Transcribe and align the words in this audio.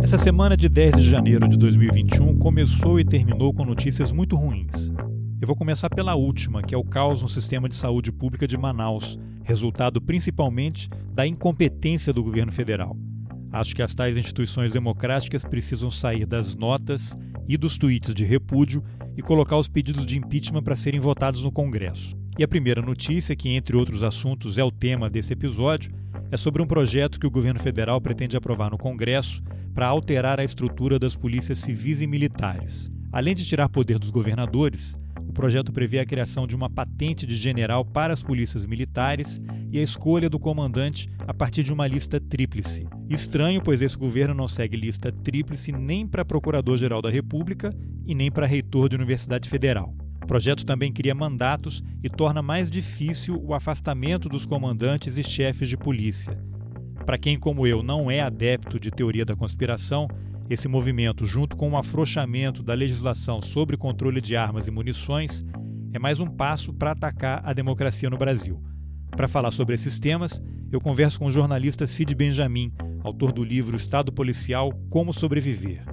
Essa 0.00 0.16
semana 0.16 0.56
de 0.56 0.68
10 0.68 0.96
de 0.96 1.02
janeiro 1.02 1.48
de 1.48 1.56
2021 1.56 2.38
começou 2.38 3.00
e 3.00 3.04
terminou 3.04 3.52
com 3.52 3.64
notícias 3.64 4.12
muito 4.12 4.36
ruins. 4.36 4.92
Eu 5.40 5.46
vou 5.46 5.56
começar 5.56 5.90
pela 5.90 6.14
última, 6.14 6.62
que 6.62 6.72
é 6.74 6.78
o 6.78 6.84
caos 6.84 7.20
no 7.20 7.28
sistema 7.28 7.68
de 7.68 7.74
saúde 7.74 8.12
pública 8.12 8.46
de 8.46 8.56
Manaus, 8.56 9.18
resultado 9.42 10.00
principalmente 10.00 10.88
da 11.12 11.26
incompetência 11.26 12.12
do 12.12 12.22
governo 12.22 12.52
federal. 12.52 12.96
Acho 13.50 13.74
que 13.74 13.82
as 13.82 13.92
tais 13.92 14.16
instituições 14.16 14.72
democráticas 14.72 15.44
precisam 15.44 15.90
sair 15.90 16.24
das 16.24 16.54
notas 16.54 17.16
e 17.48 17.56
dos 17.56 17.76
tweets 17.76 18.14
de 18.14 18.24
repúdio 18.24 18.84
e 19.16 19.22
colocar 19.22 19.56
os 19.56 19.68
pedidos 19.68 20.06
de 20.06 20.16
impeachment 20.16 20.62
para 20.62 20.76
serem 20.76 21.00
votados 21.00 21.42
no 21.42 21.50
Congresso. 21.50 22.16
E 22.38 22.44
a 22.44 22.48
primeira 22.48 22.80
notícia, 22.80 23.34
que 23.34 23.48
entre 23.48 23.76
outros 23.76 24.04
assuntos 24.04 24.58
é 24.58 24.64
o 24.64 24.70
tema 24.70 25.10
desse 25.10 25.32
episódio, 25.32 25.92
é 26.30 26.36
sobre 26.36 26.62
um 26.62 26.66
projeto 26.66 27.18
que 27.18 27.26
o 27.26 27.30
governo 27.30 27.58
federal 27.58 28.00
pretende 28.00 28.36
aprovar 28.36 28.70
no 28.70 28.78
Congresso 28.78 29.42
para 29.78 29.86
alterar 29.86 30.40
a 30.40 30.44
estrutura 30.44 30.98
das 30.98 31.14
polícias 31.14 31.58
civis 31.58 32.00
e 32.00 32.06
militares. 32.08 32.90
Além 33.12 33.32
de 33.32 33.44
tirar 33.44 33.68
poder 33.68 33.96
dos 33.96 34.10
governadores, 34.10 34.96
o 35.20 35.32
projeto 35.32 35.70
prevê 35.70 36.00
a 36.00 36.04
criação 36.04 36.48
de 36.48 36.56
uma 36.56 36.68
patente 36.68 37.24
de 37.24 37.36
general 37.36 37.84
para 37.84 38.12
as 38.12 38.20
polícias 38.20 38.66
militares 38.66 39.40
e 39.70 39.78
a 39.78 39.82
escolha 39.82 40.28
do 40.28 40.36
comandante 40.36 41.08
a 41.20 41.32
partir 41.32 41.62
de 41.62 41.72
uma 41.72 41.86
lista 41.86 42.20
tríplice. 42.20 42.88
Estranho, 43.08 43.62
pois 43.62 43.80
esse 43.80 43.96
governo 43.96 44.34
não 44.34 44.48
segue 44.48 44.76
lista 44.76 45.12
tríplice 45.12 45.70
nem 45.70 46.08
para 46.08 46.24
Procurador-Geral 46.24 47.00
da 47.00 47.08
República 47.08 47.72
e 48.04 48.16
nem 48.16 48.32
para 48.32 48.48
reitor 48.48 48.88
de 48.88 48.96
Universidade 48.96 49.48
Federal. 49.48 49.94
O 50.20 50.26
projeto 50.26 50.66
também 50.66 50.92
cria 50.92 51.14
mandatos 51.14 51.84
e 52.02 52.10
torna 52.10 52.42
mais 52.42 52.68
difícil 52.68 53.40
o 53.40 53.54
afastamento 53.54 54.28
dos 54.28 54.44
comandantes 54.44 55.16
e 55.16 55.22
chefes 55.22 55.68
de 55.68 55.76
polícia. 55.76 56.36
Para 57.08 57.16
quem, 57.16 57.38
como 57.38 57.66
eu, 57.66 57.82
não 57.82 58.10
é 58.10 58.20
adepto 58.20 58.78
de 58.78 58.90
teoria 58.90 59.24
da 59.24 59.34
conspiração, 59.34 60.06
esse 60.50 60.68
movimento, 60.68 61.24
junto 61.24 61.56
com 61.56 61.70
o 61.70 61.76
afrouxamento 61.78 62.62
da 62.62 62.74
legislação 62.74 63.40
sobre 63.40 63.78
controle 63.78 64.20
de 64.20 64.36
armas 64.36 64.66
e 64.66 64.70
munições, 64.70 65.42
é 65.94 65.98
mais 65.98 66.20
um 66.20 66.26
passo 66.26 66.70
para 66.70 66.90
atacar 66.90 67.40
a 67.46 67.54
democracia 67.54 68.10
no 68.10 68.18
Brasil. 68.18 68.62
Para 69.16 69.26
falar 69.26 69.50
sobre 69.52 69.74
esses 69.74 69.98
temas, 69.98 70.38
eu 70.70 70.82
converso 70.82 71.18
com 71.18 71.24
o 71.24 71.30
jornalista 71.30 71.86
Cid 71.86 72.14
Benjamin, 72.14 72.74
autor 73.02 73.32
do 73.32 73.42
livro 73.42 73.74
Estado 73.74 74.12
Policial 74.12 74.70
Como 74.90 75.10
Sobreviver. 75.10 75.86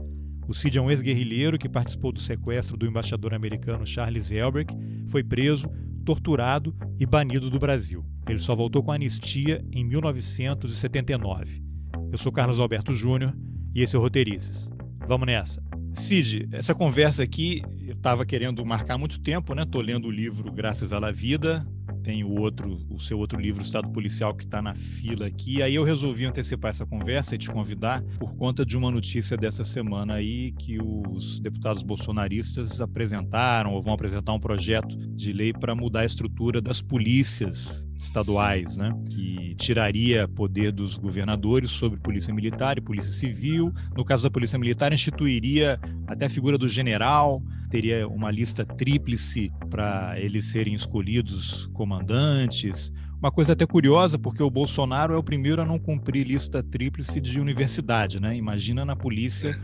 O 0.49 0.53
Cid 0.53 0.77
é 0.77 0.81
um 0.81 0.91
ex-guerrilheiro 0.91 1.57
que 1.57 1.69
participou 1.69 2.11
do 2.11 2.19
sequestro 2.19 2.75
do 2.75 2.85
embaixador 2.85 3.33
americano 3.33 3.87
Charles 3.87 4.33
Elbrick, 4.33 4.75
foi 5.07 5.23
preso, 5.23 5.69
torturado 6.03 6.75
e 6.99 7.05
banido 7.05 7.49
do 7.49 7.57
Brasil. 7.57 8.05
Ele 8.27 8.39
só 8.39 8.55
voltou 8.55 8.81
com 8.83 8.91
anistia 8.91 9.63
em 9.71 9.83
1979. 9.83 11.63
Eu 12.11 12.17
sou 12.17 12.31
Carlos 12.31 12.59
Alberto 12.59 12.93
Júnior 12.93 13.35
e 13.73 13.81
esse 13.81 13.95
é 13.95 13.99
o 13.99 14.01
Roteirices. 14.01 14.69
Vamos 15.07 15.27
nessa. 15.27 15.63
Cid, 15.93 16.49
essa 16.51 16.75
conversa 16.75 17.23
aqui 17.23 17.61
eu 17.85 17.93
estava 17.93 18.25
querendo 18.25 18.65
marcar 18.65 18.97
muito 18.97 19.19
tempo, 19.19 19.53
né? 19.53 19.65
Tô 19.65 19.79
lendo 19.79 20.07
o 20.07 20.11
livro 20.11 20.51
Graças 20.51 20.91
à 20.91 20.99
La 20.99 21.11
Vida, 21.11 21.65
tem 22.03 22.23
o 22.23 22.39
outro, 22.39 22.77
o 22.89 22.99
seu 22.99 23.17
outro 23.17 23.39
livro, 23.39 23.61
Estado 23.61 23.89
Policial, 23.89 24.33
que 24.35 24.43
está 24.43 24.61
na 24.61 24.75
fila 24.75 25.25
aqui. 25.25 25.61
Aí 25.61 25.75
eu 25.75 25.83
resolvi 25.83 26.25
antecipar 26.25 26.69
essa 26.69 26.85
conversa 26.85 27.35
e 27.35 27.37
te 27.37 27.49
convidar 27.49 28.03
por 28.19 28.35
conta 28.35 28.65
de 28.65 28.77
uma 28.77 28.91
notícia 28.91 29.35
dessa 29.35 29.63
semana 29.63 30.15
aí 30.15 30.51
que 30.53 30.77
os 30.79 31.39
deputados 31.39 31.83
bolsonaristas 31.83 32.79
apresentaram 32.81 33.73
ou 33.73 33.81
vão 33.81 33.93
apresentar 33.93 34.33
um 34.33 34.39
projeto 34.39 34.95
de 35.15 35.33
lei 35.33 35.51
para 35.51 35.75
mudar 35.75 36.01
a 36.01 36.05
estrutura 36.05 36.61
das 36.61 36.81
polícias 36.81 37.87
estaduais, 37.97 38.77
né? 38.77 38.91
que 39.09 39.55
tiraria 39.55 40.27
poder 40.27 40.71
dos 40.71 40.97
governadores 40.97 41.71
sobre 41.71 41.99
polícia 41.99 42.33
militar 42.33 42.77
e 42.77 42.81
polícia 42.81 43.11
civil. 43.11 43.73
No 43.95 44.03
caso 44.03 44.23
da 44.23 44.29
polícia 44.29 44.59
militar, 44.59 44.93
instituiria 44.93 45.79
até 46.07 46.25
a 46.25 46.29
figura 46.29 46.57
do 46.57 46.67
general, 46.67 47.41
teria 47.75 48.07
uma 48.07 48.31
lista 48.31 48.65
tríplice 48.65 49.51
para 49.69 50.17
eles 50.17 50.45
serem 50.45 50.73
escolhidos 50.73 51.65
comandantes. 51.73 52.89
Uma 53.19 53.29
coisa 53.29 53.51
até 53.51 53.65
curiosa, 53.65 54.17
porque 54.17 54.41
o 54.41 54.49
Bolsonaro 54.49 55.13
é 55.13 55.17
o 55.17 55.23
primeiro 55.23 55.61
a 55.61 55.65
não 55.65 55.77
cumprir 55.77 56.25
lista 56.25 56.63
tríplice 56.63 57.19
de 57.19 57.37
universidade, 57.37 58.17
né? 58.17 58.33
Imagina 58.33 58.85
na 58.85 58.95
polícia 58.95 59.59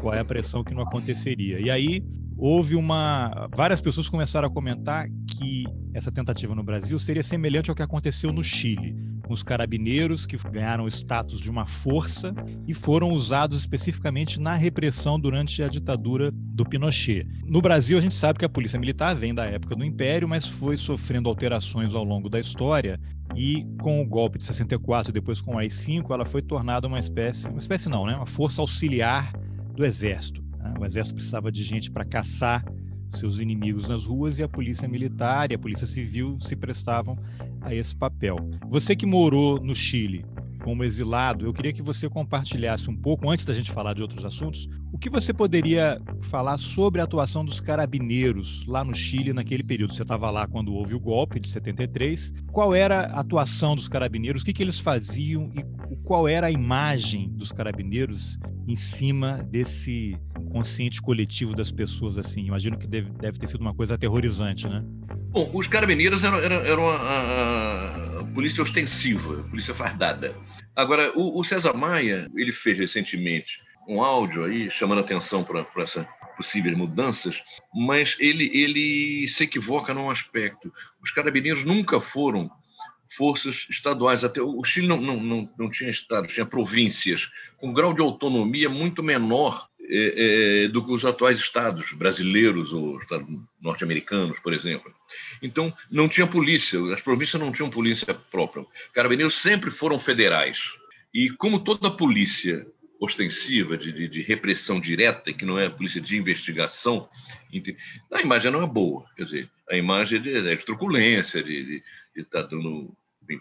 qual 0.00 0.12
é 0.12 0.18
a 0.18 0.24
pressão 0.24 0.64
que 0.64 0.74
não 0.74 0.82
aconteceria. 0.82 1.60
E 1.60 1.70
aí 1.70 2.02
houve 2.36 2.74
uma. 2.74 3.48
Várias 3.54 3.80
pessoas 3.80 4.08
começaram 4.08 4.48
a 4.48 4.50
comentar 4.50 5.08
que 5.26 5.64
essa 5.92 6.10
tentativa 6.10 6.54
no 6.54 6.62
Brasil 6.62 6.98
seria 6.98 7.22
semelhante 7.22 7.70
ao 7.70 7.76
que 7.76 7.82
aconteceu 7.82 8.32
no 8.32 8.42
Chile 8.42 9.14
com 9.24 9.32
os 9.32 9.42
carabineiros 9.42 10.26
que 10.26 10.36
ganharam 10.50 10.84
o 10.84 10.88
status 10.88 11.40
de 11.40 11.50
uma 11.50 11.66
força 11.66 12.32
e 12.68 12.74
foram 12.74 13.10
usados 13.10 13.58
especificamente 13.58 14.38
na 14.38 14.54
repressão 14.54 15.18
durante 15.18 15.62
a 15.62 15.68
ditadura 15.68 16.30
do 16.32 16.64
Pinochet. 16.64 17.26
No 17.48 17.60
Brasil, 17.60 17.96
a 17.98 18.00
gente 18.00 18.14
sabe 18.14 18.38
que 18.38 18.44
a 18.44 18.48
polícia 18.48 18.78
militar 18.78 19.14
vem 19.14 19.34
da 19.34 19.46
época 19.46 19.74
do 19.74 19.84
Império, 19.84 20.28
mas 20.28 20.46
foi 20.46 20.76
sofrendo 20.76 21.28
alterações 21.28 21.94
ao 21.94 22.04
longo 22.04 22.28
da 22.28 22.38
história 22.38 23.00
e 23.34 23.66
com 23.80 24.00
o 24.00 24.06
golpe 24.06 24.38
de 24.38 24.44
64 24.44 25.10
e 25.10 25.14
depois 25.14 25.40
com 25.40 25.54
o 25.54 25.58
AI-5, 25.58 26.10
ela 26.10 26.24
foi 26.24 26.42
tornada 26.42 26.86
uma 26.86 26.98
espécie, 26.98 27.48
uma 27.48 27.58
espécie 27.58 27.88
não, 27.88 28.06
né, 28.06 28.14
uma 28.14 28.26
força 28.26 28.60
auxiliar 28.60 29.32
do 29.74 29.84
exército. 29.84 30.43
Né? 30.64 30.74
O 30.80 30.84
exército 30.84 31.16
precisava 31.16 31.52
de 31.52 31.62
gente 31.62 31.90
para 31.90 32.04
caçar 32.04 32.64
seus 33.10 33.38
inimigos 33.38 33.88
nas 33.88 34.06
ruas 34.06 34.38
e 34.38 34.42
a 34.42 34.48
polícia 34.48 34.88
militar 34.88 35.52
e 35.52 35.54
a 35.54 35.58
polícia 35.58 35.86
civil 35.86 36.36
se 36.40 36.56
prestavam 36.56 37.14
a 37.60 37.72
esse 37.72 37.94
papel. 37.94 38.36
Você 38.68 38.96
que 38.96 39.06
morou 39.06 39.60
no 39.60 39.74
Chile 39.74 40.24
como 40.64 40.82
exilado, 40.82 41.44
eu 41.44 41.52
queria 41.52 41.72
que 41.72 41.82
você 41.82 42.08
compartilhasse 42.08 42.88
um 42.90 42.96
pouco, 42.96 43.28
antes 43.28 43.44
da 43.44 43.52
gente 43.52 43.70
falar 43.70 43.92
de 43.92 44.02
outros 44.02 44.24
assuntos, 44.24 44.66
o 44.94 44.98
que 44.98 45.10
você 45.10 45.34
poderia 45.34 46.00
falar 46.30 46.56
sobre 46.56 47.00
a 47.00 47.04
atuação 47.04 47.44
dos 47.44 47.60
carabineiros 47.60 48.64
lá 48.64 48.84
no 48.84 48.94
Chile 48.94 49.32
naquele 49.32 49.64
período? 49.64 49.92
Você 49.92 50.02
estava 50.02 50.30
lá 50.30 50.46
quando 50.46 50.72
houve 50.72 50.94
o 50.94 51.00
golpe 51.00 51.40
de 51.40 51.48
73. 51.48 52.32
Qual 52.52 52.72
era 52.72 53.06
a 53.06 53.18
atuação 53.18 53.74
dos 53.74 53.88
carabineiros? 53.88 54.42
O 54.42 54.44
que, 54.44 54.52
que 54.52 54.62
eles 54.62 54.78
faziam 54.78 55.52
e 55.52 55.96
qual 56.04 56.28
era 56.28 56.46
a 56.46 56.50
imagem 56.50 57.28
dos 57.30 57.50
carabineiros 57.50 58.38
em 58.68 58.76
cima 58.76 59.42
desse 59.50 60.16
consciente 60.52 61.02
coletivo 61.02 61.56
das 61.56 61.72
pessoas? 61.72 62.16
Assim, 62.16 62.46
imagino 62.46 62.78
que 62.78 62.86
deve, 62.86 63.10
deve 63.10 63.36
ter 63.36 63.48
sido 63.48 63.62
uma 63.62 63.74
coisa 63.74 63.96
aterrorizante, 63.96 64.68
né? 64.68 64.80
Bom, 65.30 65.50
os 65.52 65.66
carabineiros 65.66 66.22
eram, 66.22 66.38
eram, 66.38 66.56
eram 66.58 66.88
a, 66.88 68.20
a, 68.20 68.24
polícia 68.32 68.62
ostensiva, 68.62 69.40
a 69.40 69.44
polícia 69.44 69.74
fardada. 69.74 70.36
Agora, 70.76 71.12
o, 71.16 71.40
o, 71.40 71.42
César 71.42 71.72
Maia, 71.72 72.30
ele 72.36 72.52
fez 72.52 72.78
recentemente 72.78 73.63
um 73.88 74.02
áudio 74.02 74.44
aí 74.44 74.70
chamando 74.70 75.00
atenção 75.00 75.44
para 75.44 75.66
essas 75.78 76.06
possíveis 76.36 76.76
mudanças, 76.76 77.42
mas 77.72 78.16
ele, 78.18 78.50
ele 78.52 79.28
se 79.28 79.44
equivoca 79.44 79.94
num 79.94 80.10
aspecto. 80.10 80.72
Os 81.02 81.10
carabineiros 81.10 81.64
nunca 81.64 82.00
foram 82.00 82.50
forças 83.16 83.66
estaduais. 83.70 84.24
Até 84.24 84.42
o 84.42 84.62
Chile 84.64 84.88
não, 84.88 85.00
não, 85.00 85.20
não, 85.20 85.50
não 85.58 85.70
tinha 85.70 85.90
estados, 85.90 86.34
tinha 86.34 86.46
províncias, 86.46 87.30
com 87.56 87.68
um 87.68 87.72
grau 87.72 87.94
de 87.94 88.00
autonomia 88.00 88.68
muito 88.68 89.02
menor 89.02 89.68
é, 89.86 90.64
é, 90.64 90.68
do 90.68 90.84
que 90.84 90.90
os 90.90 91.04
atuais 91.04 91.38
estados 91.38 91.92
brasileiros 91.92 92.72
ou 92.72 92.98
norte-americanos, 93.60 94.38
por 94.40 94.52
exemplo. 94.52 94.92
Então, 95.42 95.72
não 95.90 96.08
tinha 96.08 96.26
polícia, 96.26 96.80
as 96.92 97.00
províncias 97.00 97.40
não 97.40 97.52
tinham 97.52 97.70
polícia 97.70 98.14
própria. 98.30 98.64
Carabineiros 98.92 99.40
sempre 99.40 99.70
foram 99.70 99.98
federais. 99.98 100.72
E 101.12 101.30
como 101.30 101.60
toda 101.60 101.90
polícia 101.90 102.66
ostensiva, 103.00 103.76
de, 103.76 103.92
de, 103.92 104.08
de 104.08 104.22
repressão 104.22 104.80
direta, 104.80 105.32
que 105.32 105.44
não 105.44 105.58
é 105.58 105.68
polícia 105.68 106.00
de 106.00 106.16
investigação, 106.16 107.08
a 108.12 108.20
imagem 108.20 108.50
não 108.50 108.62
é 108.62 108.66
boa. 108.66 109.04
Quer 109.16 109.24
dizer, 109.24 109.50
a 109.70 109.76
imagem 109.76 110.18
é 110.18 110.22
de, 110.22 110.48
é 110.48 110.54
de 110.54 110.64
truculência, 110.64 111.42
de 111.42 111.82
estar 112.16 112.42
tá 112.42 112.48
dando 112.48 112.94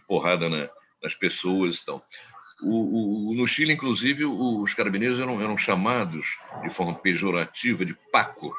porrada 0.07 0.49
na, 0.49 0.69
nas 1.01 1.13
pessoas 1.13 1.77
e 1.77 1.85
tal. 1.85 2.05
O, 2.61 3.31
o, 3.31 3.35
no 3.35 3.45
Chile, 3.45 3.73
inclusive, 3.73 4.23
os 4.23 4.73
carabineiros 4.73 5.19
eram, 5.19 5.41
eram 5.41 5.57
chamados 5.57 6.37
de 6.61 6.69
forma 6.69 6.95
pejorativa 6.95 7.85
de 7.85 7.93
paco. 8.11 8.55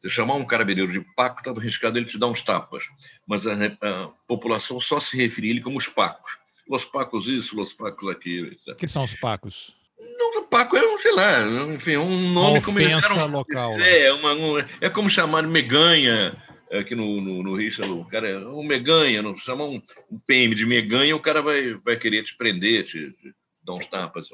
Você 0.00 0.08
chamar 0.08 0.34
um 0.34 0.44
carabineiro 0.44 0.92
de 0.92 1.00
paco, 1.16 1.40
estava 1.40 1.58
arriscado 1.58 1.98
ele 1.98 2.06
te 2.06 2.18
dar 2.18 2.28
uns 2.28 2.40
tapas. 2.40 2.84
Mas 3.26 3.46
a, 3.46 3.54
a, 3.54 4.08
população 4.28 4.80
só 4.80 5.00
se 5.00 5.16
referia 5.16 5.50
a 5.50 5.54
ele 5.54 5.60
como 5.60 5.76
os 5.76 5.88
pacos. 5.88 6.38
Los 6.68 6.84
pacos 6.84 7.26
isso, 7.26 7.56
los 7.56 7.72
pacos 7.72 8.08
aquilo. 8.08 8.54
O 8.68 8.76
que 8.76 8.86
são 8.86 9.02
os 9.02 9.14
pacos? 9.14 9.74
Não, 9.98 10.27
Paco 10.48 10.76
é 10.76 10.94
um, 10.94 10.98
sei 10.98 11.12
lá, 11.12 11.42
enfim, 11.74 11.96
um 11.96 12.32
nome 12.32 12.58
uma 12.58 12.62
como 12.62 12.80
eles 12.80 13.04
eram. 13.04 13.26
local. 13.26 13.80
É, 13.80 14.12
uma, 14.12 14.32
um, 14.34 14.58
é 14.80 14.88
como 14.88 15.10
chamar 15.10 15.42
Meganha 15.42 16.36
aqui 16.70 16.94
no, 16.94 17.20
no, 17.20 17.42
no 17.42 17.56
Rio, 17.56 17.72
o 18.00 18.04
cara 18.04 18.28
é 18.28 18.38
um 18.38 18.62
Meganha, 18.62 19.22
não 19.22 19.36
chama 19.36 19.64
um, 19.64 19.82
um 20.10 20.18
PM 20.26 20.54
de 20.54 20.66
Meganha, 20.66 21.16
o 21.16 21.20
cara 21.20 21.40
vai, 21.40 21.74
vai 21.74 21.96
querer 21.96 22.22
te 22.22 22.36
prender, 22.36 22.84
te, 22.84 23.10
te 23.12 23.34
dar 23.62 23.74
uns 23.74 23.86
tapas. 23.86 24.28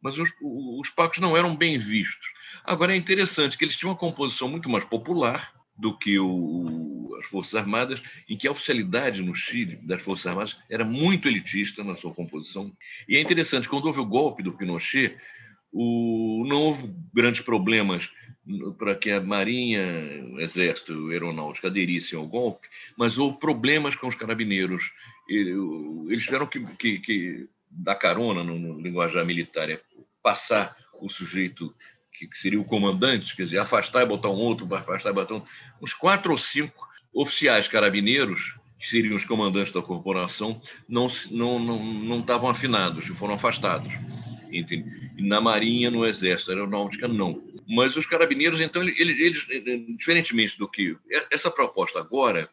Mas 0.00 0.18
os, 0.18 0.30
os 0.40 0.90
Pacos 0.90 1.18
não 1.18 1.36
eram 1.36 1.54
bem 1.56 1.78
vistos. 1.78 2.28
Agora 2.64 2.92
é 2.92 2.96
interessante 2.96 3.56
que 3.56 3.64
eles 3.64 3.76
tinham 3.76 3.92
uma 3.92 3.98
composição 3.98 4.48
muito 4.48 4.68
mais 4.68 4.84
popular 4.84 5.52
do 5.76 5.96
que 5.96 6.18
o, 6.18 7.14
as 7.20 7.26
Forças 7.26 7.54
Armadas, 7.54 8.02
em 8.28 8.36
que 8.36 8.48
a 8.48 8.50
oficialidade 8.50 9.22
no 9.22 9.34
Chile 9.34 9.76
das 9.76 10.02
Forças 10.02 10.26
Armadas 10.26 10.56
era 10.68 10.84
muito 10.84 11.28
elitista 11.28 11.84
na 11.84 11.94
sua 11.94 12.12
composição. 12.12 12.72
E 13.08 13.16
é 13.16 13.20
interessante, 13.20 13.68
quando 13.68 13.86
houve 13.86 14.00
o 14.00 14.04
golpe 14.04 14.42
do 14.42 14.52
Pinochet, 14.52 15.16
O, 15.72 16.44
não 16.46 16.62
houve 16.62 16.90
grandes 17.12 17.40
problemas 17.40 18.10
para 18.78 18.94
que 18.94 19.10
a 19.10 19.20
Marinha, 19.20 19.82
Exército, 20.38 21.10
Aeronáutica 21.10 21.68
aderissem 21.68 22.18
ao 22.18 22.26
golpe, 22.26 22.66
mas 22.96 23.18
houve 23.18 23.38
problemas 23.38 23.94
com 23.94 24.06
os 24.06 24.14
carabineiros. 24.14 24.90
Eles 25.28 26.24
tiveram 26.24 26.46
que, 26.46 26.64
que, 26.76 26.98
que 27.00 27.48
dar 27.70 27.96
carona 27.96 28.42
no, 28.42 28.80
linguajar 28.80 29.24
militar, 29.24 29.68
é 29.68 29.80
passar 30.22 30.76
o 31.00 31.08
sujeito 31.08 31.74
que, 32.12 32.26
que, 32.26 32.38
seria 32.38 32.60
o 32.60 32.64
comandante, 32.64 33.36
quer 33.36 33.44
dizer, 33.44 33.58
afastar 33.58 34.02
e 34.02 34.06
botar 34.06 34.30
um 34.30 34.38
outro, 34.38 34.72
afastar 34.74 35.10
e 35.10 35.14
botar 35.14 35.34
um. 35.34 35.42
Uns 35.80 35.94
quatro 35.94 36.32
ou 36.32 36.38
cinco 36.38 36.88
oficiais 37.12 37.68
carabineiros, 37.68 38.56
que 38.78 38.88
seriam 38.88 39.16
os 39.16 39.24
comandantes 39.24 39.72
da 39.72 39.82
corporação, 39.82 40.60
não, 40.88 41.08
não, 41.30 41.58
não, 41.58 41.84
não 41.84 42.20
estavam 42.20 42.48
afinados 42.48 43.06
e 43.06 43.14
foram 43.14 43.34
afastados. 43.34 43.92
Entende? 44.52 45.10
Na 45.18 45.40
Marinha, 45.40 45.90
no 45.90 46.06
Exército, 46.06 46.50
Aeronáutica, 46.50 47.08
não. 47.08 47.42
Mas 47.68 47.96
os 47.96 48.06
carabineiros, 48.06 48.60
então, 48.60 48.82
eles, 48.82 49.20
eles, 49.20 49.46
diferentemente 49.96 50.58
do 50.58 50.68
que. 50.68 50.96
Essa 51.30 51.50
proposta 51.50 51.98
agora, 51.98 52.48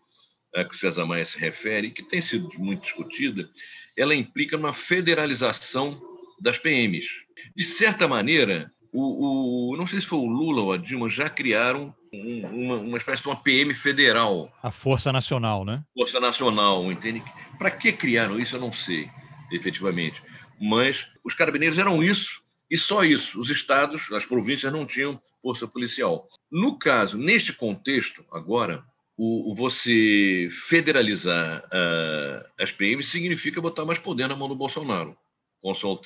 a 0.53 0.63
que 0.63 0.75
o 0.75 0.77
César 0.77 1.05
Maia 1.05 1.25
se 1.25 1.37
refere, 1.37 1.91
que 1.91 2.03
tem 2.03 2.21
sido 2.21 2.49
muito 2.57 2.83
discutida, 2.83 3.49
ela 3.97 4.15
implica 4.15 4.57
uma 4.57 4.73
federalização 4.73 6.01
das 6.39 6.57
PMs. 6.57 7.07
De 7.55 7.63
certa 7.63 8.07
maneira, 8.07 8.71
o, 8.91 9.73
o, 9.73 9.77
não 9.77 9.85
sei 9.85 9.99
se 9.99 10.07
foi 10.07 10.19
o 10.19 10.25
Lula 10.25 10.61
ou 10.61 10.71
a 10.71 10.77
Dilma, 10.77 11.09
já 11.09 11.29
criaram 11.29 11.93
um, 12.13 12.45
uma, 12.47 12.75
uma, 12.77 12.97
espécie 12.97 13.21
de 13.21 13.27
uma 13.27 13.35
PM 13.35 13.73
federal. 13.73 14.49
A 14.63 14.71
Força 14.71 15.11
Nacional, 15.11 15.65
né? 15.65 15.83
Força 15.93 16.19
Nacional, 16.19 16.89
entende? 16.89 17.21
Para 17.57 17.71
que 17.71 17.91
criaram 17.91 18.39
isso, 18.39 18.55
eu 18.55 18.61
não 18.61 18.71
sei, 18.71 19.09
efetivamente. 19.51 20.21
Mas 20.59 21.07
os 21.23 21.33
carabineiros 21.33 21.77
eram 21.77 22.03
isso 22.03 22.41
e 22.69 22.77
só 22.77 23.03
isso. 23.03 23.39
Os 23.39 23.49
estados, 23.49 24.11
as 24.11 24.25
províncias 24.25 24.71
não 24.71 24.85
tinham 24.85 25.19
força 25.41 25.67
policial. 25.67 26.27
No 26.51 26.77
caso, 26.77 27.17
neste 27.17 27.53
contexto, 27.53 28.25
agora, 28.31 28.83
o, 29.17 29.51
o 29.51 29.55
você 29.55 30.47
federalizar 30.49 31.63
uh, 31.65 32.49
as 32.59 32.71
PMs 32.71 33.09
significa 33.09 33.61
botar 33.61 33.85
mais 33.85 33.99
poder 33.99 34.27
na 34.27 34.35
mão 34.35 34.47
do 34.47 34.55
Bolsonaro, 34.55 35.15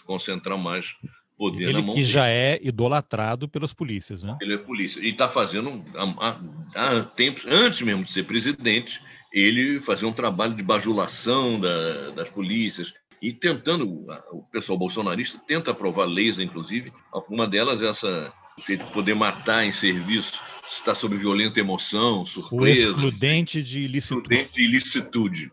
concentrar 0.06 0.58
mais 0.58 0.96
poder 1.38 1.64
Ele 1.64 1.74
na 1.74 1.82
mão 1.82 1.96
que 1.96 2.02
dele. 2.02 2.12
já 2.12 2.28
é 2.28 2.60
idolatrado 2.62 3.48
pelas 3.48 3.74
polícias, 3.74 4.24
né? 4.24 4.38
Ele 4.42 4.56
é 4.56 4.58
polícia. 4.58 5.00
E 5.00 5.10
está 5.10 5.30
fazendo, 5.30 5.84
há, 5.96 6.40
há, 6.76 7.04
tempos, 7.04 7.46
antes 7.48 7.82
mesmo 7.82 8.04
de 8.04 8.12
ser 8.12 8.24
presidente, 8.24 9.02
ele 9.32 9.80
fazia 9.80 10.08
um 10.08 10.14
trabalho 10.14 10.54
de 10.54 10.64
bajulação 10.64 11.60
da, 11.60 12.12
das 12.12 12.30
polícias, 12.30 12.94
e 13.22 13.34
tentando, 13.34 14.06
o 14.32 14.44
pessoal 14.52 14.78
bolsonarista 14.78 15.40
tenta 15.46 15.72
aprovar 15.72 16.06
leis, 16.06 16.40
inclusive, 16.40 16.94
uma 17.30 17.48
delas 17.48 17.82
é 17.82 17.88
essa 17.88 18.34
jeito 18.66 18.86
de 18.86 18.92
poder 18.92 19.16
matar 19.16 19.66
em 19.66 19.72
serviço 19.72 20.42
está 20.70 20.94
sob 20.94 21.18
violenta 21.18 21.60
emoção, 21.60 22.26
surpresa. 22.26 22.90
O 22.90 22.92
excludente 22.92 23.64
de 23.64 23.80
ilicitude. 23.80 24.22
Excludente 24.22 24.54
de 24.54 24.64
ilicitude. 24.64 25.52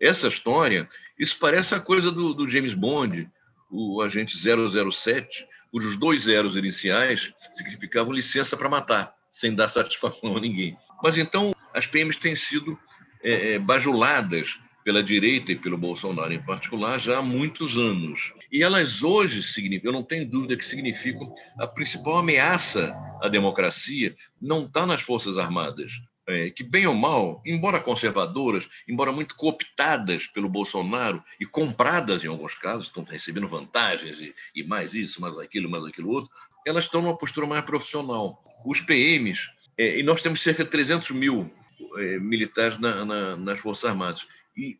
Essa 0.00 0.28
história, 0.28 0.88
isso 1.18 1.36
parece 1.38 1.74
a 1.74 1.80
coisa 1.80 2.10
do, 2.10 2.32
do 2.32 2.48
James 2.48 2.74
Bond, 2.74 3.28
o 3.70 4.00
agente 4.00 4.36
007, 4.36 5.46
cujos 5.70 5.96
dois 5.96 6.22
zeros 6.22 6.56
iniciais 6.56 7.32
significavam 7.52 8.12
licença 8.12 8.56
para 8.56 8.68
matar, 8.68 9.14
sem 9.28 9.54
dar 9.54 9.68
satisfação 9.70 10.36
a 10.36 10.40
ninguém. 10.40 10.76
Mas 11.02 11.18
então 11.18 11.54
as 11.74 11.86
PMs 11.86 12.16
têm 12.16 12.36
sido 12.36 12.78
é, 13.22 13.58
bajuladas 13.58 14.58
pela 14.84 15.02
direita 15.02 15.52
e 15.52 15.56
pelo 15.56 15.78
Bolsonaro 15.78 16.32
em 16.32 16.42
particular 16.42 16.98
já 16.98 17.18
há 17.18 17.22
muitos 17.22 17.76
anos. 17.76 18.32
E 18.50 18.62
elas 18.62 19.02
hoje 19.02 19.42
eu 19.82 19.92
não 19.92 20.02
tenho 20.02 20.28
dúvida 20.28 20.56
que 20.56 20.64
significam 20.64 21.32
a 21.58 21.66
principal 21.66 22.18
ameaça 22.18 22.94
à 23.22 23.28
democracia 23.28 24.14
não 24.40 24.64
está 24.64 24.84
nas 24.84 25.02
Forças 25.02 25.38
Armadas, 25.38 25.92
é, 26.26 26.50
que 26.50 26.62
bem 26.62 26.86
ou 26.86 26.94
mal, 26.94 27.42
embora 27.44 27.80
conservadoras, 27.80 28.68
embora 28.88 29.10
muito 29.10 29.34
cooptadas 29.34 30.26
pelo 30.26 30.48
Bolsonaro 30.48 31.22
e 31.40 31.44
compradas 31.44 32.24
em 32.24 32.28
alguns 32.28 32.54
casos, 32.54 32.86
estão 32.86 33.02
recebendo 33.02 33.48
vantagens 33.48 34.20
e, 34.20 34.32
e 34.54 34.62
mais 34.62 34.94
isso, 34.94 35.20
mais 35.20 35.36
aquilo, 35.38 35.68
mais 35.68 35.84
aquilo 35.84 36.10
outro, 36.10 36.30
elas 36.66 36.84
estão 36.84 37.02
numa 37.02 37.18
postura 37.18 37.46
mais 37.46 37.64
profissional. 37.64 38.40
Os 38.64 38.80
PMs, 38.80 39.48
é, 39.76 39.98
e 39.98 40.02
nós 40.02 40.22
temos 40.22 40.40
cerca 40.40 40.64
de 40.64 40.70
300 40.70 41.10
mil 41.10 41.50
é, 41.96 42.18
militares 42.20 42.78
na, 42.78 43.04
na, 43.04 43.36
nas 43.36 43.58
Forças 43.58 43.90
Armadas 43.90 44.24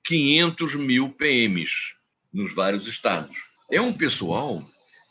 500 0.04 0.74
mil 0.74 1.08
PMs 1.10 1.94
nos 2.32 2.54
vários 2.54 2.86
estados. 2.86 3.36
É 3.70 3.80
um 3.80 3.92
pessoal 3.92 4.62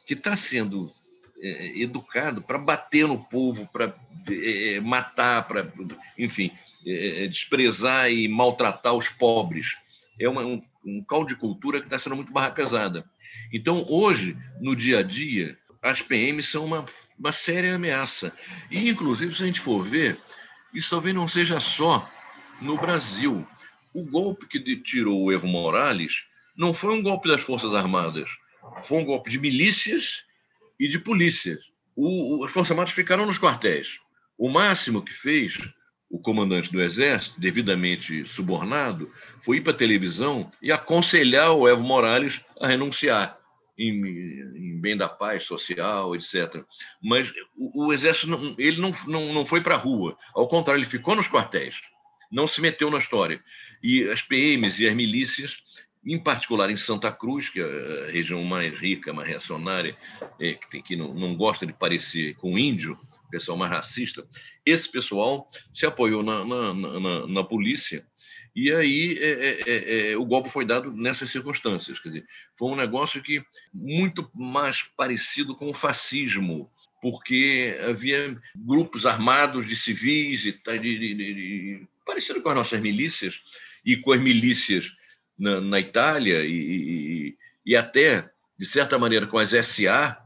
que 0.05 0.13
está 0.13 0.35
sendo 0.35 0.91
é, 1.39 1.79
educado 1.81 2.41
para 2.41 2.57
bater 2.57 3.07
no 3.07 3.17
povo, 3.17 3.67
para 3.71 3.95
é, 4.29 4.79
matar, 4.79 5.47
para, 5.47 5.71
enfim, 6.17 6.51
é, 6.85 7.27
desprezar 7.27 8.11
e 8.11 8.27
maltratar 8.27 8.93
os 8.93 9.09
pobres. 9.09 9.75
É 10.19 10.29
uma, 10.29 10.43
um, 10.45 10.61
um 10.85 11.03
caldo 11.03 11.27
de 11.27 11.35
cultura 11.35 11.79
que 11.79 11.87
está 11.87 11.97
sendo 11.97 12.15
muito 12.15 12.31
barra 12.31 12.51
pesada. 12.51 13.03
Então, 13.51 13.85
hoje, 13.89 14.37
no 14.59 14.75
dia 14.75 14.99
a 14.99 15.03
dia, 15.03 15.57
as 15.81 16.01
PMs 16.01 16.49
são 16.49 16.65
uma, 16.65 16.85
uma 17.17 17.31
séria 17.31 17.75
ameaça. 17.75 18.31
E, 18.69 18.89
inclusive, 18.89 19.35
se 19.35 19.41
a 19.41 19.45
gente 19.45 19.59
for 19.59 19.83
ver, 19.83 20.19
isso 20.73 20.89
talvez 20.89 21.15
não 21.15 21.27
seja 21.27 21.59
só 21.59 22.09
no 22.61 22.77
Brasil. 22.77 23.47
O 23.93 24.05
golpe 24.05 24.47
que 24.47 24.59
tirou 24.77 25.23
o 25.23 25.31
Evo 25.31 25.47
Morales 25.47 26.23
não 26.55 26.73
foi 26.73 26.93
um 26.93 27.01
golpe 27.01 27.27
das 27.27 27.41
Forças 27.41 27.73
Armadas, 27.73 28.29
foi 28.83 28.99
um 28.99 29.05
golpe 29.05 29.29
de 29.29 29.39
milícias 29.39 30.23
e 30.79 30.87
de 30.87 30.99
polícias. 30.99 31.71
O, 31.95 32.43
as 32.45 32.51
Forças 32.51 32.71
Armadas 32.71 32.93
ficaram 32.93 33.25
nos 33.25 33.37
quartéis. 33.37 33.99
O 34.37 34.49
máximo 34.49 35.01
que 35.01 35.13
fez 35.13 35.57
o 36.09 36.19
comandante 36.19 36.71
do 36.71 36.81
Exército, 36.81 37.39
devidamente 37.39 38.25
subornado, 38.25 39.11
foi 39.41 39.57
ir 39.57 39.61
para 39.61 39.71
a 39.71 39.77
televisão 39.77 40.49
e 40.61 40.71
aconselhar 40.71 41.51
o 41.51 41.67
Evo 41.67 41.83
Morales 41.83 42.41
a 42.59 42.67
renunciar 42.67 43.39
em, 43.77 43.91
em 44.55 44.79
bem 44.79 44.95
da 44.95 45.09
paz 45.09 45.43
social, 45.43 46.15
etc. 46.15 46.63
Mas 47.01 47.33
o, 47.55 47.87
o 47.87 47.93
Exército 47.93 48.27
não, 48.27 48.55
ele 48.57 48.79
não, 48.79 48.91
não, 49.07 49.33
não 49.33 49.45
foi 49.45 49.61
para 49.61 49.75
a 49.75 49.77
rua, 49.77 50.17
ao 50.33 50.47
contrário, 50.47 50.79
ele 50.79 50.89
ficou 50.89 51.15
nos 51.15 51.27
quartéis 51.27 51.81
não 52.31 52.47
se 52.47 52.61
meteu 52.61 52.89
na 52.89 52.97
história. 52.97 53.43
E 53.83 54.03
as 54.09 54.21
PMs 54.21 54.79
e 54.79 54.87
as 54.87 54.95
milícias, 54.95 55.57
em 56.05 56.17
particular 56.17 56.69
em 56.69 56.77
Santa 56.77 57.11
Cruz, 57.11 57.49
que 57.49 57.59
é 57.59 57.63
a 58.07 58.11
região 58.11 58.43
mais 58.43 58.77
rica, 58.77 59.13
mais 59.13 59.27
reacionária, 59.27 59.97
é, 60.39 60.53
que, 60.53 60.69
tem, 60.69 60.81
que 60.81 60.95
não, 60.95 61.13
não 61.13 61.35
gosta 61.35 61.65
de 61.65 61.73
parecer 61.73 62.35
com 62.35 62.57
índio, 62.57 62.97
pessoal 63.29 63.57
mais 63.57 63.71
racista, 63.71 64.27
esse 64.65 64.91
pessoal 64.91 65.47
se 65.73 65.85
apoiou 65.85 66.21
na, 66.21 66.43
na, 66.43 66.73
na, 66.73 67.27
na 67.27 67.43
polícia 67.43 68.05
e 68.55 68.71
aí 68.71 69.17
é, 69.17 69.29
é, 69.31 69.61
é, 69.65 70.11
é, 70.11 70.17
o 70.17 70.25
golpe 70.25 70.49
foi 70.49 70.65
dado 70.65 70.91
nessas 70.91 71.31
circunstâncias. 71.31 71.99
Quer 71.99 72.09
dizer, 72.09 72.25
foi 72.57 72.69
um 72.69 72.75
negócio 72.75 73.21
que 73.21 73.41
muito 73.73 74.29
mais 74.35 74.83
parecido 74.97 75.55
com 75.55 75.69
o 75.69 75.73
fascismo, 75.73 76.69
porque 77.01 77.77
havia 77.87 78.37
grupos 78.55 79.05
armados 79.05 79.67
de 79.67 79.75
civis 79.75 80.45
e 80.45 80.51
de, 80.51 80.79
de, 80.79 81.13
de, 81.15 81.87
parecido 82.11 82.41
com 82.41 82.49
as 82.49 82.55
nossas 82.55 82.79
milícias 82.81 83.41
e 83.85 83.95
com 83.95 84.11
as 84.11 84.19
milícias 84.19 84.91
na, 85.39 85.61
na 85.61 85.79
Itália 85.79 86.43
e, 86.43 86.51
e, 86.51 87.37
e, 87.65 87.75
até, 87.75 88.29
de 88.59 88.65
certa 88.65 88.99
maneira, 88.99 89.25
com 89.25 89.37
as 89.37 89.51
SA 89.51 90.21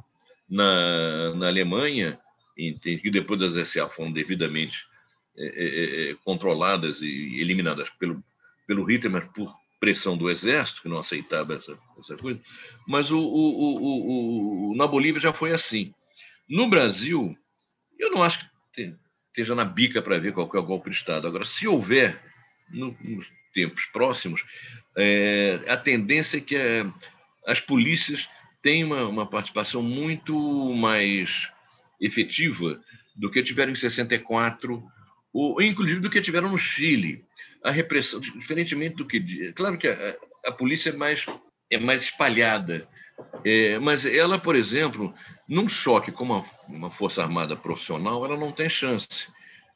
na, 0.50 1.36
na 1.36 1.48
Alemanha, 1.48 2.20
que 2.56 3.12
depois 3.12 3.40
das 3.40 3.68
SA 3.68 3.88
foram 3.88 4.12
devidamente 4.12 4.88
é, 5.38 5.46
é, 5.46 6.12
é, 6.12 6.16
controladas 6.24 7.02
e 7.02 7.40
eliminadas 7.40 7.90
pelo, 7.92 8.24
pelo 8.66 8.84
Hitler, 8.84 9.12
mas 9.12 9.26
por 9.26 9.54
pressão 9.80 10.18
do 10.18 10.30
exército, 10.30 10.82
que 10.82 10.90
não 10.90 10.98
aceitava 10.98 11.54
essa, 11.54 11.78
essa 12.00 12.16
coisa. 12.18 12.40
Mas 12.88 13.12
o, 13.12 13.20
o, 13.20 13.78
o, 13.78 14.72
o, 14.72 14.76
na 14.76 14.88
Bolívia 14.88 15.22
já 15.22 15.34
foi 15.34 15.52
assim. 15.52 15.94
No 16.50 16.68
Brasil, 16.68 17.38
eu 18.00 18.10
não 18.10 18.24
acho 18.24 18.40
que 18.40 18.96
esteja 19.36 19.54
na 19.54 19.66
bica 19.66 20.02
para 20.02 20.18
ver 20.18 20.32
qual 20.32 20.50
é 20.54 20.58
o 20.58 20.64
golpe 20.64 20.90
de 20.90 20.96
Estado. 20.96 21.28
Agora, 21.28 21.44
se 21.44 21.68
houver, 21.68 22.18
no, 22.70 22.96
nos 23.02 23.30
tempos 23.54 23.86
próximos, 23.86 24.46
é, 24.98 25.62
a 25.68 25.76
tendência 25.76 26.38
é 26.38 26.42
que 26.42 26.56
é, 26.56 26.86
as 27.46 27.60
polícias 27.60 28.30
tenham 28.62 28.88
uma, 28.88 29.04
uma, 29.04 29.30
participação 29.30 29.84
muito 29.84 30.74
mais 30.74 31.52
efetiva 32.00 32.82
do 33.14 33.30
que 33.30 33.44
tiveram 33.44 33.74
em 33.74 33.76
64, 33.76 34.82
ou 35.34 35.62
inclusive 35.62 36.00
do 36.00 36.10
que 36.10 36.22
tiveram 36.22 36.50
no 36.50 36.58
Chile. 36.58 37.24
A 37.62 37.72
repressão, 37.72 38.20
diferentemente 38.20 38.96
do 38.96 39.06
que. 39.06 39.52
Claro 39.54 39.78
que 39.78 39.88
a, 39.88 40.16
a 40.46 40.52
polícia 40.52 40.92
é 40.92 40.96
mais, 40.96 41.26
é 41.70 41.78
mais 41.78 42.04
espalhada, 42.04 42.88
é, 43.44 43.78
mas 43.80 44.06
ela, 44.06 44.40
por 44.40 44.56
exemplo, 44.56 45.14
num 45.48 45.68
choque 45.68 46.12
com 46.12 46.24
uma, 46.24 46.44
uma 46.68 46.92
força 46.92 47.22
armada 47.22 47.56
profissional, 47.56 48.26
ela 48.26 48.38
não 48.38 48.52
tem 48.52 48.70
chance. 48.70 49.28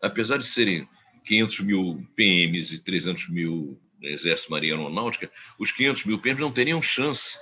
Apesar 0.01 0.37
de 0.37 0.45
serem 0.45 0.87
500 1.25 1.59
mil 1.61 2.07
PMs 2.15 2.73
e 2.73 2.79
300 2.79 3.29
mil 3.29 3.79
Exército 4.01 4.51
Marinha 4.51 4.75
Aeronáutica, 4.75 5.29
os 5.59 5.71
500 5.71 6.05
mil 6.05 6.19
PMs 6.19 6.41
não 6.41 6.51
teriam 6.51 6.81
chance 6.81 7.37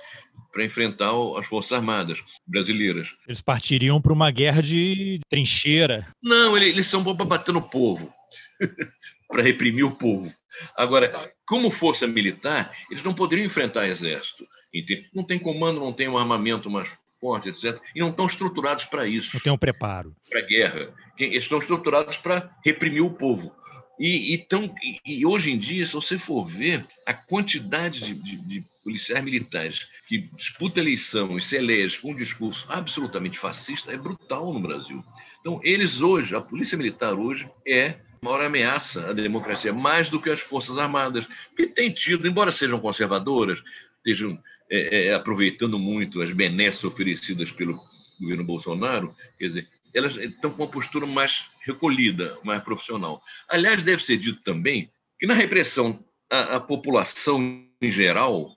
para 0.52 0.64
enfrentar 0.64 1.12
as 1.38 1.46
Forças 1.46 1.72
Armadas 1.72 2.22
brasileiras. 2.46 3.14
Eles 3.26 3.40
partiriam 3.40 4.00
para 4.00 4.12
uma 4.12 4.30
guerra 4.30 4.60
de 4.60 5.20
trincheira. 5.28 6.06
Não, 6.22 6.56
eles 6.56 6.86
são 6.86 7.02
para 7.02 7.24
bater 7.24 7.52
no 7.52 7.62
povo, 7.62 8.12
para 9.28 9.42
reprimir 9.42 9.84
o 9.84 9.94
povo. 9.94 10.32
Agora, 10.76 11.32
como 11.46 11.70
força 11.70 12.06
militar, 12.06 12.72
eles 12.90 13.02
não 13.04 13.14
poderiam 13.14 13.46
enfrentar 13.46 13.88
exército. 13.88 14.46
Não 15.14 15.24
tem 15.24 15.38
comando, 15.38 15.80
não 15.80 15.92
tem 15.92 16.08
um 16.08 16.18
armamento 16.18 16.68
mais 16.68 16.98
forte, 17.20 17.48
etc. 17.48 17.80
E 17.94 18.00
não 18.00 18.10
estão 18.10 18.26
estruturados 18.26 18.84
para 18.84 19.06
isso. 19.06 19.30
Não 19.34 19.40
tem 19.40 19.52
um 19.52 19.58
preparo. 19.58 20.14
Para 20.28 20.40
guerra. 20.42 20.94
Eles 21.18 21.42
estão 21.42 21.58
estruturados 21.58 22.16
para 22.16 22.50
reprimir 22.64 23.02
o 23.02 23.10
povo. 23.10 23.54
E, 23.98 24.34
e, 24.34 24.38
tão, 24.38 24.72
e, 25.04 25.26
hoje 25.26 25.50
em 25.50 25.58
dia, 25.58 25.84
se 25.84 25.92
você 25.92 26.16
for 26.16 26.44
ver 26.44 26.86
a 27.04 27.12
quantidade 27.12 28.00
de, 28.00 28.14
de, 28.14 28.36
de 28.36 28.64
policiais 28.84 29.24
militares 29.24 29.88
que 30.06 30.18
disputam 30.36 30.82
eleição 30.82 31.36
e 31.36 31.42
se 31.42 31.56
elege 31.56 31.98
com 31.98 32.12
um 32.12 32.14
discurso 32.14 32.64
absolutamente 32.68 33.38
fascista, 33.38 33.90
é 33.90 33.96
brutal 33.96 34.52
no 34.52 34.60
Brasil. 34.60 35.04
Então, 35.40 35.60
eles 35.64 36.00
hoje, 36.00 36.36
a 36.36 36.40
polícia 36.40 36.78
militar 36.78 37.14
hoje 37.14 37.50
é 37.66 37.96
maior 38.20 38.40
ameaça 38.40 39.10
à 39.10 39.12
democracia, 39.12 39.72
mais 39.72 40.08
do 40.08 40.20
que 40.20 40.30
as 40.30 40.40
Forças 40.40 40.78
Armadas, 40.78 41.26
que 41.56 41.66
têm 41.66 41.90
tido, 41.90 42.26
embora 42.26 42.52
sejam 42.52 42.78
conservadoras, 42.78 43.62
estejam 43.96 44.40
é, 44.70 45.06
é, 45.06 45.14
aproveitando 45.14 45.78
muito 45.78 46.20
as 46.20 46.30
benesses 46.30 46.84
oferecidas 46.84 47.50
pelo 47.50 47.82
governo 48.20 48.44
Bolsonaro, 48.44 49.14
quer 49.38 49.48
dizer, 49.48 49.68
elas 49.94 50.16
estão 50.16 50.50
com 50.50 50.62
uma 50.62 50.70
postura 50.70 51.06
mais 51.06 51.46
recolhida, 51.60 52.38
mais 52.44 52.62
profissional. 52.62 53.22
Aliás, 53.48 53.82
deve 53.82 54.02
ser 54.02 54.18
dito 54.18 54.42
também 54.42 54.90
que 55.18 55.26
na 55.26 55.34
repressão 55.34 56.04
à 56.30 56.60
população 56.60 57.66
em 57.80 57.90
geral, 57.90 58.56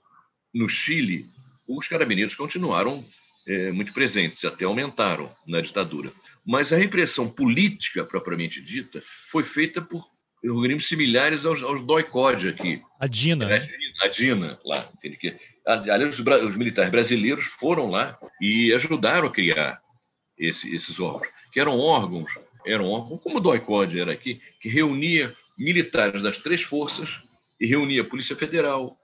no 0.52 0.68
Chile, 0.68 1.26
os 1.66 1.88
carabineiros 1.88 2.34
continuaram 2.34 3.04
é, 3.46 3.72
muito 3.72 3.92
presentes, 3.92 4.44
até 4.44 4.64
aumentaram 4.64 5.34
na 5.46 5.60
ditadura. 5.60 6.12
Mas 6.44 6.72
a 6.72 6.76
repressão 6.76 7.28
política, 7.28 8.04
propriamente 8.04 8.60
dita, 8.60 9.02
foi 9.28 9.42
feita 9.42 9.80
por 9.80 10.04
organismos 10.44 10.88
similares 10.88 11.44
aos, 11.44 11.62
aos 11.62 11.82
DOI-COD 11.82 12.48
aqui. 12.48 12.82
A 12.98 13.06
DINA. 13.06 13.50
É, 13.50 13.66
a 14.00 14.08
DINA, 14.08 14.58
lá. 14.64 14.88
Entende? 14.94 15.36
Aliás, 15.66 16.18
os, 16.18 16.26
os, 16.44 16.56
militares 16.56 16.90
brasileiros 16.90 17.44
foram 17.44 17.90
lá 17.90 18.18
e 18.40 18.72
ajudaram 18.72 19.28
a 19.28 19.30
criar 19.30 19.80
esse, 20.36 20.74
esses 20.74 20.98
órgãos, 20.98 21.28
que 21.52 21.60
eram 21.60 21.78
órgãos, 21.78 22.32
eram 22.66 22.88
órgãos, 22.90 23.20
como 23.22 23.38
o 23.38 23.40
DOI-COD 23.40 24.00
era 24.00 24.12
aqui, 24.12 24.40
que 24.60 24.68
reunia 24.68 25.34
militares 25.56 26.22
das 26.22 26.38
três 26.38 26.62
forças 26.62 27.22
e 27.60 27.66
reunia 27.66 28.02
Polícia 28.02 28.34
Federal, 28.34 28.98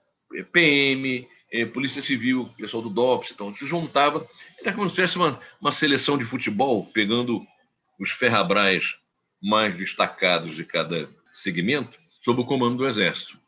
PM, 0.51 1.25
eh, 1.51 1.65
Polícia 1.65 2.01
Civil, 2.01 2.49
pessoal 2.57 2.83
do 2.83 2.89
DOPS, 2.89 3.31
então 3.31 3.53
se 3.53 3.65
juntava, 3.65 4.27
era 4.61 4.73
como 4.73 4.89
se 4.89 4.95
tivesse 4.95 5.15
uma, 5.15 5.39
uma 5.61 5.71
seleção 5.71 6.17
de 6.17 6.25
futebol, 6.25 6.85
pegando 6.93 7.41
os 7.99 8.11
ferrabrais 8.11 8.95
mais 9.41 9.75
destacados 9.75 10.55
de 10.55 10.65
cada 10.65 11.09
segmento, 11.31 11.97
sob 12.21 12.41
o 12.41 12.45
comando 12.45 12.77
do 12.77 12.87
Exército. 12.87 13.39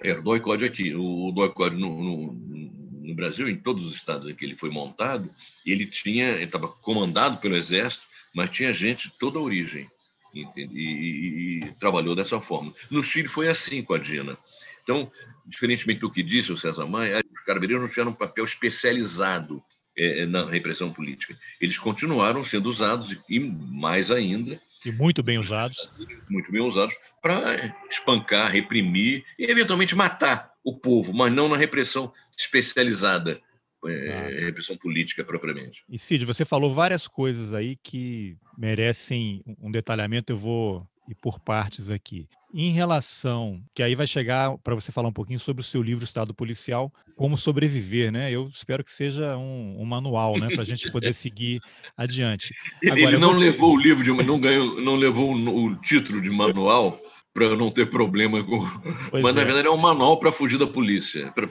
Era 0.00 0.20
o 0.20 0.22
DOI-COD 0.22 0.64
aqui. 0.64 0.94
O 0.94 1.30
DOI-COD 1.32 1.76
no, 1.76 2.02
no, 2.02 2.32
no, 2.32 3.14
Brasil, 3.14 3.48
em 3.48 3.56
todos 3.56 3.86
os 3.86 3.94
estados 3.94 4.28
em 4.28 4.34
que 4.34 4.44
ele 4.44 4.56
foi 4.56 4.70
montado, 4.70 5.30
ele 5.64 5.86
tinha, 5.86 6.42
estava 6.42 6.68
comandado 6.68 7.38
pelo 7.38 7.56
Exército, 7.56 8.04
mas 8.34 8.50
tinha 8.50 8.72
gente 8.72 9.08
de 9.08 9.18
toda 9.18 9.38
a 9.38 9.42
origem. 9.42 9.88
E, 10.34 10.44
e, 10.56 11.58
e, 11.64 11.72
trabalhou 11.78 12.16
dessa 12.16 12.40
forma. 12.40 12.74
No 12.90 13.04
Chile 13.04 13.28
foi 13.28 13.46
assim 13.46 13.82
com 13.82 13.94
a 13.94 13.98
Dina. 13.98 14.36
Então, 14.82 15.10
diferentemente 15.46 16.00
do 16.00 16.10
que 16.10 16.24
disse 16.24 16.52
o 16.52 16.56
César 16.56 16.86
Maia, 16.86 17.22
os 17.32 17.40
carabineiros 17.44 17.84
não 17.84 17.88
tiveram 17.88 18.10
um 18.10 18.14
papel 18.14 18.44
especializado 18.44 19.62
é, 19.96 20.26
na 20.26 20.44
repressão 20.48 20.92
política. 20.92 21.38
Eles 21.60 21.78
continuaram 21.78 22.42
sendo 22.42 22.68
usados, 22.68 23.16
e 23.28 23.38
mais 23.38 24.10
ainda. 24.10 24.60
E 24.84 24.92
muito 24.92 25.22
bem 25.22 25.38
usados. 25.38 25.90
Muito 26.28 26.52
bem 26.52 26.60
usados 26.60 26.94
para 27.22 27.74
espancar, 27.90 28.50
reprimir 28.50 29.24
e, 29.38 29.50
eventualmente, 29.50 29.94
matar 29.94 30.52
o 30.62 30.76
povo, 30.76 31.14
mas 31.14 31.32
não 31.32 31.48
na 31.48 31.56
repressão 31.56 32.12
especializada, 32.36 33.40
é, 33.86 34.12
ah. 34.12 34.44
repressão 34.46 34.76
política 34.76 35.24
propriamente. 35.24 35.82
E, 35.88 35.98
Cid, 35.98 36.24
você 36.24 36.44
falou 36.44 36.72
várias 36.72 37.06
coisas 37.08 37.54
aí 37.54 37.76
que 37.76 38.36
merecem 38.56 39.42
um 39.60 39.70
detalhamento. 39.70 40.32
Eu 40.32 40.38
vou 40.38 40.86
ir 41.08 41.14
por 41.14 41.40
partes 41.40 41.90
aqui. 41.90 42.28
Em 42.56 42.70
relação, 42.70 43.60
que 43.74 43.82
aí 43.82 43.96
vai 43.96 44.06
chegar 44.06 44.56
para 44.58 44.76
você 44.76 44.92
falar 44.92 45.08
um 45.08 45.12
pouquinho 45.12 45.40
sobre 45.40 45.60
o 45.60 45.64
seu 45.64 45.82
livro 45.82 46.04
Estado 46.04 46.32
Policial, 46.32 46.92
como 47.16 47.36
sobreviver, 47.36 48.12
né? 48.12 48.30
Eu 48.30 48.46
espero 48.46 48.84
que 48.84 48.92
seja 48.92 49.36
um, 49.36 49.74
um 49.76 49.84
manual, 49.84 50.38
né, 50.38 50.46
para 50.46 50.62
a 50.62 50.64
gente 50.64 50.88
poder 50.92 51.12
seguir 51.14 51.60
adiante. 51.96 52.54
Agora, 52.84 53.00
Ele 53.00 53.18
não 53.18 53.32
você... 53.32 53.46
levou 53.46 53.74
o 53.74 53.76
livro 53.76 54.04
de, 54.04 54.12
não 54.24 54.38
ganhou, 54.38 54.80
não 54.80 54.94
levou 54.94 55.34
o 55.34 55.74
título 55.80 56.22
de 56.22 56.30
manual 56.30 56.96
para 57.34 57.56
não 57.56 57.72
ter 57.72 57.90
problema 57.90 58.44
com. 58.44 58.60
Pois 59.10 59.20
Mas 59.20 59.34
é. 59.34 59.40
na 59.40 59.44
verdade 59.44 59.66
é 59.66 59.70
um 59.72 59.76
manual 59.76 60.20
para 60.20 60.30
fugir 60.30 60.56
da 60.56 60.66
polícia, 60.68 61.32
para 61.32 61.48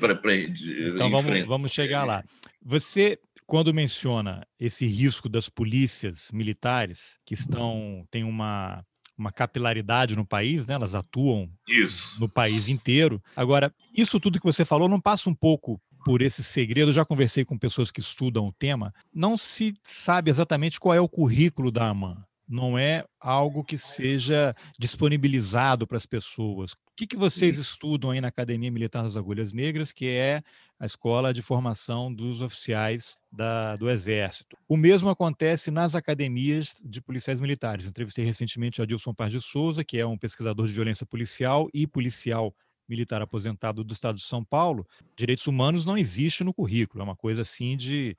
Então 0.96 1.12
vamos, 1.12 1.46
vamos 1.46 1.72
chegar 1.72 2.06
lá. 2.06 2.24
Você 2.62 3.20
quando 3.46 3.74
menciona 3.74 4.48
esse 4.58 4.86
risco 4.86 5.28
das 5.28 5.50
polícias 5.50 6.30
militares 6.32 7.20
que 7.26 7.34
estão 7.34 8.06
têm 8.10 8.24
uma 8.24 8.86
uma 9.18 9.32
capilaridade 9.32 10.16
no 10.16 10.26
país, 10.26 10.66
né? 10.68 10.74
Elas 10.74 10.96
atuam 10.96 11.50
isso. 11.68 12.20
no 12.20 12.28
país 12.28 12.68
inteiro. 12.68 13.22
Agora, 13.36 13.74
isso 13.96 14.20
tudo 14.20 14.40
que 14.40 14.46
você 14.46 14.66
falou 14.66 14.90
não 14.90 15.00
passa 15.00 15.30
um 15.30 15.36
pouco 15.36 15.80
por 16.04 16.22
esse 16.22 16.44
segredo. 16.44 16.90
Eu 16.90 16.94
já 16.94 17.06
conversei 17.06 17.46
com 17.46 17.58
pessoas 17.58 17.90
que 17.92 18.00
estudam 18.00 18.48
o 18.48 18.54
tema. 18.54 18.94
Não 19.14 19.38
se 19.38 19.74
sabe 19.86 20.30
exatamente 20.30 20.80
qual 20.80 20.94
é 20.94 21.00
o 21.00 21.10
currículo 21.10 21.72
da 21.72 21.88
AMAN. 21.88 22.18
Não 22.54 22.78
é 22.78 23.04
algo 23.20 23.64
que 23.64 23.80
seja 23.80 24.52
disponibilizado 24.78 25.88
para 25.88 25.98
as 25.98 26.06
pessoas. 26.06 26.74
O 26.74 26.78
que, 26.96 27.08
que 27.08 27.18
vocês 27.18 27.58
estudam 27.58 28.12
aí 28.12 28.22
na 28.22 28.28
Academia 28.28 28.70
Militar 28.70 29.02
das 29.02 29.18
Agulhas 29.18 29.54
Negras, 29.54 29.92
que 29.92 30.08
é 30.08 30.44
a 30.80 30.86
escola 30.86 31.34
de 31.34 31.42
formação 31.42 32.14
dos 32.14 32.44
oficiais 32.44 33.18
da, 33.32 33.76
do 33.76 33.90
Exército. 33.90 34.56
O 34.68 34.78
mesmo 34.78 35.10
acontece 35.10 35.72
nas 35.72 35.96
academias 35.96 36.76
de 36.86 37.02
policiais 37.02 37.42
militares. 37.42 37.88
Entrevistei 37.88 38.24
recentemente 38.24 38.80
o 38.80 38.84
Adilson 38.84 39.16
Paz 39.16 39.32
de 39.32 39.42
Souza, 39.42 39.84
que 39.84 39.98
é 39.98 40.06
um 40.06 40.18
pesquisador 40.18 40.68
de 40.68 40.74
violência 40.74 41.08
policial 41.08 41.68
e 41.74 41.88
policial 41.88 42.54
militar 42.88 43.22
aposentado 43.22 43.84
do 43.84 43.94
estado 43.94 44.18
de 44.18 44.24
São 44.24 44.44
Paulo. 44.44 44.86
Direitos 45.18 45.48
humanos 45.48 45.86
não 45.86 45.98
existe 45.98 46.44
no 46.44 46.54
currículo, 46.54 47.02
é 47.02 47.06
uma 47.06 47.16
coisa 47.16 47.42
assim 47.42 47.76
de 47.76 48.16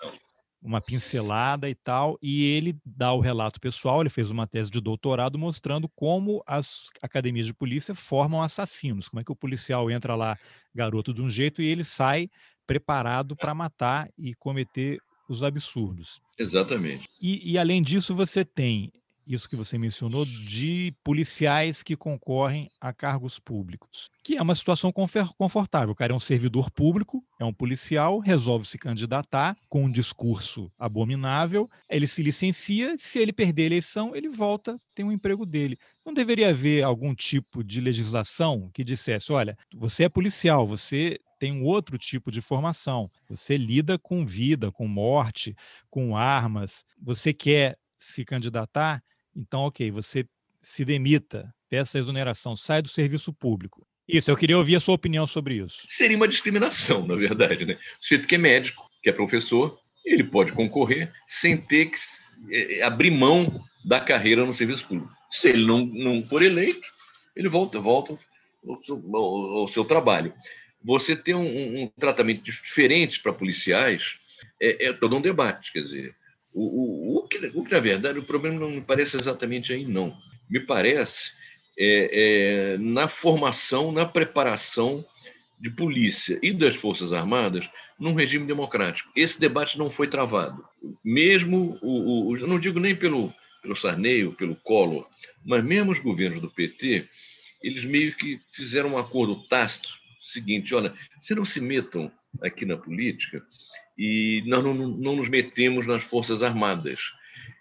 uma 0.65 0.81
pincelada 0.81 1.69
e 1.69 1.75
tal, 1.75 2.19
e 2.23 2.43
ele 2.43 2.75
dá 2.85 3.13
o 3.13 3.21
relato 3.21 3.61
pessoal, 3.61 4.01
ele 4.01 4.09
fez 4.09 4.31
uma 4.31 4.47
tese 4.47 4.71
de 4.71 4.81
doutorado 4.81 5.39
mostrando 5.39 5.87
como 5.91 6.43
as 6.47 6.87
academias 7.03 7.47
de 7.47 7.53
polícia 7.53 7.95
formam 7.95 8.43
assassinos, 8.43 9.07
como 9.07 9.21
é 9.21 9.25
que 9.25 9.31
o 9.31 9.37
policial 9.37 9.91
entra 9.91 10.15
lá 10.15 10.39
garoto 10.75 11.13
de 11.13 11.21
um 11.21 11.29
jeito 11.29 11.61
e 11.61 11.67
ele 11.67 11.85
sai 11.85 12.31
preparado 12.67 13.37
para 13.37 13.55
matar 13.55 14.09
e 14.17 14.35
cometer 14.35 14.99
os 15.29 15.45
absurdos. 15.45 16.19
Exatamente. 16.39 17.07
E, 17.21 17.53
e, 17.53 17.59
além 17.59 17.83
disso, 17.83 18.15
você 18.15 18.43
tem 18.43 18.91
isso 19.27 19.49
que 19.49 19.57
você 19.57 19.79
mencionou 19.79 20.25
de 20.25 20.95
policiais 21.03 21.83
que 21.83 21.97
concorrem 21.97 22.71
a 22.81 22.93
cargos 22.93 23.39
públicos, 23.39 24.11
que 24.23 24.37
é 24.37 24.43
uma 24.43 24.55
situação 24.55 24.93
confortável. 24.93 25.93
O 25.93 25.95
cara 25.95 26.13
é 26.13 26.17
um 26.17 26.21
servidor 26.21 26.71
público, 26.71 27.25
é 27.39 27.45
um 27.45 27.53
policial, 27.53 28.19
resolve 28.19 28.67
se 28.67 28.79
candidatar 28.79 29.57
com 29.69 29.85
um 29.85 29.91
discurso 29.91 30.71
abominável, 30.79 31.71
ele 31.89 32.07
se 32.07 32.23
licencia, 32.23 32.97
se 32.97 33.19
ele 33.19 33.33
perder 33.33 33.63
a 33.63 33.67
eleição, 33.67 34.15
ele 34.15 34.29
volta, 34.29 34.81
tem 34.95 35.05
um 35.05 35.13
emprego 35.13 35.45
dele. 35.45 35.79
Não 36.05 36.13
deveria 36.13 36.51
haver 36.51 36.83
algum 36.83 37.15
tipo 37.15 37.65
de 37.65 37.81
legislação 37.81 38.71
que 38.73 38.85
dissesse, 38.85 39.33
olha, 39.33 39.57
você 39.75 40.05
é 40.05 40.09
policial, 40.09 40.67
você 40.67 41.19
tem 41.39 41.53
um 41.53 41.65
outro 41.65 41.99
tipo 41.99 42.31
de 42.31 42.41
formação. 42.41 43.07
Você 43.29 43.57
lida 43.57 43.99
com 43.99 44.25
vida, 44.25 44.73
com 44.73 44.89
morte, 44.89 45.55
com 45.91 46.17
armas. 46.17 46.87
Você 47.03 47.35
quer 47.35 47.77
se 47.99 48.25
candidatar? 48.25 49.03
Então, 49.37 49.63
ok, 49.63 49.91
você 49.91 50.27
se 50.61 50.85
demita, 50.85 51.53
peça 51.69 51.99
exoneração, 51.99 52.57
sai 52.57 52.83
do 52.83 52.89
serviço 52.89 53.33
público. 53.33 53.87
Isso, 54.07 54.31
eu 54.31 54.37
queria 54.37 54.59
ouvir 54.59 54.77
a 54.77 54.81
sua 54.81 54.95
opinião 54.95 55.27
sobre 55.27 55.57
isso. 55.57 55.83
Seria 55.89 56.17
uma 56.17 56.29
discriminação, 56.29 57.07
na 57.07 57.15
verdade. 57.17 57.65
Né? 57.65 57.75
O 57.75 57.79
sujeito 58.03 58.29
que 58.29 58.35
é 58.35 58.39
médico, 58.39 58.91
que 59.03 59.09
é 59.09 59.13
professor, 59.13 59.79
ele 60.05 60.25
pode 60.25 60.53
concorrer 60.53 61.11
sem 61.27 61.57
ter 61.57 61.87
que 61.87 61.99
é, 62.51 62.79
é, 62.79 62.83
abrir 62.83 63.11
mão 63.11 63.65
da 63.85 64.01
carreira 64.01 64.45
no 64.45 64.53
serviço 64.53 64.87
público. 64.87 65.13
Se 65.31 65.49
ele 65.49 65.65
não, 65.65 65.85
não 65.87 66.27
for 66.27 66.43
eleito, 66.43 66.87
ele 67.35 67.49
volta, 67.49 67.81
volta 67.81 68.19
ao 68.67 68.83
seu, 68.83 69.17
ao 69.17 69.69
seu 69.69 69.85
trabalho 69.85 70.33
você 70.85 71.17
ter 71.17 71.35
um, 71.35 71.83
um 71.83 71.91
tratamento 71.99 72.43
diferente 72.43 73.21
para 73.21 73.33
policiais 73.33 74.19
é, 74.61 74.89
é, 74.89 74.93
todo 74.93 75.17
um 75.17 75.23
debate. 75.23 75.73
Quer 75.73 75.83
dizer, 75.83 76.15
o, 76.55 76.63
o, 76.63 77.19
o, 77.19 77.29
que, 77.29 77.39
o, 77.53 77.65
que, 77.65 77.73
na 77.73 77.81
verdade, 77.81 78.19
o 78.19 78.23
problema 78.23 78.59
não 78.59 78.71
me 78.71 78.81
parece 78.81 79.17
exatamente 79.17 79.73
aí, 79.73 79.85
não. 79.85 80.17
Me 80.49 80.61
parece 80.61 81.33
é, 81.77 82.75
é, 82.75 82.79
na 82.79 83.09
formação, 83.09 83.91
na 83.91 84.07
preparação 84.07 85.05
de 85.59 85.71
polícia 85.71 86.39
e 86.43 86.53
das 86.53 86.77
Forças 86.77 87.13
Armadas 87.13 87.69
num 87.99 88.15
regime 88.15 88.47
democrático. 88.47 89.11
Esse 89.17 89.41
debate 89.41 89.79
não 89.79 89.91
foi 89.91 90.07
travado. 90.07 90.65
Mesmo, 91.05 91.79
o, 91.83 92.31
o, 92.31 92.37
não 92.47 92.59
digo 92.59 92.79
nem 92.79 92.95
pelo, 92.95 93.33
pelo 93.61 93.77
Sarney 93.77 94.25
ou 94.25 94.33
pelo 94.33 94.57
Collor, 94.57 95.09
mas 95.45 95.65
mesmo 95.65 95.91
os 95.91 95.99
governos 95.99 96.41
do 96.41 96.51
PT, 96.51 97.05
eles 97.63 97.85
meio 97.85 98.15
que 98.15 98.39
fizeram 98.53 98.91
um 98.91 98.99
acordo 98.99 99.43
tácito 99.49 99.89
seguinte: 100.21 100.75
olha, 100.75 100.95
vocês 101.21 101.37
não 101.37 101.45
se 101.45 101.61
metam 101.61 102.11
aqui 102.43 102.65
na 102.65 102.77
política 102.77 103.45
e 103.97 104.43
nós 104.47 104.63
não, 104.63 104.75
não 104.75 105.17
nos 105.17 105.29
metemos 105.29 105.87
nas 105.87 106.03
Forças 106.05 106.43
Armadas. 106.43 107.01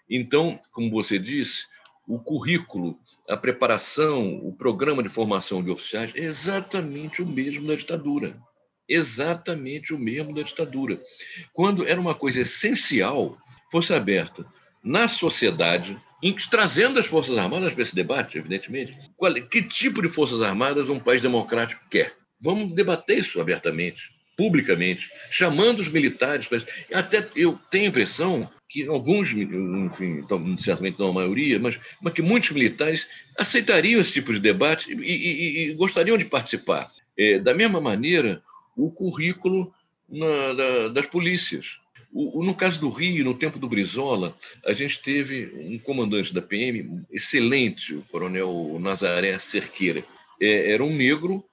Então, 0.08 0.60
como 0.72 0.90
você 0.90 1.18
disse, 1.18 1.64
o 2.06 2.18
currículo, 2.18 2.98
a 3.28 3.36
preparação, 3.36 4.36
o 4.42 4.52
programa 4.52 5.02
de 5.02 5.08
formação 5.08 5.62
de 5.62 5.70
oficiais 5.70 6.12
é 6.14 6.22
exatamente 6.22 7.22
o 7.22 7.26
mesmo 7.26 7.66
da 7.66 7.74
ditadura. 7.74 8.38
Exatamente 8.86 9.94
o 9.94 9.98
mesmo 9.98 10.34
da 10.34 10.42
ditadura. 10.42 11.00
Quando 11.52 11.86
era 11.86 12.00
uma 12.00 12.14
coisa 12.14 12.40
essencial, 12.40 13.38
fosse 13.72 13.94
aberta 13.94 14.44
na 14.82 15.08
sociedade, 15.08 15.98
trazendo 16.50 17.00
as 17.00 17.06
Forças 17.06 17.38
Armadas 17.38 17.72
para 17.72 17.82
esse 17.82 17.94
debate, 17.94 18.36
evidentemente, 18.36 18.94
qual, 19.16 19.32
que 19.34 19.62
tipo 19.62 20.02
de 20.02 20.10
Forças 20.10 20.42
Armadas 20.42 20.90
um 20.90 21.00
país 21.00 21.22
democrático 21.22 21.88
quer. 21.88 22.14
Vamos 22.38 22.74
debater 22.74 23.18
isso 23.18 23.40
abertamente, 23.40 24.10
publicamente, 24.36 25.08
chamando 25.30 25.80
os 25.80 25.88
militares. 25.88 26.46
Para... 26.46 26.62
Até 26.92 27.28
eu 27.34 27.58
tenho 27.70 27.84
a 27.84 27.88
impressão 27.88 28.50
que 28.68 28.86
alguns, 28.86 29.30
enfim, 29.30 30.24
certamente 30.58 30.98
não 30.98 31.10
a 31.10 31.12
maioria, 31.12 31.58
mas, 31.60 31.78
mas 32.02 32.12
que 32.12 32.22
muitos 32.22 32.50
militares 32.50 33.06
aceitariam 33.38 34.00
esse 34.00 34.12
tipo 34.12 34.32
de 34.32 34.40
debate 34.40 34.92
e, 34.92 34.96
e, 34.96 35.70
e 35.70 35.74
gostariam 35.74 36.18
de 36.18 36.24
participar. 36.24 36.90
É, 37.16 37.38
da 37.38 37.54
mesma 37.54 37.80
maneira, 37.80 38.42
o 38.76 38.90
currículo 38.90 39.72
na, 40.08 40.52
da, 40.54 40.88
das 40.88 41.06
polícias. 41.06 41.78
O, 42.12 42.42
no 42.44 42.54
caso 42.54 42.80
do 42.80 42.90
Rio, 42.90 43.24
no 43.24 43.34
tempo 43.34 43.58
do 43.58 43.68
Brizola, 43.68 44.36
a 44.64 44.72
gente 44.72 45.00
teve 45.00 45.52
um 45.56 45.78
comandante 45.78 46.32
da 46.32 46.40
PM 46.40 47.02
excelente, 47.10 47.94
o 47.94 48.02
coronel 48.02 48.78
Nazaré 48.80 49.38
Cerqueira. 49.38 50.04
É, 50.40 50.72
era 50.72 50.82
um 50.82 50.94
negro 50.94 51.44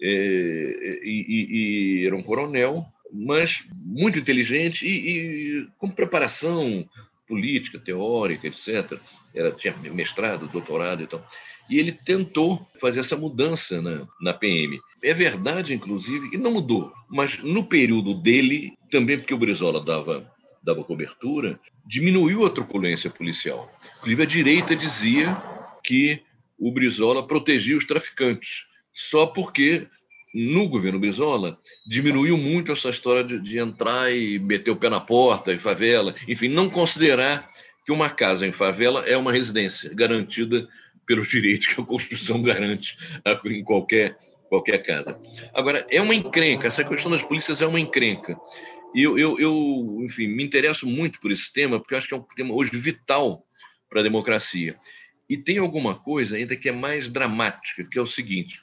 e, 0.00 2.02
e, 2.02 2.06
era 2.06 2.16
um 2.16 2.22
coronel 2.22 2.86
mas 3.12 3.64
muito 3.72 4.18
inteligente 4.18 4.86
e, 4.86 5.60
e 5.60 5.68
com 5.78 5.88
preparação 5.88 6.88
política, 7.26 7.78
teórica, 7.78 8.46
etc. 8.46 8.98
Era, 9.34 9.52
tinha 9.52 9.74
mestrado, 9.92 10.48
doutorado 10.48 11.02
e 11.02 11.06
tal. 11.06 11.26
E 11.68 11.78
ele 11.78 11.92
tentou 11.92 12.64
fazer 12.80 13.00
essa 13.00 13.16
mudança 13.16 13.82
na, 13.82 14.06
na 14.20 14.32
PM. 14.32 14.80
É 15.02 15.12
verdade, 15.12 15.74
inclusive, 15.74 16.30
que 16.30 16.38
não 16.38 16.52
mudou, 16.52 16.92
mas 17.10 17.38
no 17.38 17.64
período 17.64 18.14
dele, 18.14 18.74
também 18.90 19.18
porque 19.18 19.34
o 19.34 19.38
Brizola 19.38 19.84
dava, 19.84 20.32
dava 20.62 20.84
cobertura, 20.84 21.58
diminuiu 21.84 22.46
a 22.46 22.50
truculência 22.50 23.10
policial. 23.10 23.72
Inclusive, 23.98 24.22
a 24.22 24.26
direita 24.26 24.76
dizia 24.76 25.36
que 25.82 26.22
o 26.58 26.70
Brizola 26.70 27.26
protegia 27.26 27.76
os 27.76 27.84
traficantes, 27.84 28.66
só 28.96 29.26
porque 29.26 29.86
no 30.34 30.68
governo 30.68 30.98
Brizola, 30.98 31.56
diminuiu 31.86 32.36
muito 32.36 32.72
essa 32.72 32.90
história 32.90 33.24
de, 33.24 33.40
de, 33.40 33.58
entrar 33.58 34.10
e 34.14 34.38
meter 34.38 34.70
o 34.70 34.76
pé 34.76 34.90
na 34.90 35.00
porta 35.00 35.52
em 35.52 35.58
favela, 35.58 36.14
enfim, 36.28 36.48
não 36.48 36.68
considerar 36.68 37.50
que 37.84 37.92
uma 37.92 38.10
casa 38.10 38.46
em 38.46 38.52
favela 38.52 39.06
é 39.06 39.16
uma 39.16 39.32
residência 39.32 39.92
garantida 39.94 40.68
pelos 41.06 41.28
direitos 41.30 41.68
que 41.68 41.80
a 41.80 41.84
Constituição 41.84 42.42
garante 42.42 42.96
em 43.46 43.64
qualquer, 43.64 44.16
qualquer 44.48 44.82
casa. 44.82 45.18
Agora, 45.54 45.86
é 45.90 46.02
uma 46.02 46.14
encrenca, 46.14 46.66
essa 46.66 46.84
questão 46.84 47.10
das 47.10 47.22
polícias 47.22 47.62
é 47.62 47.66
uma 47.66 47.80
encrenca. 47.80 48.36
E 48.94 49.02
eu, 49.02 49.18
eu, 49.18 49.38
eu, 49.38 49.98
enfim, 50.02 50.26
me 50.26 50.44
interesso 50.44 50.86
muito 50.86 51.20
por 51.20 51.30
esse 51.30 51.50
tema, 51.52 51.78
porque 51.78 51.94
eu 51.94 51.98
acho 51.98 52.08
que 52.08 52.14
é 52.14 52.16
um 52.16 52.22
tema 52.34 52.54
hoje 52.54 52.70
vital 52.74 53.46
para 53.88 54.00
a 54.00 54.02
democracia. 54.02 54.74
E 55.28 55.36
tem 55.36 55.58
alguma 55.58 55.94
coisa 55.94 56.36
ainda 56.36 56.56
que 56.56 56.68
é 56.68 56.72
mais 56.72 57.08
dramática, 57.08 57.84
que 57.84 57.98
é 57.98 58.02
o 58.02 58.06
seguinte: 58.06 58.60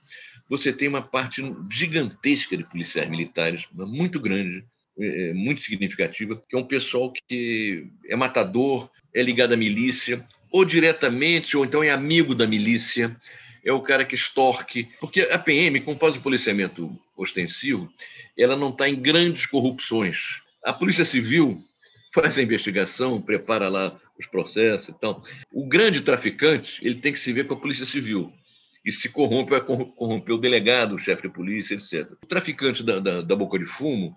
você 0.49 0.73
tem 0.73 0.88
uma 0.88 1.01
parte 1.01 1.41
gigantesca 1.71 2.56
de 2.58 2.63
policiais 2.63 3.10
militares, 3.10 3.65
muito 3.73 4.19
grande, 4.19 4.63
é, 4.99 5.29
é, 5.29 5.34
muito 5.34 5.62
significativa, 5.62 6.41
que 6.47 6.56
é 6.56 6.60
um 6.60 6.67
pessoal 6.67 7.12
que 7.12 7.88
é 8.08 8.15
matador, 8.15 8.89
é 9.13 9.21
ligado 9.21 9.53
à 9.53 9.58
milícia, 9.58 10.25
ou 10.51 10.63
diretamente, 10.63 11.58
ou 11.58 11.65
então 11.65 11.84
é 11.84 11.89
amigo 11.89 12.36
da 12.36 12.45
milícia, 12.45 13.15
é 13.65 13.71
o 13.71 13.82
cara 13.82 14.06
que 14.06 14.15
extorque. 14.15 14.89
Porque 14.99 15.21
a 15.21 15.39
PM, 15.39 15.79
como 15.82 15.97
faz 15.97 16.15
o 16.15 16.21
policiamento 16.21 16.95
ostensivo, 17.17 17.91
ela 18.38 18.56
não 18.56 18.69
está 18.69 18.88
em 18.88 18.95
grandes 18.95 19.45
corrupções. 19.45 20.41
A 20.63 20.73
Polícia 20.73 21.06
Civil 21.06 21.63
faz 22.13 22.38
a 22.38 22.43
investigação, 22.43 23.21
prepara 23.21 23.69
lá 23.69 23.99
os 24.19 24.27
processos 24.27 24.89
e 24.89 24.99
tal. 24.99 25.23
O 25.51 25.67
grande 25.67 26.01
traficante, 26.01 26.86
ele 26.86 26.95
tem 26.95 27.12
que 27.12 27.19
se 27.19 27.34
ver 27.34 27.47
com 27.47 27.56
a 27.56 27.60
Polícia 27.60 27.86
Civil 27.86 28.32
e 28.84 28.91
se 28.91 29.10
corrompe, 29.10 29.52
vai 29.52 29.62
corromper 29.62 30.36
o 30.36 30.39
delegado, 30.39 30.96
o 30.96 31.00
chefe 31.00 31.24
de 31.24 31.34
polícia, 31.34 31.76
etc. 31.76 32.12
O 32.22 32.26
traficante 32.26 32.84
da, 32.84 33.00
da, 33.00 33.22
da, 33.22 33.36
boca 33.36 33.58
de 33.58 33.65
fumo, 33.65 34.15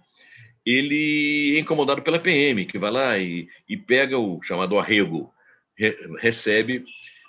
ele 0.64 1.56
é 1.56 1.60
incomodado 1.60 2.02
pela 2.02 2.18
PM, 2.18 2.64
que 2.64 2.78
vai 2.78 2.90
lá 2.90 3.18
e, 3.18 3.48
e 3.68 3.76
pega 3.76 4.18
o 4.18 4.42
chamado 4.42 4.78
arrego, 4.78 5.32
re, 5.78 5.94
recebe 6.18 6.84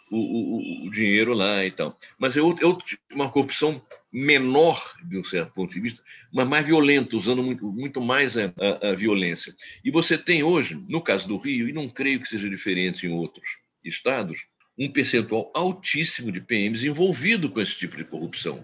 o, 0.09 0.17
o, 0.17 0.87
o, 0.87 0.91
dinheiro 0.91 1.33
lá 1.33 1.63
e 1.63 1.71
tal. 1.71 1.97
Mas 2.17 2.35
é, 2.35 2.41
outro, 2.41 2.63
é 2.63 2.67
outro, 2.67 2.97
uma 3.11 3.29
corrupção 3.29 3.81
menor, 4.11 4.95
de 5.03 5.19
um 5.19 5.23
certo 5.23 5.53
ponto 5.53 5.73
de 5.73 5.79
vista, 5.79 6.01
mas 6.33 6.47
mais 6.47 6.65
violenta, 6.65 7.15
usando 7.15 7.43
muito, 7.43 7.71
muito 7.71 8.01
mais 8.01 8.35
a, 8.37 8.53
a, 8.59 8.89
a 8.89 8.95
violência. 8.95 9.55
E 9.83 9.91
você 9.91 10.17
tem 10.17 10.41
hoje, 10.41 10.81
no 10.89 11.01
caso 11.01 11.27
do 11.27 11.37
Rio, 11.37 11.69
e 11.69 11.73
não 11.73 11.87
creio 11.87 12.19
que 12.19 12.29
seja 12.29 12.49
diferente 12.49 13.05
em 13.05 13.11
outros 13.11 13.57
estados, 13.83 14.45
um 14.77 14.89
percentual 14.89 15.51
altíssimo 15.55 16.31
de 16.31 16.39
PMs 16.39 16.85
envolvido 16.85 17.49
com 17.49 17.59
esse 17.59 17.75
tipo 17.75 17.97
de 17.97 18.03
corrupção, 18.03 18.63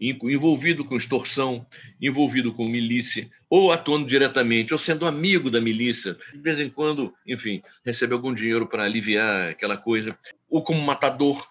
envolvido 0.00 0.84
com 0.84 0.96
extorsão, 0.96 1.64
envolvido 2.02 2.52
com 2.52 2.68
milícia, 2.68 3.30
ou 3.48 3.70
atuando 3.70 4.06
diretamente, 4.06 4.72
ou 4.72 4.78
sendo 4.78 5.06
amigo 5.06 5.50
da 5.50 5.60
milícia, 5.60 6.16
de 6.32 6.40
vez 6.40 6.58
em 6.58 6.68
quando, 6.68 7.14
enfim, 7.26 7.62
recebe 7.84 8.12
algum 8.12 8.34
dinheiro 8.34 8.66
para 8.66 8.82
aliviar 8.82 9.50
aquela 9.50 9.76
coisa, 9.76 10.18
ou 10.50 10.62
como 10.62 10.82
matador. 10.82 11.46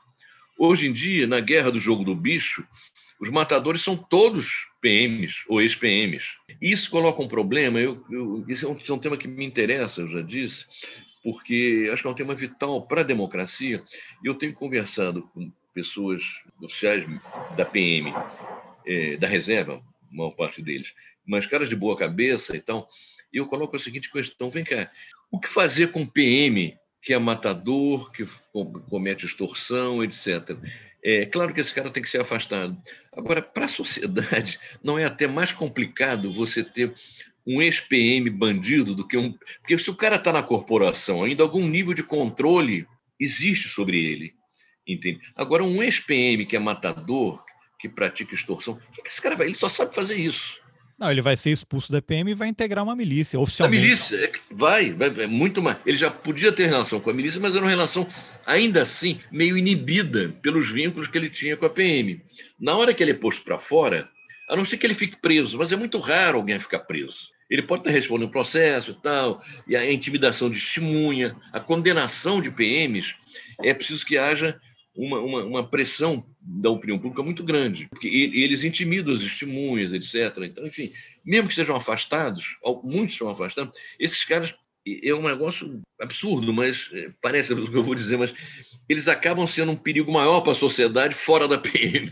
Hoje 0.57 0.87
em 0.87 0.93
dia, 0.93 1.25
na 1.25 1.39
guerra 1.39 1.71
do 1.71 1.79
jogo 1.79 2.03
do 2.03 2.15
bicho, 2.15 2.65
os 3.19 3.29
matadores 3.29 3.81
são 3.81 3.95
todos 3.95 4.67
PMs 4.81 5.43
ou 5.47 5.61
ex-PMs. 5.61 6.35
Isso 6.61 6.91
coloca 6.91 7.21
um 7.21 7.27
problema, 7.27 7.79
eu, 7.79 8.05
eu, 8.11 8.45
isso 8.47 8.65
é 8.65 8.69
um, 8.69 8.77
é 8.77 8.93
um 8.93 8.99
tema 8.99 9.17
que 9.17 9.27
me 9.27 9.45
interessa, 9.45 10.01
eu 10.01 10.07
já 10.07 10.21
disse, 10.21 10.65
porque 11.25 11.89
acho 11.91 12.03
que 12.03 12.07
é 12.07 12.11
um 12.11 12.15
tema 12.15 12.35
vital 12.35 12.85
para 12.85 13.01
a 13.01 13.03
democracia. 13.03 13.83
E 14.23 14.27
eu 14.27 14.35
tenho 14.35 14.53
conversado 14.53 15.23
com 15.33 15.51
pessoas 15.73 16.21
oficiais 16.61 17.03
da 17.57 17.65
PM, 17.65 18.13
é, 18.85 19.17
da 19.17 19.27
reserva, 19.27 19.81
maior 20.11 20.29
parte 20.35 20.61
deles, 20.61 20.93
mas 21.25 21.47
caras 21.47 21.67
de 21.67 21.75
boa 21.75 21.97
cabeça 21.97 22.55
e 22.55 22.61
tal, 22.61 22.87
e 23.33 23.37
eu 23.37 23.47
coloco 23.47 23.75
a 23.75 23.79
seguinte 23.79 24.11
questão: 24.11 24.51
vem 24.51 24.63
cá, 24.63 24.91
o 25.31 25.39
que 25.39 25.47
fazer 25.47 25.87
com 25.87 26.05
PM 26.05 26.77
que 27.01 27.13
é 27.13 27.19
matador, 27.19 28.11
que 28.11 28.27
comete 28.89 29.25
extorsão, 29.25 30.03
etc. 30.03 30.57
É 31.03 31.25
claro 31.25 31.53
que 31.53 31.61
esse 31.61 31.73
cara 31.73 31.91
tem 31.91 32.01
que 32.01 32.09
ser 32.09 32.21
afastado. 32.21 32.75
Agora, 33.13 33.43
para 33.43 33.65
a 33.65 33.67
sociedade, 33.67 34.59
não 34.83 34.97
é 34.97 35.05
até 35.05 35.27
mais 35.27 35.53
complicado 35.53 36.31
você 36.31 36.63
ter 36.63 36.93
um 37.45 37.61
ex-PM 37.61 38.29
bandido 38.29 38.95
do 38.95 39.07
que 39.07 39.17
um. 39.17 39.33
Porque 39.61 39.77
se 39.77 39.89
o 39.89 39.95
cara 39.95 40.15
está 40.15 40.31
na 40.31 40.43
corporação, 40.43 41.23
ainda 41.23 41.43
algum 41.43 41.67
nível 41.67 41.93
de 41.93 42.03
controle 42.03 42.87
existe 43.19 43.69
sobre 43.69 44.03
ele. 44.03 44.33
Entende? 44.87 45.19
Agora, 45.35 45.63
um 45.63 45.81
ex-PM 45.81 46.45
que 46.45 46.55
é 46.55 46.59
matador, 46.59 47.43
que 47.79 47.89
pratica 47.89 48.33
extorsão, 48.33 48.73
o 48.73 49.01
que 49.03 49.07
esse 49.07 49.21
cara 49.21 49.35
vai? 49.35 49.47
Ele 49.47 49.55
só 49.55 49.69
sabe 49.69 49.93
fazer 49.93 50.15
isso. 50.15 50.59
Não, 50.97 51.11
ele 51.11 51.21
vai 51.21 51.35
ser 51.35 51.49
expulso 51.49 51.91
da 51.91 52.01
PM 52.01 52.31
e 52.31 52.35
vai 52.35 52.47
integrar 52.47 52.81
uma 52.81 52.95
milícia, 52.95 53.37
oficialmente. 53.37 53.77
A 53.77 53.81
milícia, 53.81 54.15
é 54.15 54.31
vai, 54.49 54.93
vai, 54.93 55.09
é 55.23 55.27
muito 55.27 55.61
mais. 55.61 55.77
Ele 55.85 55.97
já 55.97 56.09
podia 56.09 56.53
ter 56.53 56.67
relação 56.67 57.01
com 57.01 57.09
a 57.09 57.13
milícia, 57.13 57.41
mas 57.41 57.53
era 57.53 57.65
uma 57.65 57.69
relação, 57.69 58.07
ainda 58.45 58.81
assim, 58.81 59.19
meio 59.29 59.57
inibida 59.57 60.29
pelos 60.41 60.71
vínculos 60.71 61.09
que 61.09 61.17
ele 61.17 61.29
tinha 61.29 61.57
com 61.57 61.65
a 61.65 61.69
PM. 61.69 62.21
Na 62.57 62.75
hora 62.77 62.93
que 62.93 63.03
ele 63.03 63.11
é 63.11 63.15
posto 63.15 63.43
para 63.43 63.59
fora, 63.59 64.09
a 64.49 64.55
não 64.55 64.65
ser 64.65 64.77
que 64.77 64.87
ele 64.87 64.93
fique 64.93 65.17
preso, 65.17 65.57
mas 65.57 65.73
é 65.73 65.75
muito 65.75 65.97
raro 65.97 66.37
alguém 66.37 66.57
ficar 66.59 66.79
preso. 66.79 67.34
Ele 67.49 67.61
pode 67.61 67.81
estar 67.81 67.91
respondendo 67.91 68.31
processo 68.31 68.91
e 68.91 69.01
tal, 69.01 69.41
e 69.67 69.75
a 69.75 69.91
intimidação 69.91 70.49
de 70.49 70.59
testemunha, 70.59 71.35
a 71.51 71.59
condenação 71.59 72.41
de 72.41 72.49
PMs, 72.49 73.15
é 73.63 73.73
preciso 73.73 74.05
que 74.05 74.17
haja 74.17 74.59
uma, 74.95 75.19
uma, 75.19 75.43
uma, 75.43 75.67
pressão 75.67 76.25
da 76.41 76.69
opinião 76.69 76.97
pública 76.97 77.21
muito 77.21 77.43
grande, 77.43 77.87
porque 77.89 78.07
eles 78.07 78.63
intimidam 78.63 79.13
as 79.13 79.21
testemunhas, 79.21 79.93
etc. 79.93 80.37
Então, 80.43 80.65
enfim, 80.65 80.91
mesmo 81.23 81.49
que 81.49 81.55
sejam 81.55 81.75
afastados, 81.75 82.57
muitos 82.83 83.17
são 83.17 83.27
afastados, 83.27 83.75
esses 83.99 84.23
caras 84.23 84.55
é 85.03 85.13
um 85.13 85.23
negócio 85.23 85.81
absurdo, 85.99 86.53
mas 86.53 86.89
é, 86.93 87.09
parece 87.21 87.53
o 87.53 87.69
que 87.69 87.77
eu 87.77 87.83
vou 87.83 87.95
dizer, 87.95 88.17
mas 88.17 88.33
eles 88.87 89.07
acabam 89.07 89.45
sendo 89.47 89.71
um 89.71 89.75
perigo 89.75 90.11
maior 90.11 90.41
para 90.41 90.51
a 90.51 90.55
sociedade 90.55 91.15
fora 91.15 91.47
da 91.47 91.57
PM. 91.57 92.11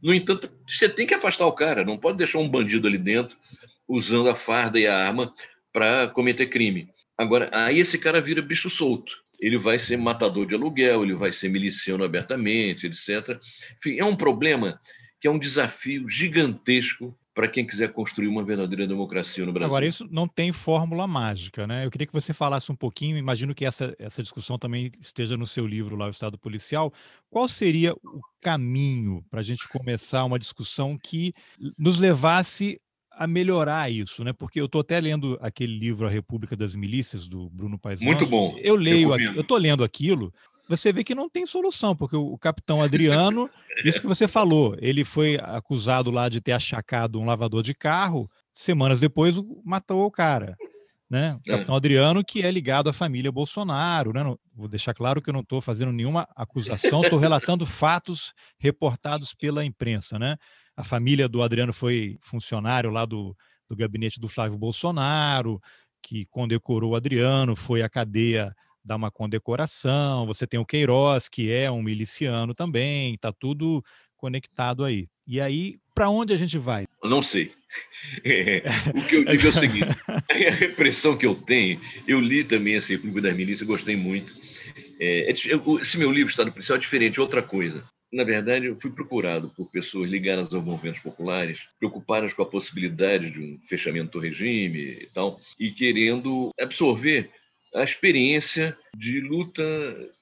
No 0.00 0.14
entanto, 0.14 0.50
Você 0.66 0.88
tem 0.88 1.06
que 1.06 1.14
afastar 1.14 1.46
o 1.46 1.52
cara, 1.52 1.84
não 1.84 1.98
pode 1.98 2.18
deixar 2.18 2.38
um 2.38 2.48
bandido 2.48 2.88
ali 2.88 2.98
dentro 2.98 3.36
usando 3.92 4.30
a 4.30 4.34
farda 4.34 4.80
e 4.80 4.86
a 4.86 4.96
arma 4.96 5.34
para 5.70 6.08
cometer 6.08 6.46
crime. 6.46 6.88
Agora, 7.16 7.50
aí 7.52 7.78
esse 7.78 7.98
cara 7.98 8.22
vira 8.22 8.40
bicho 8.40 8.70
solto. 8.70 9.12
Ele 9.38 9.58
vai 9.58 9.78
ser 9.78 9.98
matador 9.98 10.46
de 10.46 10.54
aluguel, 10.54 11.02
ele 11.02 11.14
vai 11.14 11.30
ser 11.30 11.50
miliciano 11.50 12.02
abertamente, 12.02 12.86
etc. 12.86 13.38
Enfim, 13.76 13.98
é 13.98 14.04
um 14.04 14.16
problema 14.16 14.80
que 15.20 15.28
é 15.28 15.30
um 15.30 15.38
desafio 15.38 16.08
gigantesco 16.08 17.16
para 17.34 17.48
quem 17.48 17.66
quiser 17.66 17.92
construir 17.92 18.28
uma 18.28 18.44
verdadeira 18.44 18.86
democracia 18.86 19.44
no 19.44 19.52
Brasil. 19.52 19.66
Agora, 19.66 19.86
isso 19.86 20.06
não 20.10 20.28
tem 20.28 20.52
fórmula 20.52 21.06
mágica, 21.06 21.66
né? 21.66 21.84
Eu 21.84 21.90
queria 21.90 22.06
que 22.06 22.12
você 22.12 22.32
falasse 22.32 22.70
um 22.70 22.76
pouquinho, 22.76 23.16
imagino 23.16 23.54
que 23.54 23.64
essa, 23.64 23.94
essa 23.98 24.22
discussão 24.22 24.58
também 24.58 24.90
esteja 25.00 25.36
no 25.36 25.46
seu 25.46 25.66
livro 25.66 25.96
lá, 25.96 26.06
O 26.06 26.10
Estado 26.10 26.38
Policial. 26.38 26.92
Qual 27.30 27.48
seria 27.48 27.94
o 27.94 28.20
caminho 28.40 29.24
para 29.30 29.40
a 29.40 29.42
gente 29.42 29.66
começar 29.68 30.24
uma 30.24 30.38
discussão 30.38 30.98
que 30.98 31.32
nos 31.78 31.98
levasse 31.98 32.78
a 33.16 33.26
melhorar 33.26 33.90
isso, 33.90 34.24
né? 34.24 34.32
Porque 34.32 34.60
eu 34.60 34.66
estou 34.66 34.80
até 34.80 35.00
lendo 35.00 35.38
aquele 35.40 35.78
livro 35.78 36.06
A 36.06 36.10
República 36.10 36.56
das 36.56 36.74
Milícias 36.74 37.28
do 37.28 37.48
Bruno 37.50 37.78
Paes. 37.78 38.00
Muito 38.00 38.26
bom. 38.26 38.56
Eu 38.58 38.76
leio, 38.76 39.12
aqui, 39.12 39.24
eu 39.24 39.40
estou 39.40 39.58
lendo 39.58 39.84
aquilo 39.84 40.32
você 40.68 40.92
vê 40.92 41.04
que 41.04 41.14
não 41.14 41.28
tem 41.28 41.44
solução, 41.44 41.94
porque 41.94 42.16
o 42.16 42.38
capitão 42.38 42.82
Adriano, 42.82 43.50
isso 43.84 44.00
que 44.00 44.06
você 44.06 44.26
falou, 44.26 44.76
ele 44.80 45.04
foi 45.04 45.38
acusado 45.42 46.10
lá 46.10 46.28
de 46.28 46.40
ter 46.40 46.52
achacado 46.52 47.20
um 47.20 47.26
lavador 47.26 47.62
de 47.62 47.74
carro, 47.74 48.28
semanas 48.54 49.00
depois 49.00 49.36
matou 49.64 50.06
o 50.06 50.10
cara. 50.10 50.56
Né? 51.10 51.34
O 51.34 51.50
é. 51.50 51.56
capitão 51.56 51.74
Adriano, 51.74 52.24
que 52.24 52.42
é 52.42 52.50
ligado 52.50 52.88
à 52.88 52.92
família 52.92 53.30
Bolsonaro. 53.30 54.14
Né? 54.14 54.24
vou 54.54 54.66
deixar 54.66 54.94
claro 54.94 55.20
que 55.20 55.28
eu 55.28 55.34
não 55.34 55.42
estou 55.42 55.60
fazendo 55.60 55.92
nenhuma 55.92 56.26
acusação, 56.34 57.02
estou 57.02 57.18
relatando 57.18 57.66
fatos 57.66 58.32
reportados 58.58 59.34
pela 59.34 59.62
imprensa. 59.62 60.18
Né? 60.18 60.36
A 60.82 60.84
família 60.84 61.28
do 61.28 61.42
Adriano 61.44 61.72
foi 61.72 62.18
funcionário 62.20 62.90
lá 62.90 63.04
do, 63.04 63.36
do 63.68 63.76
gabinete 63.76 64.18
do 64.18 64.26
Flávio 64.26 64.58
Bolsonaro, 64.58 65.60
que 66.02 66.26
condecorou 66.26 66.90
o 66.90 66.96
Adriano, 66.96 67.54
foi 67.54 67.82
à 67.82 67.88
cadeia 67.88 68.52
dá 68.84 68.96
uma 68.96 69.08
condecoração, 69.08 70.26
você 70.26 70.44
tem 70.44 70.58
o 70.58 70.66
Queiroz, 70.66 71.28
que 71.28 71.52
é 71.52 71.70
um 71.70 71.80
miliciano 71.80 72.52
também, 72.52 73.14
está 73.14 73.32
tudo 73.32 73.80
conectado 74.16 74.84
aí. 74.84 75.06
E 75.24 75.40
aí, 75.40 75.78
para 75.94 76.10
onde 76.10 76.34
a 76.34 76.36
gente 76.36 76.58
vai? 76.58 76.84
não 77.04 77.22
sei. 77.22 77.52
É, 78.24 78.64
o 78.92 79.06
que 79.06 79.14
eu 79.18 79.24
digo 79.24 79.46
é 79.46 79.50
o 79.50 79.52
seguinte: 79.52 79.94
a 80.08 80.50
repressão 80.50 81.16
que 81.16 81.24
eu 81.24 81.36
tenho, 81.36 81.80
eu 82.08 82.20
li 82.20 82.42
também 82.42 82.74
esse 82.74 82.98
Clube 82.98 83.20
das 83.20 83.36
Milícias, 83.36 83.68
gostei 83.68 83.94
muito. 83.94 84.34
É, 84.98 85.30
é 85.30 85.32
esse 85.32 85.96
meu 85.96 86.10
livro, 86.10 86.28
Estado 86.28 86.50
Policial, 86.50 86.76
é 86.76 86.80
diferente, 86.80 87.20
é 87.20 87.22
outra 87.22 87.40
coisa. 87.40 87.84
Na 88.12 88.24
verdade, 88.24 88.66
eu 88.66 88.76
fui 88.76 88.90
procurado 88.90 89.48
por 89.56 89.70
pessoas 89.70 90.10
ligadas 90.10 90.52
aos 90.52 90.62
movimentos 90.62 91.00
populares, 91.00 91.66
preocupadas 91.78 92.34
com 92.34 92.42
a 92.42 92.46
possibilidade 92.46 93.30
de 93.30 93.40
um 93.40 93.58
fechamento 93.62 94.10
do 94.12 94.20
regime 94.20 94.78
e 94.78 95.08
tal, 95.14 95.40
e 95.58 95.70
querendo 95.70 96.50
absorver 96.60 97.30
a 97.74 97.82
experiência 97.82 98.76
de 98.94 99.20
luta 99.20 99.62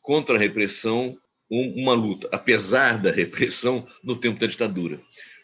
contra 0.03 0.37
a 0.37 0.39
repressão, 0.39 1.19
uma 1.51 1.95
luta, 1.95 2.29
apesar 2.31 2.97
da 2.97 3.11
repressão, 3.11 3.85
no 4.05 4.15
tempo 4.15 4.39
da 4.39 4.47
ditadura. 4.47 5.01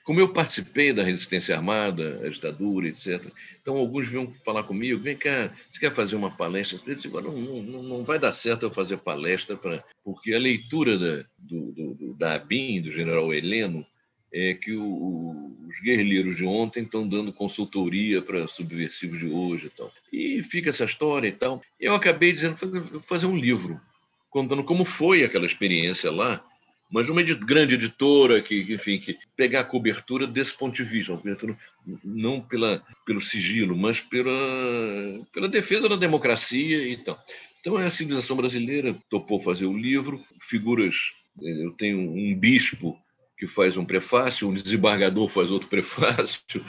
Como 0.06 0.20
eu 0.20 0.28
participei 0.28 0.92
da 0.92 1.02
resistência 1.02 1.56
armada, 1.56 2.22
a 2.24 2.28
ditadura, 2.28 2.86
etc., 2.86 3.26
então 3.60 3.76
alguns 3.76 4.06
vinham 4.06 4.32
falar 4.44 4.62
comigo: 4.62 5.02
vem 5.02 5.16
cá, 5.16 5.52
você 5.68 5.80
quer 5.80 5.92
fazer 5.92 6.14
uma 6.14 6.30
palestra? 6.30 6.78
Eu 6.86 6.94
disse: 6.94 7.08
não, 7.08 7.32
não, 7.32 7.82
não 7.82 8.04
vai 8.04 8.16
dar 8.16 8.32
certo 8.32 8.62
eu 8.62 8.70
fazer 8.70 8.98
palestra, 8.98 9.56
pra... 9.56 9.82
porque 10.04 10.32
a 10.32 10.38
leitura 10.38 10.96
da, 10.96 11.24
do, 11.36 11.72
do, 11.72 12.14
da 12.14 12.34
ABIN, 12.34 12.82
do 12.82 12.92
general 12.92 13.34
Heleno, 13.34 13.84
é 14.32 14.54
que 14.54 14.76
o, 14.76 15.52
os 15.68 15.80
guerrilheiros 15.82 16.36
de 16.36 16.44
ontem 16.44 16.84
estão 16.84 17.08
dando 17.08 17.32
consultoria 17.32 18.22
para 18.22 18.46
subversivos 18.46 19.18
de 19.18 19.26
hoje 19.26 19.66
e 19.66 19.70
tal. 19.70 19.92
E 20.12 20.40
fica 20.40 20.70
essa 20.70 20.84
história 20.84 21.26
e 21.26 21.32
tal. 21.32 21.60
Eu 21.80 21.96
acabei 21.96 22.30
dizendo, 22.30 22.56
fazer 23.00 23.26
um 23.26 23.36
livro, 23.36 23.80
contando 24.30 24.62
como 24.62 24.84
foi 24.84 25.24
aquela 25.24 25.46
experiência 25.46 26.12
lá, 26.12 26.44
mas 26.90 27.08
uma 27.08 27.22
grande 27.22 27.74
editora 27.74 28.40
que, 28.40 28.72
enfim, 28.72 28.98
que 28.98 29.18
pegar 29.36 29.60
a 29.60 29.64
cobertura 29.64 30.26
desse 30.26 30.54
ponto 30.54 30.76
de 30.76 30.84
vista, 30.84 31.16
cobertura 31.16 31.56
não 32.04 32.40
pela, 32.40 32.82
pelo 33.04 33.20
sigilo, 33.20 33.76
mas 33.76 34.00
pela, 34.00 34.32
pela 35.32 35.48
defesa 35.48 35.88
da 35.88 35.96
democracia 35.96 36.88
e 36.88 36.96
tal. 36.98 37.18
Então, 37.60 37.76
a 37.76 37.90
civilização 37.90 38.36
brasileira 38.36 38.94
topou 39.10 39.40
fazer 39.40 39.66
o 39.66 39.76
livro, 39.76 40.22
figuras. 40.40 40.94
Eu 41.42 41.72
tenho 41.72 41.98
um 41.98 42.34
bispo 42.34 42.96
que 43.36 43.46
faz 43.46 43.76
um 43.76 43.84
prefácio, 43.84 44.48
um 44.48 44.54
desembargador 44.54 45.28
faz 45.28 45.50
outro 45.50 45.68
prefácio, 45.68 46.64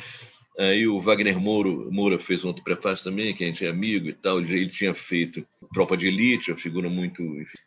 aí 0.57 0.87
o 0.87 0.99
Wagner 0.99 1.39
Moura, 1.39 1.69
Moura 1.91 2.19
fez 2.19 2.43
um 2.43 2.47
outro 2.47 2.63
prefácio 2.63 3.03
também, 3.03 3.33
que 3.33 3.43
a 3.43 3.47
gente 3.47 3.65
é 3.65 3.69
amigo 3.69 4.07
e 4.07 4.13
tal, 4.13 4.39
ele 4.39 4.67
tinha 4.67 4.93
feito 4.93 5.45
Tropa 5.73 5.95
de 5.95 6.07
Elite, 6.07 6.51
uma 6.51 6.57
figura 6.57 6.89
muito... 6.89 7.23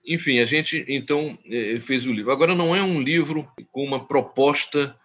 Enfim, 0.07 0.39
a 0.41 0.45
gente, 0.45 0.85
então, 0.89 1.39
é, 1.47 1.79
fez 1.81 2.05
o 2.05 2.13
livro. 2.13 2.33
Agora, 2.33 2.55
não 2.55 2.75
é 2.75 2.83
um 2.83 3.01
livro 3.01 3.49
com 3.71 3.85
uma 3.85 4.07
proposta 4.07 4.97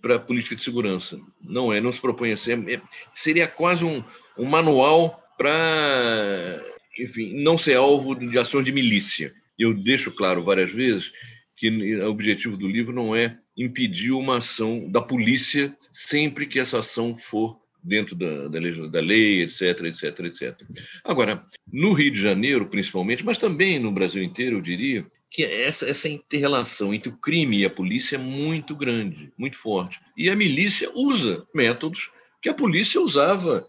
para 0.00 0.18
política 0.18 0.56
de 0.56 0.62
segurança. 0.62 1.20
Não 1.42 1.72
é, 1.72 1.80
não 1.80 1.92
se 1.92 2.00
propõe 2.00 2.32
a 2.32 2.36
ser. 2.36 2.58
É, 2.68 2.80
seria 3.14 3.46
quase 3.46 3.84
um, 3.84 4.02
um 4.36 4.44
manual 4.44 5.22
para, 5.38 6.62
enfim, 6.98 7.34
não 7.42 7.56
ser 7.56 7.74
alvo 7.74 8.14
de 8.14 8.38
ações 8.38 8.64
de 8.64 8.72
milícia. 8.72 9.32
Eu 9.58 9.72
deixo 9.72 10.10
claro 10.10 10.42
várias 10.42 10.70
vezes 10.72 11.12
que 11.56 11.70
o 11.70 12.08
objetivo 12.08 12.56
do 12.56 12.68
livro 12.68 12.94
não 12.94 13.16
é 13.16 13.38
impedir 13.56 14.12
uma 14.12 14.38
ação 14.38 14.88
da 14.90 15.00
polícia 15.00 15.74
sempre 15.92 16.46
que 16.46 16.60
essa 16.60 16.78
ação 16.78 17.16
for 17.16 17.58
dentro 17.82 18.14
da, 18.14 18.48
da, 18.48 18.58
lei, 18.58 18.90
da 18.90 19.00
lei, 19.00 19.42
etc, 19.42 19.62
etc, 19.84 20.20
etc. 20.20 20.60
Agora, 21.04 21.44
no 21.72 21.92
Rio 21.92 22.10
de 22.10 22.20
Janeiro, 22.20 22.66
principalmente, 22.66 23.24
mas 23.24 23.38
também 23.38 23.78
no 23.78 23.92
Brasil 23.92 24.22
inteiro, 24.22 24.56
eu 24.56 24.60
diria, 24.60 25.06
que 25.30 25.42
essa, 25.42 25.88
essa 25.88 26.08
inter-relação 26.08 26.94
entre 26.94 27.10
o 27.10 27.16
crime 27.16 27.58
e 27.58 27.64
a 27.64 27.70
polícia 27.70 28.16
é 28.16 28.18
muito 28.18 28.74
grande, 28.74 29.32
muito 29.36 29.56
forte. 29.56 30.00
E 30.16 30.30
a 30.30 30.36
milícia 30.36 30.90
usa 30.94 31.46
métodos 31.54 32.10
que 32.40 32.48
a 32.48 32.54
polícia 32.54 33.00
usava 33.00 33.66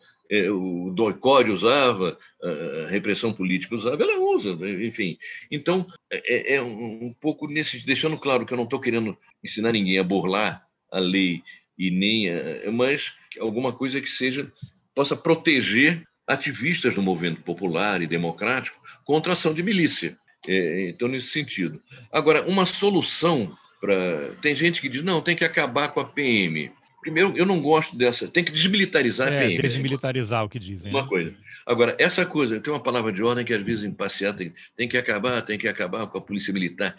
o 0.51 0.91
doicode 0.93 1.51
usava, 1.51 2.17
a 2.41 2.89
repressão 2.89 3.31
política 3.33 3.75
usava, 3.75 4.01
ela 4.01 4.19
usa, 4.19 4.51
enfim. 4.83 5.17
Então, 5.49 5.85
é, 6.11 6.53
é, 6.53 6.55
é 6.55 6.61
um 6.61 7.15
pouco 7.19 7.47
nesse. 7.47 7.85
deixando 7.85 8.17
claro 8.17 8.45
que 8.45 8.53
eu 8.53 8.57
não 8.57 8.65
estou 8.65 8.79
querendo 8.79 9.17
ensinar 9.43 9.71
ninguém 9.71 9.97
a 9.97 10.03
burlar 10.03 10.65
a 10.91 10.99
lei 10.99 11.41
e 11.77 11.91
nem. 11.91 12.29
A, 12.29 12.71
mas 12.71 13.13
alguma 13.39 13.73
coisa 13.73 14.01
que 14.01 14.09
seja. 14.09 14.51
possa 14.93 15.15
proteger 15.15 16.03
ativistas 16.27 16.95
do 16.95 17.01
movimento 17.01 17.41
popular 17.41 18.01
e 18.01 18.07
democrático 18.07 18.77
contra 19.05 19.31
a 19.31 19.33
ação 19.33 19.53
de 19.53 19.63
milícia. 19.63 20.17
É, 20.47 20.89
então, 20.89 21.07
nesse 21.07 21.27
sentido. 21.27 21.81
Agora, 22.11 22.47
uma 22.47 22.65
solução 22.65 23.55
para. 23.79 24.33
Tem 24.41 24.53
gente 24.55 24.81
que 24.81 24.89
diz, 24.89 25.01
não, 25.01 25.21
tem 25.21 25.35
que 25.35 25.45
acabar 25.45 25.89
com 25.89 25.99
a 25.99 26.05
PM. 26.05 26.71
Primeiro, 27.01 27.37
eu 27.37 27.45
não 27.45 27.61
gosto 27.61 27.95
dessa. 27.95 28.27
Tem 28.27 28.43
que 28.43 28.51
desmilitarizar 28.51 29.31
é, 29.31 29.37
a 29.37 29.39
PM. 29.39 29.61
Desmilitarizar 29.61 30.43
o 30.43 30.49
que 30.49 30.59
dizem. 30.59 30.91
Uma 30.91 31.03
né? 31.03 31.07
coisa. 31.07 31.35
Agora, 31.65 31.95
essa 31.99 32.25
coisa, 32.25 32.59
tem 32.59 32.73
uma 32.73 32.81
palavra 32.81 33.11
de 33.11 33.21
ordem 33.21 33.45
que 33.45 33.53
às 33.53 33.63
vezes 33.63 33.83
em 33.83 33.91
passeata 33.91 34.39
tem, 34.39 34.53
tem 34.75 34.87
que 34.87 34.97
acabar, 34.97 35.41
tem 35.41 35.57
que 35.57 35.67
acabar 35.67 36.07
com 36.07 36.17
a 36.17 36.21
polícia 36.21 36.53
militar. 36.53 36.95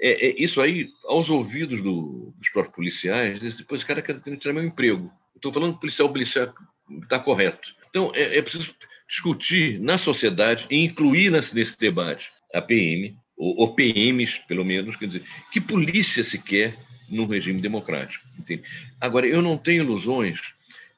É, 0.00 0.28
é 0.28 0.42
isso 0.42 0.60
aí, 0.60 0.88
aos 1.04 1.28
ouvidos 1.28 1.80
do, 1.80 2.32
dos 2.38 2.48
próprios 2.48 2.74
policiais, 2.74 3.38
depois 3.56 3.82
o 3.82 3.86
cara 3.86 4.00
quer 4.00 4.20
tirar 4.38 4.54
meu 4.54 4.64
emprego. 4.64 5.12
Estou 5.34 5.52
falando 5.52 5.78
policial 5.78 6.08
policial 6.08 6.54
está 7.02 7.18
correto. 7.18 7.74
Então, 7.88 8.12
é, 8.14 8.38
é, 8.38 8.42
preciso 8.42 8.74
discutir 9.08 9.80
na 9.80 9.98
sociedade 9.98 10.66
e 10.70 10.84
incluir 10.84 11.30
nesse, 11.30 11.54
nesse 11.54 11.78
debate 11.78 12.32
a 12.54 12.60
PM, 12.60 13.16
ou, 13.36 13.60
ou 13.60 13.74
PMs, 13.74 14.38
pelo 14.46 14.64
menos, 14.64 14.96
quer 14.96 15.06
dizer, 15.06 15.22
que 15.52 15.60
polícia 15.60 16.22
se 16.24 16.38
quer 16.38 16.76
num 17.10 17.26
regime 17.26 17.60
democrático. 17.60 18.26
Entende? 18.38 18.62
Agora, 19.00 19.26
eu 19.26 19.42
não 19.42 19.58
tenho 19.58 19.82
ilusões 19.82 20.40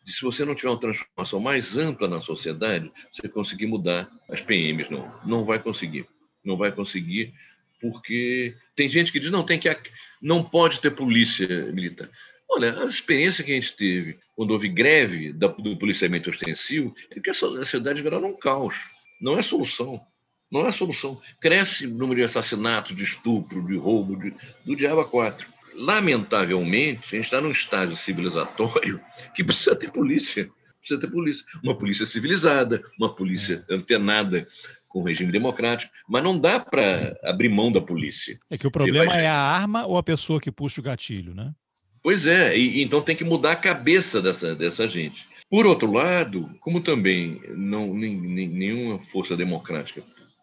de 0.05 0.12
se 0.12 0.22
você 0.22 0.44
não 0.44 0.55
tiver 0.55 0.70
uma 0.70 0.81
transformação 0.81 1.40
mais 1.40 1.77
ampla 1.77 2.09
na 2.09 2.20
sociedade, 2.20 2.90
você 3.12 3.29
conseguir 3.29 3.66
mudar 3.66 4.11
as 4.29 4.40
PMs. 4.40 4.90
Não, 4.90 5.12
não 5.25 5.44
vai 5.44 5.59
conseguir. 5.59 6.07
Não 6.44 6.57
vai 6.57 6.72
conseguir, 6.72 7.33
porque 7.81 8.55
tem 8.75 8.88
gente 8.88 9.12
que 9.12 9.20
diz 9.20 9.31
não 9.31 9.44
tem 9.44 9.59
que 9.59 9.70
não 10.20 10.42
pode 10.42 10.81
ter 10.81 10.90
polícia 10.90 11.46
militar. 11.72 12.11
Olha, 12.51 12.83
a 12.83 12.85
experiência 12.85 13.44
que 13.44 13.53
a 13.53 13.55
gente 13.55 13.77
teve 13.77 14.18
quando 14.35 14.51
houve 14.51 14.68
greve 14.68 15.33
do 15.33 15.77
policiamento 15.77 16.29
ostensivo 16.29 16.94
é 17.11 17.20
que 17.20 17.31
a 17.31 17.35
sociedade 17.35 18.03
virou 18.03 18.25
um 18.25 18.37
caos. 18.37 18.77
Não 19.20 19.38
é 19.38 19.42
solução. 19.42 20.01
Não 20.51 20.66
é 20.66 20.72
solução. 20.72 21.18
Cresce 21.40 21.87
o 21.87 21.94
número 21.94 22.20
de 22.20 22.25
assassinatos, 22.25 22.94
de 22.94 23.05
estupro, 23.05 23.64
de 23.66 23.77
roubo, 23.77 24.16
de, 24.16 24.35
do 24.66 24.77
diabo 24.77 25.05
4 25.05 25.46
lamentavelmente, 25.74 27.14
a 27.14 27.16
gente 27.16 27.24
está 27.24 27.40
num 27.40 27.50
estágio 27.50 27.96
civilizatório 27.96 29.00
que 29.35 29.44
precisa 29.44 29.76
ter 29.76 29.90
polícia. 29.90 30.50
Precisa 30.80 31.00
ter 31.00 31.08
polícia. 31.08 31.44
Uma 31.62 31.76
polícia 31.76 32.04
civilizada, 32.06 32.80
uma 32.98 33.14
polícia 33.14 33.64
é. 33.68 33.74
antenada 33.74 34.46
com 34.88 35.00
o 35.00 35.04
regime 35.04 35.32
democrático, 35.32 35.92
mas 36.06 36.22
não 36.22 36.38
dá 36.38 36.61
para 36.61 37.18
abrir 37.24 37.48
mão 37.48 37.72
da 37.72 37.80
polícia. 37.80 38.38
É 38.50 38.58
que 38.58 38.66
o 38.66 38.70
problema 38.70 39.06
vai... 39.06 39.24
é 39.24 39.28
a 39.28 39.35
arma 39.35 39.87
ou 39.87 39.96
a 39.96 40.02
pessoa 40.02 40.40
que 40.40 40.52
puxa 40.52 40.80
o 40.80 40.85
gatilho, 40.85 41.35
né? 41.35 41.52
Pois 42.02 42.26
é, 42.26 42.58
e, 42.58 42.82
então 42.82 43.00
tem 43.00 43.16
que 43.16 43.24
mudar 43.24 43.52
a 43.52 43.56
cabeça 43.56 44.20
dessa, 44.20 44.54
dessa 44.54 44.87
gente. 44.88 45.26
Por 45.48 45.66
outro 45.66 45.90
lado, 45.90 46.50
como 46.61 46.80
também 46.80 47.40
não, 47.50 47.94
nem, 47.94 48.20
nem, 48.20 48.48
nenhuma 48.48 48.98
força 48.98 49.37
democrática 49.37 50.02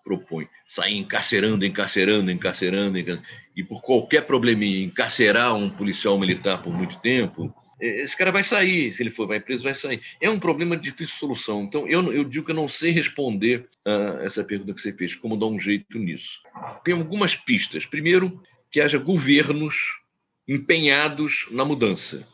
propõe 0.09 0.47
sair 0.65 0.97
encarcerando, 0.97 1.63
encarcerando, 1.63 2.31
encarcerando, 2.31 2.97
encarcerando, 2.97 3.27
e 3.55 3.63
por 3.63 3.83
qualquer 3.83 4.25
probleminha 4.25 4.83
encarcerar 4.83 5.53
um 5.53 5.69
policial 5.69 6.17
militar 6.17 6.63
por 6.63 6.73
muito 6.73 6.97
tempo, 6.99 7.53
é, 7.79 8.01
esse 8.01 8.17
cara 8.17 8.31
vai 8.31 8.43
sair, 8.43 8.91
se 8.91 9.03
ele 9.03 9.11
for 9.11 9.27
vai 9.27 9.39
preso, 9.39 9.63
vai 9.63 9.75
sair. 9.75 10.01
É 10.19 10.27
um 10.27 10.39
problema 10.39 10.75
de 10.75 10.89
difícil 10.89 11.15
solução. 11.15 11.63
Então, 11.63 11.87
eu, 11.87 12.11
eu 12.11 12.23
digo 12.23 12.45
que 12.45 12.51
eu 12.51 12.55
não 12.55 12.67
sei 12.67 12.91
responder 12.91 13.67
a 13.85 14.23
essa 14.23 14.43
pergunta 14.43 14.73
que 14.73 14.81
você 14.81 14.91
fez, 14.91 15.13
como 15.13 15.37
dar 15.37 15.45
um 15.45 15.59
jeito 15.59 15.99
nisso. 15.99 16.39
Tem 16.83 16.95
algumas 16.95 17.35
pistas. 17.35 17.85
Primeiro, 17.85 18.41
que 18.71 18.81
haja 18.81 18.97
governos 18.97 19.75
empenhados 20.47 21.45
na 21.51 21.63
mudança 21.63 22.27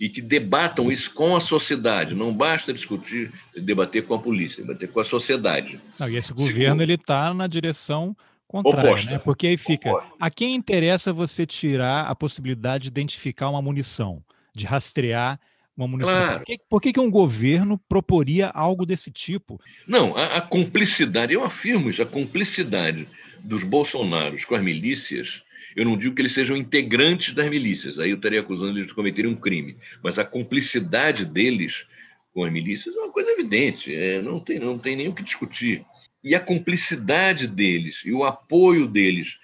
e 0.00 0.08
que 0.08 0.22
debatam 0.22 0.90
isso 0.90 1.12
com 1.12 1.36
a 1.36 1.40
sociedade. 1.40 2.14
Não 2.14 2.32
basta 2.32 2.72
discutir, 2.72 3.30
debater 3.54 4.04
com 4.06 4.14
a 4.14 4.18
polícia, 4.18 4.64
debater 4.64 4.90
com 4.90 4.98
a 4.98 5.04
sociedade. 5.04 5.78
Não, 5.98 6.08
e 6.08 6.16
esse 6.16 6.32
governo 6.32 6.82
ele 6.82 6.94
está 6.94 7.32
na 7.34 7.46
direção 7.46 8.16
contrária, 8.48 8.90
Oposta. 8.90 9.10
né? 9.10 9.18
Porque 9.18 9.46
aí 9.46 9.56
fica, 9.56 9.90
Oposta. 9.90 10.14
a 10.18 10.30
quem 10.30 10.54
interessa 10.54 11.12
você 11.12 11.46
tirar 11.46 12.06
a 12.06 12.14
possibilidade 12.14 12.84
de 12.84 12.88
identificar 12.88 13.50
uma 13.50 13.60
munição? 13.60 14.24
de 14.54 14.66
rastrear 14.66 15.38
uma 15.76 15.88
munição. 15.88 16.12
Claro. 16.12 16.38
Por, 16.38 16.44
que, 16.44 16.58
por 16.68 16.82
que, 16.82 16.92
que, 16.92 17.00
um 17.00 17.10
governo 17.10 17.78
proporia 17.88 18.48
algo 18.48 18.84
desse 18.84 19.10
tipo? 19.10 19.60
Não, 19.86 20.16
a, 20.16 20.36
a, 20.36 20.40
cumplicidade, 20.40 21.32
eu 21.32 21.42
afirmo 21.42 21.88
isso, 21.90 22.02
a 22.02 22.06
cumplicidade 22.06 23.08
dos 23.42 23.64
bolsonaros 23.64 24.44
com 24.44 24.54
as 24.54 24.62
milícias, 24.62 25.42
eu 25.76 25.84
não 25.84 25.96
digo 25.96 26.14
que 26.14 26.22
eles 26.22 26.32
sejam 26.32 26.56
integrantes 26.56 27.34
das 27.34 27.48
milícias, 27.48 27.98
aí 27.98 28.10
eu 28.10 28.16
estaria 28.16 28.40
acusando 28.40 28.78
eles 28.78 28.88
de 28.88 28.94
cometerem 28.94 29.30
um 29.30 29.36
crime, 29.36 29.76
mas 30.02 30.18
a 30.18 30.24
cumplicidade 30.24 31.24
deles 31.24 31.86
com 32.32 32.44
as 32.44 32.52
milícias 32.52 32.94
é 32.94 32.98
uma 32.98 33.12
coisa 33.12 33.30
evidente, 33.30 33.94
é, 33.94 34.22
não, 34.22 34.40
tem, 34.40 34.58
não 34.58 34.78
tem 34.78 34.96
nem 34.96 35.08
o 35.08 35.14
que 35.14 35.22
discutir. 35.22 35.84
E 36.22 36.34
a 36.34 36.40
cumplicidade 36.40 37.46
deles 37.46 38.02
e 38.04 38.12
o 38.12 38.24
apoio 38.24 38.86
deles 38.86 39.38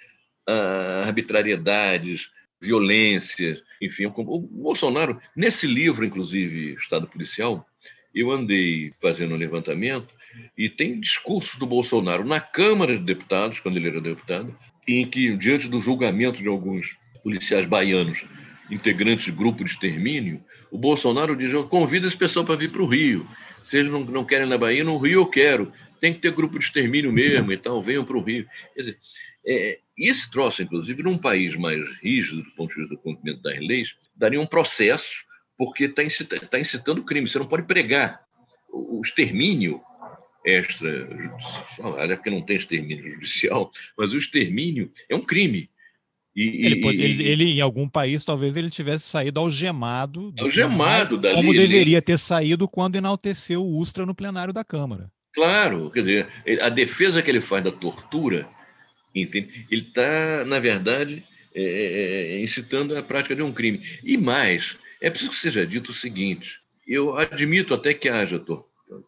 a 0.46 1.04
arbitrariedades, 1.06 2.30
violência, 2.60 3.60
enfim. 3.82 4.06
O 4.06 4.38
Bolsonaro, 4.40 5.20
nesse 5.34 5.66
livro, 5.66 6.04
inclusive, 6.04 6.74
Estado 6.74 7.08
Policial, 7.08 7.66
eu 8.14 8.30
andei 8.30 8.90
fazendo 9.00 9.34
um 9.34 9.38
levantamento 9.38 10.14
e 10.56 10.68
tem 10.68 10.98
discursos 11.00 11.58
do 11.58 11.66
Bolsonaro 11.66 12.24
na 12.24 12.40
Câmara 12.40 12.96
de 12.96 13.04
Deputados, 13.04 13.60
quando 13.60 13.76
ele 13.76 13.88
era 13.88 14.00
deputado, 14.00 14.56
em 14.86 15.06
que, 15.06 15.36
diante 15.36 15.68
do 15.68 15.80
julgamento 15.80 16.42
de 16.42 16.48
alguns 16.48 16.96
policiais 17.22 17.66
baianos, 17.66 18.24
integrantes 18.70 19.24
de 19.24 19.32
grupo 19.32 19.64
de 19.64 19.70
extermínio, 19.70 20.42
o 20.70 20.78
Bolsonaro 20.78 21.36
diz: 21.36 21.52
convida 21.68 22.06
esse 22.06 22.16
pessoal 22.16 22.44
para 22.44 22.56
vir 22.56 22.70
para 22.70 22.82
o 22.82 22.86
Rio. 22.86 23.26
Se 23.64 23.78
eles 23.78 23.90
não, 23.90 24.00
não 24.04 24.24
querem 24.24 24.46
na 24.46 24.56
Bahia, 24.56 24.84
no 24.84 24.96
Rio 24.96 25.20
eu 25.20 25.26
quero. 25.26 25.72
Tem 25.98 26.12
que 26.12 26.20
ter 26.20 26.30
grupo 26.30 26.58
de 26.58 26.64
extermínio 26.64 27.12
mesmo 27.12 27.50
e 27.50 27.56
tal, 27.56 27.82
venham 27.82 28.04
para 28.04 28.16
o 28.16 28.22
Rio. 28.22 28.46
Quer 28.74 28.80
dizer, 28.80 28.98
é, 29.44 29.78
esse 29.98 30.30
troço, 30.30 30.62
inclusive, 30.62 31.02
num 31.02 31.18
país 31.18 31.56
mais 31.56 31.80
rígido 32.00 32.42
do 32.42 32.50
ponto 32.52 32.74
de 32.74 32.80
vista 32.80 32.94
do 32.94 33.00
cumprimento 33.00 33.42
das 33.42 33.58
leis, 33.58 33.96
daria 34.14 34.40
um 34.40 34.46
processo, 34.46 35.24
porque 35.56 35.84
está 35.84 36.04
incitando, 36.04 36.46
tá 36.46 36.60
incitando 36.60 37.02
crime. 37.02 37.28
Você 37.28 37.38
não 37.38 37.46
pode 37.46 37.64
pregar. 37.64 38.20
O 38.70 39.00
extermínio 39.02 39.80
extrajudicial, 40.46 41.98
é 41.98 42.16
porque 42.16 42.30
não 42.30 42.42
tem 42.42 42.56
extermínio 42.56 43.14
judicial, 43.14 43.70
mas 43.98 44.12
o 44.12 44.18
extermínio 44.18 44.90
é 45.08 45.16
um 45.16 45.22
crime. 45.22 45.68
E, 46.34 46.66
ele, 46.66 46.82
pode, 46.82 47.00
ele, 47.00 47.26
ele, 47.26 47.44
em 47.52 47.60
algum 47.62 47.88
país, 47.88 48.24
talvez 48.24 48.56
ele 48.56 48.68
tivesse 48.68 49.08
saído 49.08 49.40
algemado. 49.40 50.34
Algemado 50.38 51.16
dali. 51.16 51.34
Como 51.34 51.52
deveria 51.52 52.02
ter 52.02 52.18
saído 52.18 52.68
quando 52.68 52.96
enalteceu 52.96 53.62
o 53.62 53.78
Ustra 53.78 54.04
no 54.04 54.14
plenário 54.14 54.52
da 54.52 54.62
Câmara. 54.62 55.10
Claro, 55.32 55.90
quer 55.90 56.00
dizer, 56.00 56.26
a 56.60 56.68
defesa 56.68 57.22
que 57.22 57.30
ele 57.30 57.40
faz 57.40 57.64
da 57.64 57.72
tortura 57.72 58.48
Entende? 59.16 59.66
Ele 59.70 59.80
está, 59.80 60.44
na 60.44 60.58
verdade, 60.58 61.24
é, 61.54 61.62
é, 61.62 62.34
é, 62.34 62.42
incitando 62.42 62.96
a 62.96 63.02
prática 63.02 63.34
de 63.34 63.42
um 63.42 63.52
crime. 63.52 63.80
E 64.04 64.18
mais, 64.18 64.76
é 65.00 65.08
preciso 65.08 65.30
que 65.30 65.38
seja 65.38 65.66
dito 65.66 65.90
o 65.90 65.94
seguinte: 65.94 66.60
eu 66.86 67.16
admito 67.16 67.72
até 67.72 67.94
que 67.94 68.10
haja 68.10 68.38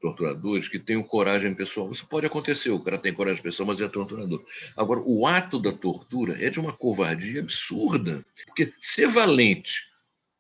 torturadores 0.01 0.69
que 0.69 0.79
tenham 0.79 1.03
coragem 1.03 1.55
pessoal. 1.55 1.91
Isso 1.93 2.07
pode 2.07 2.27
acontecer, 2.27 2.71
o 2.71 2.81
cara 2.81 2.99
tem 2.99 3.13
coragem 3.13 3.43
pessoal, 3.43 3.67
mas 3.67 3.81
é 3.81 3.89
torturador. 3.89 4.45
Agora, 4.77 5.01
o 5.05 5.27
ato 5.27 5.59
da 5.59 5.73
tortura 5.73 6.37
é 6.45 6.51
de 6.51 6.59
uma 6.59 6.73
covardia 6.73 7.41
absurda. 7.41 8.25
Porque 8.47 8.73
ser 8.81 9.09
valente 9.09 9.83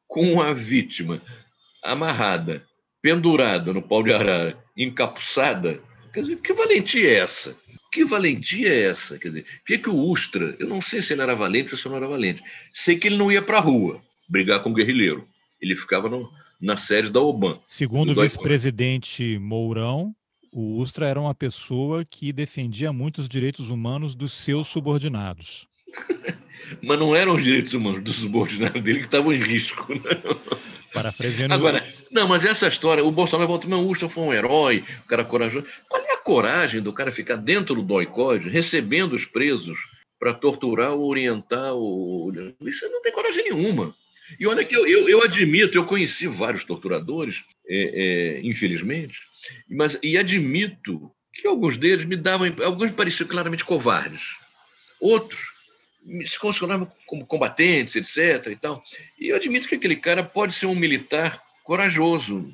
com 0.07 0.40
a 0.40 0.53
vítima 0.53 1.22
amarrada, 1.83 2.66
pendurada 3.01 3.72
no 3.72 3.83
pau 3.83 4.03
de 4.03 4.12
arara, 4.12 4.59
encapuçada, 4.77 5.81
quer 6.12 6.22
dizer, 6.22 6.37
que 6.37 6.53
valentia 6.53 7.09
é 7.09 7.14
essa? 7.18 7.57
Que 7.92 8.05
valentia 8.05 8.68
é 8.68 8.83
essa? 8.83 9.18
Quer 9.18 9.29
dizer, 9.29 9.46
o 9.62 9.64
que, 9.64 9.79
que 9.79 9.88
o 9.90 9.96
Ustra, 9.96 10.57
eu 10.59 10.66
não 10.66 10.83
sei 10.83 11.01
se 11.01 11.12
ele 11.12 11.22
era 11.22 11.35
valente 11.35 11.72
ou 11.72 11.79
se 11.79 11.88
não 11.88 11.96
era 11.96 12.09
valente, 12.09 12.42
sei 12.72 12.98
que 12.98 13.09
ele 13.09 13.16
não 13.16 13.31
ia 13.31 13.42
para 13.42 13.59
a 13.59 13.62
rua 13.62 14.03
brigar 14.29 14.62
com 14.62 14.70
o 14.70 14.74
guerrilheiro. 14.74 15.27
Ele 15.61 15.74
ficava 15.74 16.09
no, 16.09 16.31
na 16.61 16.77
sede 16.77 17.11
da 17.11 17.21
OBAN. 17.21 17.59
Segundo 17.68 18.12
o 18.12 18.23
vice-presidente 18.23 19.38
Mourão, 19.38 20.14
o 20.53 20.79
Ustra 20.79 21.07
era 21.07 21.21
uma 21.21 21.35
pessoa 21.35 22.05
que 22.05 22.33
defendia 22.33 22.92
muito 22.92 23.18
os 23.18 23.29
direitos 23.29 23.71
humanos 23.71 24.14
dos 24.14 24.33
seus 24.33 24.66
subordinados. 24.68 25.68
Mas 26.83 26.99
não 26.99 27.16
eram 27.16 27.35
os 27.35 27.44
direitos 27.44 27.73
humanos 27.75 28.03
dos 28.03 28.16
subordinados 28.16 28.83
dele 28.83 28.99
que 28.99 29.07
estavam 29.07 29.33
em 29.33 29.38
risco. 29.38 29.90
Né? 29.92 30.01
Parafraseando. 30.92 31.55
Agora, 31.55 31.85
não, 32.11 32.27
mas 32.27 32.44
essa 32.44 32.66
história, 32.66 33.05
o 33.05 33.11
Bolsonaro 33.11 33.49
volta, 33.49 33.68
não, 33.68 33.85
o 33.85 33.90
Ustra 33.90 34.09
foi 34.09 34.25
um 34.25 34.33
herói, 34.33 34.85
o 35.05 35.09
cara 35.09 35.25
corajoso. 35.25 35.66
Qual 35.88 36.03
é 36.03 36.12
a 36.12 36.18
coragem 36.18 36.83
do 36.83 36.92
cara 36.92 37.12
ficar 37.12 37.37
dentro 37.37 37.75
do 37.75 37.83
doicode, 37.83 38.49
recebendo 38.49 39.14
os 39.14 39.25
presos 39.25 39.79
para 40.18 40.35
torturar 40.35 40.92
ou 40.92 41.09
orientar? 41.09 41.73
Ou... 41.73 42.33
Isso 42.62 42.88
não 42.90 43.03
tem 43.03 43.12
coragem 43.12 43.44
nenhuma. 43.44 43.94
E 44.38 44.47
olha 44.47 44.64
que 44.64 44.77
eu, 44.77 44.87
eu, 44.87 45.09
eu 45.09 45.23
admito, 45.23 45.77
eu 45.77 45.85
conheci 45.85 46.27
vários 46.27 46.64
torturadores, 46.64 47.45
é, 47.69 48.38
é, 48.38 48.41
infelizmente, 48.47 49.19
mas 49.69 49.99
e 50.03 50.19
admito 50.19 51.11
que 51.33 51.47
alguns 51.47 51.77
deles 51.77 52.05
me 52.05 52.17
davam, 52.17 52.53
alguns 52.64 52.91
me 52.91 52.97
pareciam 52.97 53.29
claramente 53.29 53.64
covardes, 53.64 54.37
outros 55.01 55.59
se 56.25 56.38
consideravam 56.38 56.91
como 57.07 57.27
combatentes, 57.27 57.97
etc. 57.97 58.53
E, 58.53 58.57
tal. 58.57 58.83
e 59.19 59.29
eu 59.29 59.37
admito 59.37 59.69
que 59.69 59.75
aquele 59.75 59.97
cara 59.97 60.23
pode 60.23 60.55
ser 60.55 60.67
um 60.67 60.75
militar 60.75 61.41
corajoso, 61.64 62.51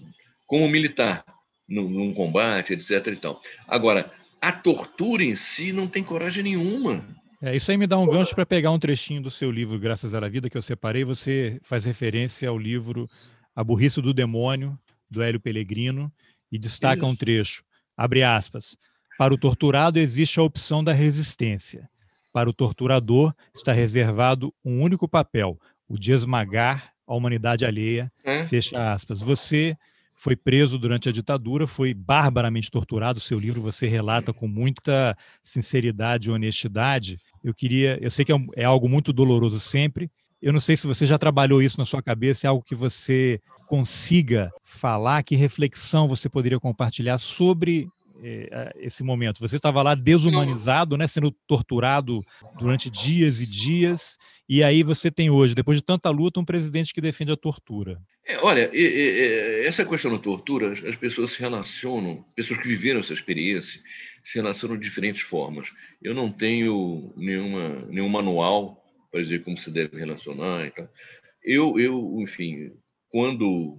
como 0.46 0.68
militar, 0.68 1.24
num, 1.68 1.88
num 1.88 2.14
combate, 2.14 2.72
etc. 2.72 3.06
E 3.06 3.16
tal. 3.16 3.40
Agora, 3.66 4.12
a 4.40 4.52
tortura 4.52 5.22
em 5.22 5.36
si 5.36 5.72
não 5.72 5.86
tem 5.86 6.02
coragem 6.02 6.42
nenhuma. 6.42 7.06
É, 7.42 7.54
isso 7.54 7.70
aí 7.70 7.76
me 7.76 7.86
dá 7.86 7.98
um 7.98 8.06
gancho 8.06 8.34
para 8.34 8.46
pegar 8.46 8.70
um 8.70 8.78
trechinho 8.78 9.22
do 9.22 9.30
seu 9.30 9.50
livro 9.50 9.78
Graças 9.78 10.14
à 10.14 10.28
Vida 10.28 10.48
que 10.48 10.56
eu 10.56 10.62
separei. 10.62 11.04
Você 11.04 11.60
faz 11.62 11.84
referência 11.84 12.48
ao 12.48 12.58
livro 12.58 13.06
A 13.54 13.62
Burrice 13.62 14.00
do 14.00 14.14
Demônio, 14.14 14.78
do 15.10 15.22
Hélio 15.22 15.40
Pellegrino, 15.40 16.12
e 16.50 16.58
destaca 16.58 17.02
isso. 17.02 17.06
um 17.06 17.16
trecho. 17.16 17.64
Abre 17.96 18.22
aspas. 18.22 18.76
Para 19.18 19.34
o 19.34 19.38
torturado 19.38 19.98
existe 19.98 20.40
a 20.40 20.42
opção 20.42 20.82
da 20.82 20.92
resistência. 20.92 21.88
Para 22.32 22.50
o 22.50 22.52
torturador 22.52 23.32
está 23.54 23.72
reservado 23.72 24.52
um 24.64 24.82
único 24.82 25.08
papel, 25.08 25.58
o 25.88 25.98
de 25.98 26.12
esmagar 26.12 26.92
a 27.06 27.14
humanidade 27.14 27.64
alheia. 27.64 28.12
É. 28.24 28.44
Fecha 28.44 28.92
aspas. 28.92 29.20
Você 29.20 29.76
foi 30.24 30.34
preso 30.34 30.78
durante 30.78 31.06
a 31.06 31.12
ditadura, 31.12 31.66
foi 31.66 31.92
barbaramente 31.92 32.70
torturado. 32.70 33.20
Seu 33.20 33.38
livro 33.38 33.60
você 33.60 33.86
relata 33.86 34.32
com 34.32 34.48
muita 34.48 35.14
sinceridade 35.42 36.30
e 36.30 36.32
honestidade. 36.32 37.20
Eu 37.42 37.52
queria, 37.52 37.98
eu 38.00 38.10
sei 38.10 38.24
que 38.24 38.32
é, 38.32 38.34
um, 38.34 38.46
é 38.56 38.64
algo 38.64 38.88
muito 38.88 39.12
doloroso 39.12 39.60
sempre. 39.60 40.10
Eu 40.40 40.50
não 40.50 40.60
sei 40.60 40.78
se 40.78 40.86
você 40.86 41.04
já 41.04 41.18
trabalhou 41.18 41.60
isso 41.60 41.76
na 41.76 41.84
sua 41.84 42.02
cabeça, 42.02 42.46
é 42.46 42.48
algo 42.48 42.64
que 42.64 42.74
você 42.74 43.38
consiga 43.66 44.50
falar, 44.64 45.22
que 45.22 45.36
reflexão 45.36 46.08
você 46.08 46.26
poderia 46.26 46.58
compartilhar 46.58 47.18
sobre 47.18 47.86
esse 48.76 49.02
momento? 49.02 49.40
Você 49.40 49.56
estava 49.56 49.82
lá 49.82 49.94
desumanizado, 49.94 50.96
né, 50.96 51.06
sendo 51.06 51.30
torturado 51.46 52.24
durante 52.58 52.88
dias 52.88 53.40
e 53.40 53.46
dias, 53.46 54.18
e 54.48 54.62
aí 54.62 54.82
você 54.82 55.10
tem 55.10 55.30
hoje, 55.30 55.54
depois 55.54 55.78
de 55.78 55.84
tanta 55.84 56.10
luta, 56.10 56.40
um 56.40 56.44
presidente 56.44 56.92
que 56.92 57.00
defende 57.00 57.32
a 57.32 57.36
tortura. 57.36 58.00
É, 58.26 58.38
olha, 58.38 58.70
essa 59.66 59.84
questão 59.84 60.10
da 60.12 60.18
tortura, 60.18 60.72
as 60.72 60.96
pessoas 60.96 61.32
se 61.32 61.40
relacionam, 61.40 62.24
pessoas 62.34 62.58
que 62.58 62.68
viveram 62.68 63.00
essa 63.00 63.12
experiência, 63.12 63.80
se 64.22 64.38
relacionam 64.38 64.76
de 64.76 64.84
diferentes 64.84 65.22
formas. 65.22 65.68
Eu 66.02 66.14
não 66.14 66.30
tenho 66.30 67.12
nenhuma, 67.16 67.86
nenhum 67.90 68.08
manual 68.08 68.82
para 69.10 69.22
dizer 69.22 69.42
como 69.42 69.56
se 69.56 69.70
deve 69.70 69.98
relacionar 69.98 70.66
e 70.66 70.70
tal. 70.70 70.88
Eu, 71.42 71.78
eu, 71.78 72.16
enfim, 72.20 72.72
quando 73.10 73.78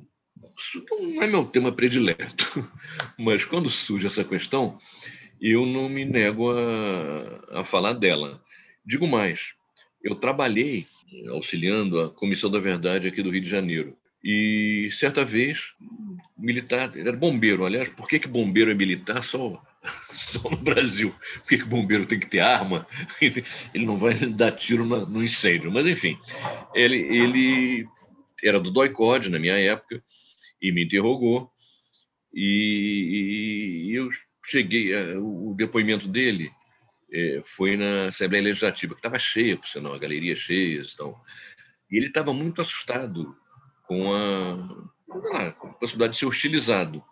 isso 0.58 0.86
não 0.89 1.23
é 1.23 1.27
meu 1.27 1.45
tema 1.45 1.71
predileto, 1.71 2.71
mas 3.17 3.45
quando 3.45 3.69
surge 3.69 4.08
essa 4.08 4.23
questão, 4.23 4.77
eu 5.41 5.65
não 5.65 5.89
me 5.89 6.05
nego 6.05 6.51
a, 6.51 7.60
a 7.60 7.63
falar 7.63 7.93
dela. 7.93 8.41
Digo 8.86 9.08
mais, 9.08 9.53
eu 10.03 10.15
trabalhei 10.15 10.86
auxiliando 11.29 11.99
a 11.99 12.10
Comissão 12.10 12.49
da 12.49 12.60
Verdade 12.60 13.08
aqui 13.08 13.21
do 13.21 13.29
Rio 13.29 13.41
de 13.41 13.49
Janeiro. 13.49 13.97
E 14.23 14.89
certa 14.91 15.23
vez, 15.23 15.73
militar, 16.38 16.91
ele 16.95 17.08
era 17.08 17.17
bombeiro, 17.17 17.65
aliás, 17.65 17.89
por 17.89 18.08
que, 18.08 18.19
que 18.19 18.27
bombeiro 18.27 18.71
é 18.71 18.73
militar 18.73 19.23
só, 19.23 19.62
só 20.12 20.49
no 20.49 20.58
Brasil? 20.58 21.13
Por 21.41 21.47
que, 21.49 21.58
que 21.60 21.65
bombeiro 21.65 22.05
tem 22.05 22.19
que 22.19 22.27
ter 22.27 22.39
arma? 22.39 22.88
Ele 23.21 23.86
não 23.86 23.99
vai 23.99 24.15
dar 24.15 24.51
tiro 24.51 24.84
no 24.84 25.23
incêndio. 25.23 25.71
Mas, 25.71 25.86
enfim, 25.86 26.17
ele, 26.73 26.97
ele 26.97 27.88
era 28.43 28.60
do 28.60 28.71
DOI-COD 28.71 29.29
na 29.29 29.38
minha 29.38 29.53
época 29.53 30.01
e 30.61 30.71
me 30.71 30.85
interrogou. 30.85 31.51
E, 32.33 33.87
e 33.89 33.95
eu 33.95 34.09
cheguei, 34.45 34.93
eh, 34.93 35.17
o 35.17 35.53
depoimento 35.57 36.07
dele 36.07 36.51
é, 37.11 37.41
foi 37.43 37.77
na 37.77 38.07
Assembleia 38.07 38.43
Legislativa, 38.43 38.93
que 38.93 38.99
estava 38.99 39.17
cheia, 39.17 39.57
por 39.57 39.67
sinal, 39.67 39.93
a 39.93 39.99
galeria 39.99 40.35
cheia. 40.35 40.81
Então, 40.81 41.15
e 41.89 41.97
ele 41.97 42.07
estava 42.07 42.33
muito 42.33 42.61
assustado 42.61 43.35
com 43.87 44.13
a, 44.13 44.85
lá, 45.07 45.51
com 45.53 45.67
a 45.67 45.73
possibilidade 45.73 46.13
de 46.13 46.19
ser 46.19 46.25
hostilizado. 46.25 47.03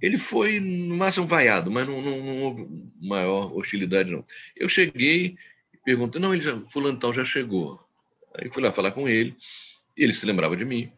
Ele 0.00 0.18
foi, 0.18 0.60
no 0.60 0.96
máximo, 0.96 1.26
vaiado, 1.26 1.70
mas 1.70 1.86
não, 1.86 2.02
não, 2.02 2.24
não 2.24 2.42
houve 2.42 2.68
maior 3.00 3.56
hostilidade, 3.56 4.10
não. 4.10 4.24
Eu 4.56 4.68
cheguei 4.68 5.36
e 5.72 5.78
perguntei, 5.84 6.20
não, 6.20 6.34
ele 6.34 6.42
já, 6.42 6.60
fulano 6.66 6.98
tal 6.98 7.12
já 7.12 7.24
chegou. 7.24 7.78
Aí 8.36 8.50
fui 8.50 8.62
lá 8.62 8.72
falar 8.72 8.90
com 8.90 9.08
ele, 9.08 9.36
ele 9.96 10.12
se 10.12 10.26
lembrava 10.26 10.56
de 10.56 10.64
mim, 10.64 10.92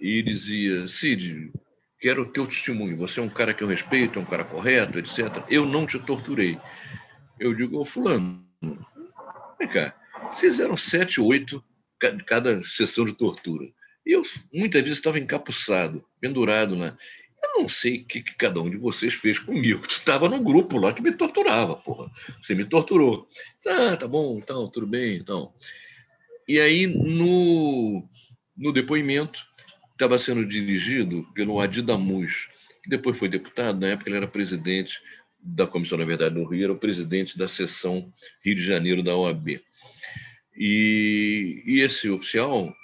e 0.00 0.22
dizia, 0.22 0.88
Cid, 0.88 1.52
quero 2.00 2.22
o 2.22 2.26
teu 2.26 2.46
testemunho, 2.46 2.96
você 2.96 3.20
é 3.20 3.22
um 3.22 3.28
cara 3.28 3.52
que 3.52 3.62
eu 3.62 3.68
respeito, 3.68 4.18
é 4.18 4.22
um 4.22 4.26
cara 4.26 4.44
correto, 4.44 4.98
etc. 4.98 5.44
Eu 5.48 5.66
não 5.66 5.86
te 5.86 5.98
torturei. 5.98 6.58
Eu 7.38 7.54
digo, 7.54 7.78
ô 7.78 7.84
fulano, 7.84 8.44
vem 9.58 9.68
cá, 9.68 9.94
vocês 10.32 10.58
eram 10.58 10.76
sete, 10.76 11.20
oito 11.20 11.62
cada 12.26 12.62
sessão 12.64 13.04
de 13.04 13.12
tortura. 13.12 13.66
E 14.06 14.12
eu 14.12 14.22
muitas 14.54 14.80
vezes 14.82 14.98
estava 14.98 15.18
encapuçado, 15.18 16.02
pendurado 16.18 16.74
lá. 16.74 16.96
Eu 17.42 17.62
não 17.62 17.68
sei 17.68 17.98
o 17.98 18.04
que, 18.04 18.22
que, 18.22 18.34
cada 18.34 18.60
um 18.60 18.68
de 18.68 18.76
vocês 18.76 19.14
fez 19.14 19.38
comigo. 19.38 19.80
Tu 19.86 19.98
estava 19.98 20.28
no 20.28 20.42
grupo 20.42 20.78
lá 20.78 20.92
que 20.92 21.02
me 21.02 21.12
torturava, 21.12 21.76
porra. 21.76 22.10
Você 22.42 22.54
me 22.54 22.64
torturou. 22.64 23.28
Ah, 23.66 23.96
tá 23.96 24.08
bom, 24.08 24.38
então, 24.38 24.68
tudo 24.70 24.86
bem, 24.86 25.16
então. 25.16 25.52
E 26.48 26.58
aí, 26.58 26.86
no, 26.86 28.04
no 28.56 28.72
depoimento, 28.72 29.46
estava 30.00 30.18
sendo 30.18 30.46
dirigido 30.46 31.28
pelo 31.34 31.60
Adi 31.60 31.82
Damus, 31.82 32.48
que 32.82 32.88
depois 32.88 33.18
foi 33.18 33.28
deputado, 33.28 33.78
na 33.78 33.88
época 33.88 34.08
ele 34.08 34.16
era 34.16 34.26
presidente 34.26 34.98
da 35.38 35.66
Comissão 35.66 35.98
da 35.98 36.06
Verdade 36.06 36.34
no 36.34 36.44
Rio, 36.44 36.64
era 36.64 36.72
o 36.72 36.78
presidente 36.78 37.36
da 37.36 37.46
seção 37.46 38.10
Rio 38.42 38.54
de 38.54 38.64
Janeiro 38.64 39.02
da 39.02 39.14
OAB. 39.14 39.60
E, 40.56 41.62
e 41.66 41.80
esse 41.80 42.08
oficial 42.08 42.74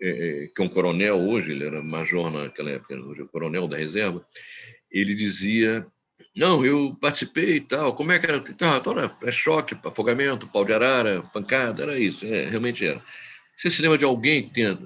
é, 0.00 0.08
é, 0.08 0.46
que 0.54 0.62
é 0.62 0.64
um 0.64 0.68
coronel 0.68 1.20
hoje, 1.20 1.50
ele 1.50 1.66
era 1.66 1.82
major 1.82 2.30
naquela 2.30 2.70
época, 2.70 2.94
hoje 2.94 3.22
é 3.22 3.24
coronel 3.24 3.66
da 3.66 3.76
reserva, 3.76 4.24
ele 4.88 5.16
dizia: 5.16 5.84
Não, 6.36 6.64
eu 6.64 6.96
participei 7.00 7.56
e 7.56 7.60
tal, 7.60 7.92
como 7.94 8.12
é 8.12 8.20
que 8.20 8.26
era? 8.26 8.40
Tá, 8.40 8.80
era 8.86 9.16
é 9.24 9.32
choque, 9.32 9.76
afogamento, 9.84 10.46
pau 10.46 10.64
de 10.64 10.72
arara, 10.72 11.22
pancada, 11.32 11.82
era 11.82 11.98
isso, 11.98 12.24
é, 12.24 12.48
realmente 12.48 12.86
era. 12.86 13.02
Você 13.56 13.68
se 13.68 13.82
lembra 13.82 13.98
de 13.98 14.04
alguém 14.04 14.44
que 14.44 14.52
tenha 14.52 14.78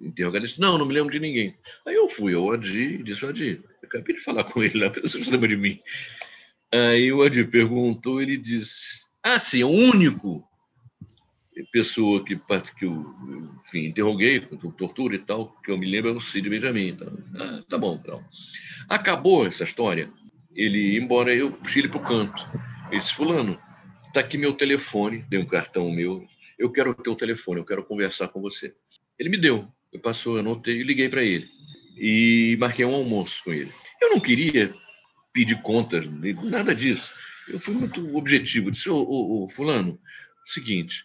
interrogado 0.00 0.44
isso? 0.44 0.60
Não, 0.60 0.78
não 0.78 0.86
me 0.86 0.94
lembro 0.94 1.12
de 1.12 1.20
ninguém. 1.20 1.56
Aí 1.86 1.94
eu 1.94 2.08
fui 2.08 2.34
ao 2.34 2.52
Adi 2.52 2.96
e 2.96 3.02
disse: 3.02 3.24
Adi, 3.24 3.62
acabei 3.82 4.16
de 4.16 4.22
falar 4.22 4.44
com 4.50 4.62
ele 4.62 4.78
lá, 4.78 4.88
você 4.88 5.22
se 5.22 5.30
lembra 5.30 5.48
de 5.48 5.56
mim? 5.56 5.80
Aí 6.72 7.12
o 7.12 7.22
Adi 7.22 7.44
perguntou, 7.44 8.20
ele 8.20 8.36
disse: 8.36 9.04
Ah, 9.22 9.38
sim, 9.38 9.62
é 9.62 9.64
o 9.64 9.68
único 9.68 10.48
pessoa 11.72 12.24
que, 12.24 12.36
que 12.76 12.84
eu 12.84 13.14
enfim, 13.64 13.86
interroguei, 13.86 14.40
com 14.40 14.70
tortura 14.70 15.14
e 15.14 15.18
tal, 15.18 15.48
que 15.62 15.70
eu 15.70 15.78
me 15.78 15.86
lembro 15.86 16.10
é 16.10 16.14
o 16.14 16.20
Cid 16.20 16.48
Benjamin. 16.48 16.88
Então, 16.88 17.12
ah, 17.36 17.62
tá 17.68 17.78
bom, 17.78 17.98
então. 18.00 18.24
Acabou 18.88 19.46
essa 19.46 19.64
história. 19.64 20.10
Ele, 20.54 20.98
embora 20.98 21.34
eu 21.34 21.52
puxei 21.52 21.82
ele 21.82 21.88
para 21.88 22.00
o 22.00 22.04
canto. 22.04 22.46
Ele 22.90 23.00
disse, 23.00 23.14
fulano, 23.14 23.60
tá 24.12 24.20
aqui 24.20 24.38
meu 24.38 24.52
telefone, 24.52 25.24
dei 25.28 25.38
um 25.38 25.46
cartão 25.46 25.90
meu, 25.90 26.26
eu 26.58 26.70
quero 26.72 26.90
o 26.90 26.94
teu 26.94 27.14
telefone, 27.14 27.60
eu 27.60 27.64
quero 27.64 27.84
conversar 27.84 28.28
com 28.28 28.40
você. 28.40 28.74
Ele 29.18 29.28
me 29.28 29.36
deu, 29.36 29.68
eu 29.92 30.00
passou, 30.00 30.38
anotei 30.38 30.80
e 30.80 30.84
liguei 30.84 31.08
para 31.08 31.22
ele. 31.22 31.48
E 31.96 32.56
marquei 32.60 32.84
um 32.84 32.94
almoço 32.94 33.42
com 33.44 33.52
ele. 33.52 33.72
Eu 34.00 34.10
não 34.10 34.20
queria 34.20 34.74
pedir 35.32 35.60
contas, 35.62 36.06
nada 36.44 36.74
disso. 36.74 37.12
Eu 37.48 37.58
fui 37.58 37.74
muito 37.74 38.16
objetivo. 38.16 38.70
Disse, 38.70 38.88
ô, 38.88 38.96
ô, 38.96 39.44
ô 39.44 39.48
fulano, 39.48 39.98
seguinte, 40.44 41.04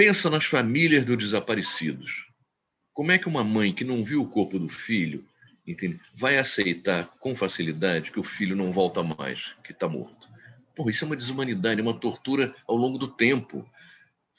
Pensa 0.00 0.30
nas 0.30 0.46
famílias 0.46 1.04
dos 1.04 1.18
desaparecidos. 1.18 2.24
Como 2.94 3.12
é 3.12 3.18
que 3.18 3.28
uma 3.28 3.44
mãe 3.44 3.70
que 3.70 3.84
não 3.84 4.02
viu 4.02 4.22
o 4.22 4.26
corpo 4.26 4.58
do 4.58 4.66
filho 4.66 5.26
entende, 5.66 6.00
vai 6.14 6.38
aceitar 6.38 7.04
com 7.20 7.36
facilidade 7.36 8.10
que 8.10 8.18
o 8.18 8.24
filho 8.24 8.56
não 8.56 8.72
volta 8.72 9.02
mais, 9.02 9.54
que 9.62 9.72
está 9.72 9.86
morto? 9.86 10.26
Porra, 10.74 10.90
isso 10.90 11.04
é 11.04 11.06
uma 11.06 11.16
desumanidade, 11.16 11.82
uma 11.82 11.92
tortura 11.92 12.54
ao 12.66 12.76
longo 12.76 12.96
do 12.96 13.08
tempo. 13.08 13.70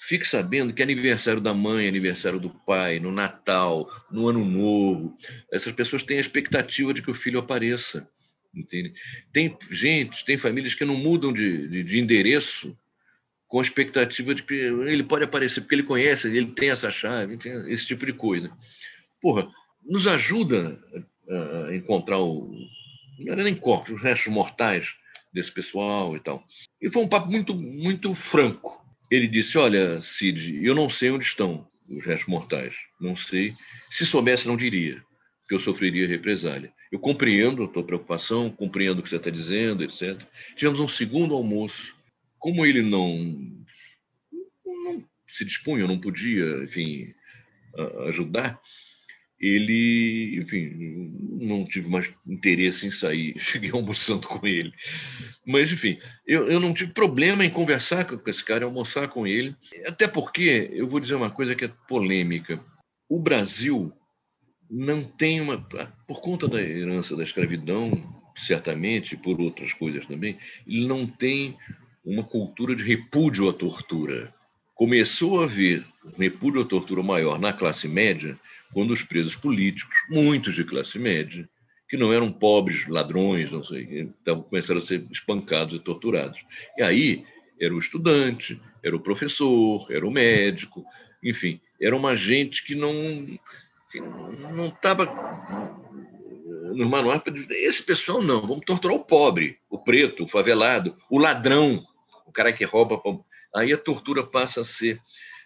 Fique 0.04 0.28
sabendo 0.28 0.74
que 0.74 0.82
aniversário 0.82 1.40
da 1.40 1.54
mãe, 1.54 1.88
aniversário 1.88 2.40
do 2.40 2.50
pai, 2.50 3.00
no 3.00 3.12
Natal, 3.12 3.88
no 4.10 4.28
Ano 4.28 4.44
Novo, 4.44 5.16
essas 5.54 5.72
pessoas 5.74 6.02
têm 6.02 6.18
a 6.18 6.22
expectativa 6.22 6.92
de 6.92 7.04
que 7.04 7.12
o 7.12 7.14
filho 7.14 7.38
apareça. 7.38 8.10
Entende? 8.54 8.94
Tem 9.32 9.56
gente, 9.70 10.26
tem 10.26 10.40
famílias 10.40 10.74
que 10.74 10.84
não 10.84 10.98
mudam 10.98 11.32
de, 11.32 11.68
de, 11.68 11.84
de 11.84 12.00
endereço 12.00 12.76
com 13.48 13.60
a 13.60 13.62
expectativa 13.62 14.34
de 14.34 14.42
que 14.42 14.56
ele 14.56 15.04
pode 15.04 15.24
aparecer 15.24 15.62
porque 15.62 15.76
ele 15.76 15.84
conhece, 15.84 16.28
ele 16.28 16.48
tem 16.48 16.72
essa 16.72 16.90
chave, 16.90 17.38
tem 17.38 17.72
esse 17.72 17.86
tipo 17.86 18.04
de 18.04 18.14
coisa. 18.14 18.52
Porra, 19.22 19.48
nos 19.86 20.08
ajuda 20.08 20.82
a 21.68 21.76
encontrar 21.76 22.18
o. 22.18 22.52
Não 23.20 23.34
era 23.34 23.44
nem 23.44 23.56
corpos, 23.56 23.94
os 23.94 24.02
restos 24.02 24.34
mortais 24.34 24.96
desse 25.32 25.52
pessoal 25.52 26.18
e 26.18 26.20
tal. 26.20 26.44
E 26.82 26.90
foi 26.90 27.04
um 27.04 27.08
papo 27.08 27.30
muito, 27.30 27.54
muito 27.54 28.16
franco. 28.16 28.81
Ele 29.12 29.28
disse: 29.28 29.58
Olha, 29.58 30.02
Cid, 30.02 30.66
eu 30.66 30.74
não 30.74 30.90
sei 30.90 31.12
onde 31.12 31.26
estão 31.26 31.70
os 31.90 32.06
restos 32.06 32.28
mortais. 32.28 32.76
Não 33.00 33.16
sei. 33.16 33.54
Se 33.90 34.06
soubesse, 34.06 34.48
não 34.48 34.56
diria, 34.56 35.04
que 35.48 35.54
eu 35.54 35.60
sofreria 35.60 36.08
represália. 36.08 36.74
Eu 36.90 37.00
compreendo 37.00 37.64
a 37.64 37.68
tua 37.68 37.84
preocupação, 37.84 38.50
compreendo 38.50 39.00
o 39.00 39.04
que 39.04 39.10
você 39.10 39.18
está 39.18 39.30
dizendo, 39.30 39.84
etc. 39.84 40.22
Tivemos 40.56 40.80
um 40.80 40.88
segundo 40.88 41.36
almoço 41.36 41.94
como 42.40 42.66
ele 42.66 42.82
não, 42.82 43.18
não 44.66 45.08
se 45.28 45.46
dispunha, 45.46 45.88
não 45.88 46.00
podia, 46.00 46.64
enfim, 46.64 47.14
ajudar, 48.08 48.60
ele, 49.42 50.38
enfim, 50.40 51.12
não 51.42 51.66
tive 51.66 51.90
mais 51.90 52.14
interesse 52.28 52.86
em 52.86 52.92
sair, 52.92 53.34
cheguei 53.40 53.72
almoçando 53.72 54.28
com 54.28 54.46
ele. 54.46 54.72
Mas, 55.46 55.72
enfim, 55.72 55.98
eu, 56.28 56.48
eu 56.48 56.60
não 56.60 56.74
tive 56.74 56.94
problema 56.94 57.44
em 57.44 57.50
conversar 57.50 58.06
com 58.06 58.30
esse 58.30 58.44
cara, 58.44 58.66
almoçar 58.66 59.08
com 59.08 59.26
ele, 59.26 59.56
até 59.88 60.08
porque, 60.08 60.70
eu 60.74 60.88
vou 60.88 61.00
dizer 61.00 61.16
uma 61.16 61.32
coisa 61.32 61.56
que 61.56 61.66
é 61.66 61.74
polêmica, 61.88 62.64
o 63.10 63.20
Brasil 63.20 63.92
não 64.70 65.04
tem 65.04 65.42
uma, 65.42 65.58
por 66.08 66.22
conta 66.22 66.48
da 66.48 66.62
herança 66.62 67.16
da 67.16 67.24
escravidão, 67.24 67.92
certamente, 68.38 69.18
por 69.18 69.42
outras 69.42 69.74
coisas 69.74 70.06
também, 70.06 70.38
ele 70.68 70.88
não 70.88 71.08
tem 71.08 71.58
uma 72.06 72.24
cultura 72.24 72.76
de 72.76 72.84
repúdio 72.84 73.50
à 73.50 73.54
tortura. 73.54 74.34
Começou 74.76 75.42
a 75.42 75.46
haver 75.46 75.86
repúdio 76.18 76.62
à 76.62 76.66
tortura 76.66 77.04
maior 77.04 77.40
na 77.40 77.54
classe 77.54 77.88
média 77.88 78.40
quando 78.74 78.92
os 78.92 79.04
presos 79.04 79.36
políticos, 79.36 79.96
muitos 80.10 80.56
de 80.56 80.64
classe 80.64 80.98
média, 80.98 81.48
que 81.88 81.98
não 81.98 82.14
eram 82.14 82.32
pobres 82.32 82.88
ladrões, 82.88 83.52
não 83.52 83.64
sei, 83.64 84.08
estavam 84.10 84.44
começando 84.44 84.78
a 84.78 84.82
ser 84.82 85.04
espancados 85.12 85.76
e 85.76 85.80
torturados. 85.80 86.44
E 86.78 86.84
aí 86.84 87.26
era 87.60 87.74
o 87.74 87.80
estudante, 87.80 88.60
era 88.82 88.96
o 88.96 89.00
professor, 89.00 89.86
era 89.92 90.08
o 90.08 90.12
médico, 90.12 90.86
enfim, 91.22 91.60
era 91.80 91.96
uma 91.96 92.16
gente 92.16 92.64
que 92.64 92.76
não 92.76 92.94
não 94.54 94.68
estava 94.68 95.06
nos 96.74 96.88
manuais 96.88 97.22
para 97.22 97.34
dizer, 97.34 97.54
esse 97.54 97.84
pessoal 97.84 98.22
não, 98.22 98.48
vamos 98.48 98.64
torturar 98.66 98.96
o 98.96 99.04
pobre, 99.04 99.58
o 99.70 99.78
preto, 99.78 100.24
o 100.24 100.28
favelado, 100.28 100.96
o 101.10 101.18
ladrão, 101.18 101.86
o 102.26 102.32
cara 102.32 102.54
que 102.54 102.64
rouba. 102.64 103.02
Aí 103.56 103.74
a 103.74 103.78
tortura 103.78 104.26
passa 104.26 104.62
a 104.62 104.66
ser. 104.66 105.00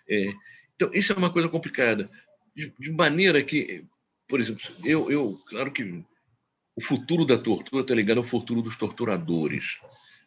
É... 0.07 0.31
então, 0.75 0.89
isso 0.93 1.13
é 1.13 1.15
uma 1.15 1.31
coisa 1.31 1.47
complicada. 1.47 2.09
De, 2.55 2.91
maneira 2.91 3.41
que, 3.43 3.83
por 4.27 4.39
exemplo, 4.39 4.61
eu, 4.83 5.11
eu, 5.11 5.39
claro 5.47 5.71
que 5.71 6.03
o 6.75 6.81
futuro 6.81 7.25
da 7.25 7.37
tortura 7.37 7.81
está 7.81 7.95
ligado 7.95 8.17
ao 8.17 8.23
futuro 8.23 8.61
dos 8.61 8.75
torturadores. 8.75 9.79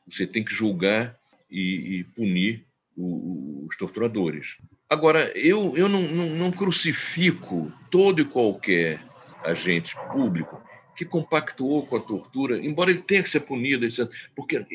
Você 0.07 0.27
tem 0.27 0.45
que 0.45 0.55
julgar 0.55 1.19
e, 1.51 1.99
e 1.99 2.05
punir 2.05 2.67
os 2.97 3.77
torturadores. 3.77 4.57
Agora, 4.91 5.31
eu, 5.39 5.77
eu 5.77 5.89
não, 5.89 6.03
não, 6.03 6.31
não 6.31 6.51
crucifico 6.51 7.73
todo 7.91 8.21
e 8.21 8.25
qualquer 8.25 9.01
agente 9.45 9.95
público 10.11 10.61
que 10.97 11.05
compactuou 11.05 11.87
com 11.87 11.97
a 11.97 12.01
tortura, 12.01 12.59
embora 12.59 12.91
ele 12.91 13.01
tenha 13.01 13.23
que 13.23 13.31
ser 13.31 13.41
punido, 13.41 13.87
porque 14.35 14.67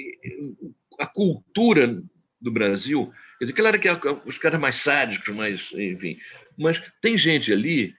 a 0.98 1.06
cultura 1.06 1.94
do 2.44 2.52
Brasil. 2.52 3.12
Quer 3.44 3.52
dizer, 3.52 3.62
claro 3.62 3.80
que 3.80 3.88
é 4.08 4.22
os 4.26 4.38
caras 4.38 4.60
mais 4.60 4.76
sádicos, 4.76 5.36
mais, 5.36 5.70
enfim. 5.74 6.18
Mas 6.58 6.82
tem 7.02 7.18
gente 7.18 7.52
ali, 7.52 7.94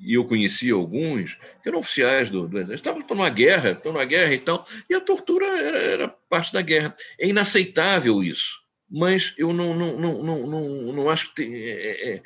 e 0.00 0.14
eu 0.14 0.24
conheci 0.24 0.70
alguns, 0.70 1.36
que 1.62 1.68
eram 1.68 1.78
oficiais 1.78 2.30
do, 2.30 2.48
do 2.48 2.72
estavam 2.72 3.04
numa 3.08 3.30
guerra, 3.30 3.72
estão 3.72 3.92
numa 3.92 4.04
guerra 4.04 4.34
e 4.34 4.38
tal, 4.38 4.64
e 4.88 4.94
a 4.94 5.00
tortura 5.00 5.46
era, 5.46 5.78
era, 5.78 6.08
parte 6.08 6.52
da 6.52 6.62
guerra. 6.62 6.94
É 7.18 7.28
inaceitável 7.28 8.22
isso. 8.22 8.58
Mas 8.90 9.34
eu 9.36 9.52
não, 9.52 9.74
não, 9.74 9.98
não, 9.98 10.22
não, 10.22 10.46
não, 10.46 10.92
não 10.92 11.10
acho 11.10 11.28
que 11.28 11.36
tem, 11.36 11.54
é, 11.54 12.14
é, 12.14 12.22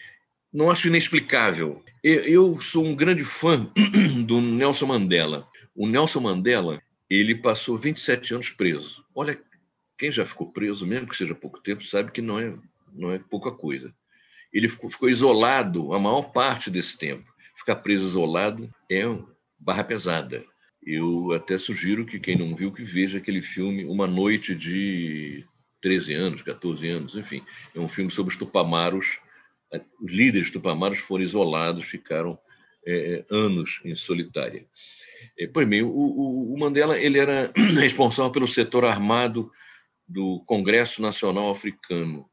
não 0.52 0.70
acho 0.70 0.88
inexplicável. 0.88 1.82
Eu 2.02 2.60
sou 2.60 2.84
um 2.84 2.94
grande 2.94 3.24
fã 3.24 3.70
do 4.24 4.40
Nelson 4.40 4.86
Mandela. 4.86 5.48
O 5.74 5.86
Nelson 5.86 6.20
Mandela, 6.20 6.80
ele 7.10 7.34
passou 7.34 7.76
27 7.76 8.34
anos 8.34 8.50
preso. 8.50 9.04
Olha, 9.14 9.40
quem 10.02 10.10
já 10.10 10.26
ficou 10.26 10.50
preso, 10.50 10.84
mesmo 10.84 11.06
que 11.06 11.16
seja 11.16 11.32
pouco 11.32 11.60
tempo, 11.60 11.84
sabe 11.84 12.10
que 12.10 12.20
não 12.20 12.36
é, 12.36 12.52
não 12.92 13.12
é 13.12 13.20
pouca 13.20 13.52
coisa. 13.52 13.94
Ele 14.52 14.68
ficou, 14.68 14.90
ficou 14.90 15.08
isolado 15.08 15.94
a 15.94 15.98
maior 16.00 16.32
parte 16.32 16.68
desse 16.68 16.98
tempo. 16.98 17.32
Ficar 17.54 17.76
preso 17.76 18.08
isolado 18.08 18.68
é 18.90 19.02
barra 19.60 19.84
pesada. 19.84 20.44
Eu 20.84 21.30
até 21.30 21.56
sugiro 21.56 22.04
que 22.04 22.18
quem 22.18 22.36
não 22.36 22.56
viu 22.56 22.72
que 22.72 22.82
veja 22.82 23.18
aquele 23.18 23.40
filme 23.40 23.84
Uma 23.84 24.08
Noite 24.08 24.56
de 24.56 25.46
13 25.80 26.14
anos, 26.14 26.42
14 26.42 26.88
anos, 26.88 27.14
enfim. 27.14 27.40
É 27.72 27.78
um 27.78 27.86
filme 27.86 28.10
sobre 28.10 28.32
os 28.32 28.36
tupamaros 28.36 29.20
os 30.02 30.12
líderes 30.12 30.50
tupamaros 30.50 30.98
foram 30.98 31.24
isolados, 31.24 31.86
ficaram 31.86 32.36
é, 32.84 33.24
anos 33.30 33.80
em 33.84 33.94
solitária. 33.94 34.66
É, 35.38 35.46
pois 35.46 35.66
bem, 35.66 35.82
o, 35.82 35.88
o, 35.88 36.58
Mandela 36.58 36.98
ele 36.98 37.18
era 37.18 37.52
responsável 37.80 38.32
pelo 38.32 38.48
setor 38.48 38.84
armado 38.84 39.50
do 40.12 40.42
Congresso 40.46 41.00
Nacional 41.00 41.50
Africano. 41.50 42.26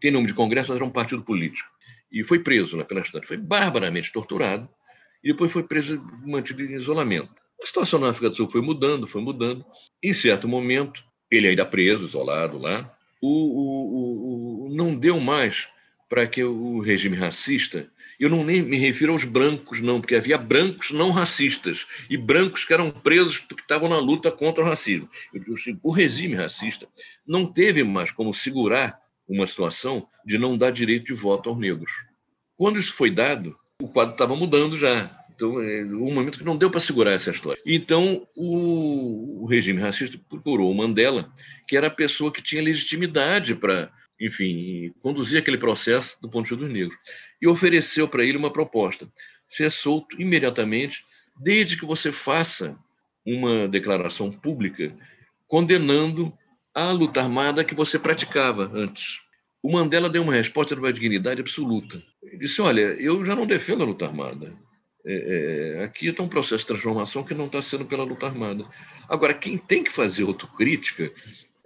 Tem 0.00 0.10
nome 0.10 0.26
de 0.26 0.34
Congresso, 0.34 0.68
mas 0.68 0.76
era 0.76 0.84
um 0.84 0.90
partido 0.90 1.22
político. 1.22 1.68
E 2.10 2.24
foi 2.24 2.38
preso 2.40 2.82
pela 2.84 3.04
cidade. 3.04 3.26
Foi 3.26 3.36
barbaramente 3.36 4.12
torturado 4.12 4.68
e 5.22 5.28
depois 5.28 5.52
foi 5.52 5.62
preso 5.62 6.00
mantido 6.24 6.62
em 6.62 6.74
isolamento. 6.74 7.34
A 7.62 7.66
situação 7.66 8.00
na 8.00 8.10
África 8.10 8.30
do 8.30 8.36
Sul 8.36 8.48
foi 8.48 8.62
mudando, 8.62 9.06
foi 9.06 9.20
mudando. 9.20 9.64
Em 10.02 10.14
certo 10.14 10.48
momento, 10.48 11.04
ele 11.30 11.48
ainda 11.48 11.66
preso, 11.66 12.06
isolado 12.06 12.58
lá, 12.58 12.92
o, 13.20 14.66
o 14.66 14.74
não 14.74 14.96
deu 14.96 15.20
mais 15.20 15.68
para 16.08 16.26
que 16.26 16.42
o 16.42 16.80
regime 16.80 17.16
racista, 17.16 17.88
eu 18.20 18.28
não 18.28 18.44
nem 18.44 18.62
me 18.62 18.76
refiro 18.76 19.12
aos 19.12 19.24
brancos, 19.24 19.80
não, 19.80 19.98
porque 19.98 20.14
havia 20.14 20.36
brancos 20.36 20.90
não 20.90 21.10
racistas 21.10 21.86
e 22.08 22.18
brancos 22.18 22.66
que 22.66 22.74
eram 22.74 22.90
presos 22.90 23.38
porque 23.38 23.62
estavam 23.62 23.88
na 23.88 23.98
luta 23.98 24.30
contra 24.30 24.62
o 24.62 24.66
racismo. 24.66 25.08
O 25.82 25.90
regime 25.90 26.34
racista 26.34 26.86
não 27.26 27.46
teve 27.46 27.82
mais 27.82 28.12
como 28.12 28.34
segurar 28.34 29.00
uma 29.26 29.46
situação 29.46 30.06
de 30.26 30.36
não 30.36 30.58
dar 30.58 30.70
direito 30.70 31.06
de 31.06 31.14
voto 31.14 31.48
aos 31.48 31.58
negros. 31.58 31.90
Quando 32.56 32.78
isso 32.78 32.92
foi 32.92 33.10
dado, 33.10 33.56
o 33.80 33.88
quadro 33.88 34.12
estava 34.12 34.36
mudando 34.36 34.76
já. 34.76 35.16
Então, 35.34 35.58
é 35.58 35.82
um 35.82 36.12
momento 36.12 36.38
que 36.38 36.44
não 36.44 36.58
deu 36.58 36.70
para 36.70 36.80
segurar 36.80 37.12
essa 37.12 37.30
história. 37.30 37.62
Então, 37.64 38.28
o, 38.36 39.44
o 39.44 39.46
regime 39.46 39.80
racista 39.80 40.20
procurou 40.28 40.70
o 40.70 40.74
Mandela, 40.74 41.32
que 41.66 41.74
era 41.74 41.86
a 41.86 41.90
pessoa 41.90 42.30
que 42.30 42.42
tinha 42.42 42.62
legitimidade 42.62 43.54
para 43.54 43.90
enfim, 44.20 44.92
conduzir 45.00 45.38
aquele 45.38 45.56
processo 45.56 46.20
do 46.20 46.28
ponto 46.28 46.44
de 46.44 46.50
vista 46.50 46.64
dos 46.64 46.72
negros. 46.72 46.98
E 47.40 47.48
ofereceu 47.48 48.06
para 48.06 48.24
ele 48.24 48.36
uma 48.36 48.52
proposta: 48.52 49.10
ser 49.48 49.70
solto 49.70 50.20
imediatamente, 50.20 51.04
desde 51.36 51.76
que 51.76 51.86
você 51.86 52.12
faça 52.12 52.78
uma 53.24 53.66
declaração 53.68 54.30
pública 54.30 54.94
condenando 55.46 56.32
a 56.74 56.90
luta 56.92 57.20
armada 57.20 57.64
que 57.64 57.74
você 57.74 57.98
praticava 57.98 58.70
antes. 58.72 59.18
O 59.62 59.70
Mandela 59.72 60.08
deu 60.08 60.22
uma 60.22 60.32
resposta 60.32 60.74
de 60.74 60.80
uma 60.80 60.92
dignidade 60.92 61.40
absoluta. 61.40 62.02
Ele 62.22 62.38
disse: 62.38 62.60
Olha, 62.62 62.96
eu 63.00 63.24
já 63.24 63.34
não 63.34 63.46
defendo 63.46 63.82
a 63.82 63.86
luta 63.86 64.06
armada. 64.06 64.56
É, 65.04 65.78
é, 65.78 65.84
aqui 65.84 66.08
está 66.08 66.22
um 66.22 66.28
processo 66.28 66.58
de 66.58 66.66
transformação 66.66 67.24
que 67.24 67.34
não 67.34 67.46
está 67.46 67.62
sendo 67.62 67.86
pela 67.86 68.04
luta 68.04 68.26
armada. 68.26 68.66
Agora, 69.08 69.34
quem 69.34 69.56
tem 69.56 69.82
que 69.82 69.92
fazer 69.92 70.24
autocrítica 70.24 71.10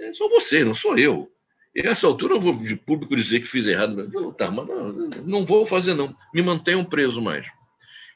é 0.01 0.13
só 0.13 0.29
você, 0.29 0.65
não 0.65 0.75
sou 0.75 0.97
eu. 0.97 1.31
E 1.75 1.83
nessa 1.83 2.07
altura 2.07 2.35
eu 2.35 2.41
vou 2.41 2.55
de 2.55 2.77
público 2.77 3.16
dizer 3.16 3.41
que 3.41 3.47
fiz 3.47 3.66
errado. 3.66 4.09
Não, 4.12 4.33
tá, 4.33 4.51
mas 4.51 4.68
não, 4.68 4.93
não 5.25 5.47
vou 5.47 5.66
fazer, 5.66 5.95
não. 5.95 6.14
Me 6.33 6.41
mantenham 6.41 6.85
preso 6.85 7.20
mais. 7.20 7.47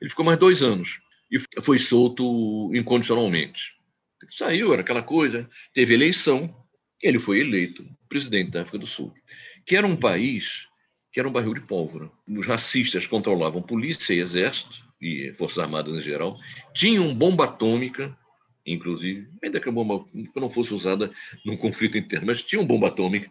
Ele 0.01 0.09
ficou 0.09 0.25
mais 0.25 0.39
dois 0.39 0.63
anos 0.63 1.01
e 1.31 1.39
foi 1.63 1.79
solto 1.79 2.71
incondicionalmente. 2.75 3.73
Saiu, 4.29 4.73
era 4.73 4.83
aquela 4.83 5.03
coisa. 5.03 5.49
Teve 5.75 5.95
eleição, 5.95 6.55
ele 7.03 7.19
foi 7.19 7.41
eleito 7.41 7.85
presidente 8.09 8.51
da 8.51 8.63
África 8.63 8.79
do 8.79 8.87
Sul, 8.87 9.13
que 9.67 9.77
era 9.77 9.87
um 9.87 9.97
país 9.97 10.67
que 11.13 11.21
era 11.21 11.29
um 11.29 11.33
barril 11.33 11.55
de 11.55 11.63
pólvora. 11.63 12.11
Os 12.29 12.47
racistas 12.47 13.07
controlavam 13.07 13.63
polícia 13.63 14.13
e 14.13 14.21
exército, 14.21 14.87
e 15.01 15.33
Forças 15.35 15.59
Armadas 15.59 15.95
em 15.95 16.03
geral, 16.03 16.39
tinham 16.75 17.15
bomba 17.15 17.45
atômica 17.45 18.17
inclusive, 18.73 19.29
ainda 19.43 19.61
que 19.61 19.69
a 19.69 19.73
bomba 19.73 20.05
não 20.37 20.51
fosse 20.51 20.73
usada 20.75 21.11
num 21.45 21.57
conflito 21.57 21.99
interno, 21.99 22.27
mas 22.27 22.43
tinha 22.43 22.61
uma 22.61 22.67
bomba 22.67 22.89
atômica, 22.89 23.31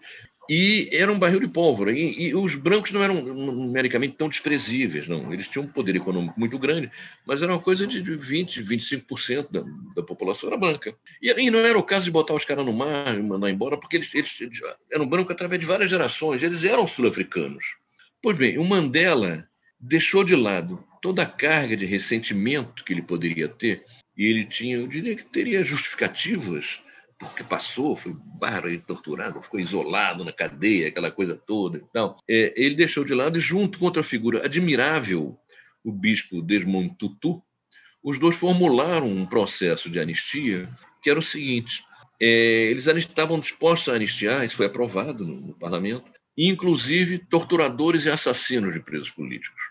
e 0.50 0.90
era 0.94 1.12
um 1.12 1.20
barril 1.20 1.42
de 1.42 1.48
pólvora. 1.48 1.92
E, 1.92 2.28
e, 2.28 2.36
os 2.36 2.56
brancos 2.56 2.92
não 2.92 3.04
eram 3.04 3.22
numericamente 3.22 4.16
tão 4.16 4.30
desprezíveis, 4.30 5.08
não. 5.08 5.34
Eles 5.34 5.48
tinham 5.48 5.66
um 5.66 5.68
poder 5.68 5.96
econômico 5.96 6.40
muito 6.40 6.58
grande, 6.58 6.90
mas 7.26 7.42
era 7.42 7.52
uma 7.52 7.62
coisa 7.62 7.86
de 7.86 8.02
20%, 8.02 8.64
25% 8.64 9.52
da, 9.52 9.64
da 9.96 10.04
população 10.04 10.48
era 10.50 10.58
branca. 10.58 10.96
E, 11.22 11.30
e, 11.30 11.52
não 11.52 11.60
era 11.60 11.78
o 11.78 11.84
caso 11.84 12.06
de 12.06 12.12
botar 12.12 12.34
os 12.34 12.46
caras 12.46 12.66
no 12.66 12.72
mar 12.72 13.18
e 13.18 13.22
mandar 13.22 13.50
embora, 13.50 13.78
porque 13.78 13.98
eles, 13.98 14.14
eles, 14.14 14.40
eles 14.40 14.60
eram 14.92 15.06
brancos 15.06 15.34
através 15.34 15.60
de 15.60 15.68
várias 15.68 15.90
gerações, 15.90 16.42
eles 16.42 16.64
eram 16.64 16.88
sul-africanos. 16.88 17.66
Pois 18.22 18.38
bem, 18.38 18.58
o 18.58 18.64
Mandela 18.64 19.48
deixou 19.80 20.24
de 20.24 20.36
lado 20.36 20.84
toda 21.02 21.24
a 21.24 21.28
carga 21.28 21.76
de 21.76 21.86
ressentimento 21.86 22.84
que 22.84 22.94
ele 22.94 23.02
poderia 23.02 23.48
ter 23.48 23.84
e 24.18 24.26
ele 24.26 24.46
tinha, 24.46 24.78
eu 24.78 24.88
diria 24.88 25.16
que 25.16 25.24
teria 25.24 25.64
justificativas, 25.64 26.80
porque 27.20 27.44
passou, 27.44 27.96
foi 27.96 28.16
barra 28.40 28.70
e 28.70 28.80
torturado, 28.80 29.42
ficou 29.42 29.60
isolado 29.60 30.26
na 30.26 30.32
cadeia, 30.32 30.88
aquela 30.88 31.12
coisa 31.12 31.36
toda 31.36 31.78
e 31.78 31.84
tal. 31.94 32.18
É, 32.28 32.54
ele 32.56 32.76
deixou 32.76 33.04
de 33.04 33.14
lado 33.14 33.38
e, 33.38 33.42
junto 33.42 33.80
com 33.80 33.86
outra 33.86 34.04
figura 34.04 34.46
admirável, 34.46 35.38
o 35.84 35.92
bispo 35.92 36.42
Desmond 36.42 36.96
Tutu, 36.98 37.42
os 38.04 38.18
dois 38.18 38.38
formularam 38.38 39.08
um 39.08 39.26
processo 39.26 39.90
de 39.90 40.00
anistia 40.00 40.70
que 41.02 41.10
era 41.10 41.20
o 41.20 41.24
seguinte: 41.24 41.84
é, 42.20 42.70
eles 42.70 42.88
estavam 42.88 43.40
dispostos 43.40 43.94
a 43.94 43.96
anistiar, 43.96 44.44
isso 44.44 44.56
foi 44.56 44.66
aprovado 44.66 45.26
no, 45.26 45.40
no 45.40 45.54
parlamento, 45.54 46.12
inclusive 46.38 47.20
torturadores 47.20 48.06
e 48.06 48.10
assassinos 48.10 48.74
de 48.74 48.80
presos 48.80 49.10
políticos, 49.10 49.62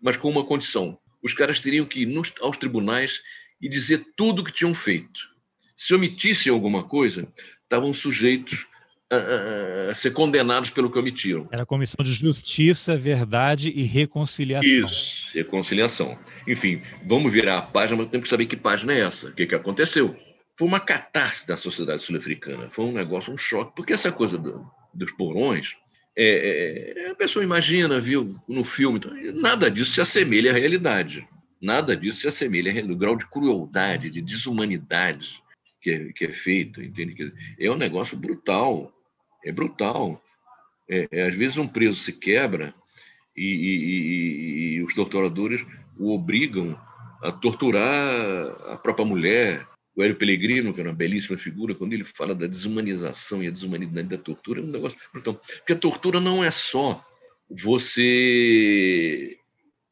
mas 0.00 0.16
com 0.16 0.28
uma 0.28 0.44
condição: 0.44 0.98
os 1.22 1.34
caras 1.34 1.60
teriam 1.60 1.86
que 1.86 2.02
ir 2.02 2.06
nos, 2.06 2.32
aos 2.40 2.56
tribunais 2.56 3.20
e 3.60 3.68
dizer 3.68 4.06
tudo 4.16 4.42
o 4.42 4.44
que 4.44 4.52
tinham 4.52 4.74
feito. 4.74 5.28
Se 5.76 5.94
omitissem 5.94 6.52
alguma 6.52 6.82
coisa, 6.82 7.28
estavam 7.62 7.92
sujeitos 7.94 8.66
a, 9.10 9.16
a, 9.16 9.90
a, 9.90 9.94
ser 9.94 10.12
condenados 10.12 10.70
pelo 10.70 10.90
que 10.90 10.98
omitiram. 10.98 11.48
Era 11.50 11.62
a 11.62 11.66
Comissão 11.66 12.04
de 12.04 12.12
Justiça, 12.12 12.96
Verdade 12.96 13.72
e 13.74 13.82
Reconciliação. 13.82 14.68
Isso, 14.68 15.28
reconciliação. 15.32 16.18
Enfim, 16.46 16.82
vamos 17.06 17.32
virar 17.32 17.58
a 17.58 17.62
página, 17.62 17.96
mas 17.96 18.10
temos 18.10 18.24
que 18.24 18.30
saber 18.30 18.46
que 18.46 18.56
página 18.56 18.92
é 18.92 19.00
essa, 19.00 19.28
o 19.28 19.32
que, 19.32 19.46
que 19.46 19.54
aconteceu. 19.54 20.16
Foi 20.56 20.66
uma 20.66 20.80
catástrofe 20.80 21.46
da 21.46 21.56
sociedade 21.56 22.02
sul-africana, 22.02 22.68
foi 22.68 22.84
um 22.84 22.92
negócio, 22.92 23.32
um 23.32 23.38
choque, 23.38 23.74
porque 23.76 23.92
essa 23.92 24.10
coisa 24.10 24.36
do, 24.36 24.68
dos 24.92 25.12
porões, 25.12 25.76
é, 26.16 27.04
é, 27.06 27.10
a 27.10 27.14
pessoa 27.14 27.44
imagina, 27.44 28.00
viu, 28.00 28.34
no 28.48 28.64
filme, 28.64 28.98
então, 28.98 29.12
nada 29.40 29.70
disso 29.70 29.92
se 29.92 30.00
assemelha 30.00 30.50
à 30.50 30.54
realidade. 30.54 31.26
Nada 31.60 31.96
disso 31.96 32.20
se 32.20 32.28
assemelha 32.28 32.72
ao 32.80 32.96
grau 32.96 33.16
de 33.16 33.26
crueldade, 33.26 34.10
de 34.10 34.20
desumanidade 34.20 35.42
que 35.80 35.90
é, 35.90 36.12
que 36.12 36.24
é 36.26 36.32
feito, 36.32 36.82
entende? 36.82 37.32
É 37.58 37.70
um 37.70 37.76
negócio 37.76 38.16
brutal, 38.16 38.92
é 39.44 39.52
brutal. 39.52 40.22
É, 40.88 41.08
é, 41.10 41.28
às 41.28 41.34
vezes 41.34 41.56
um 41.56 41.68
preso 41.68 41.96
se 41.96 42.12
quebra 42.12 42.74
e, 43.36 43.44
e, 43.44 44.74
e, 44.76 44.82
os 44.82 44.94
torturadores 44.94 45.64
o 45.98 46.14
obrigam 46.14 46.78
a 47.22 47.30
torturar 47.30 48.72
a 48.72 48.76
própria 48.76 49.06
mulher. 49.06 49.66
O 49.94 50.02
Hélio 50.02 50.16
Pellegrino, 50.16 50.72
que 50.72 50.80
é 50.80 50.84
uma 50.84 50.94
belíssima 50.94 51.36
figura, 51.36 51.74
quando 51.74 51.92
ele 51.92 52.04
fala 52.04 52.34
da 52.34 52.46
desumanização 52.46 53.42
e 53.42 53.48
a 53.48 53.50
desumanidade 53.50 54.08
da 54.08 54.16
tortura, 54.16 54.60
é 54.60 54.62
um 54.62 54.68
negócio 54.68 54.98
brutal. 55.12 55.34
Porque 55.34 55.72
a 55.72 55.76
tortura 55.76 56.20
não 56.20 56.42
é 56.42 56.52
só 56.52 57.04
você 57.50 59.38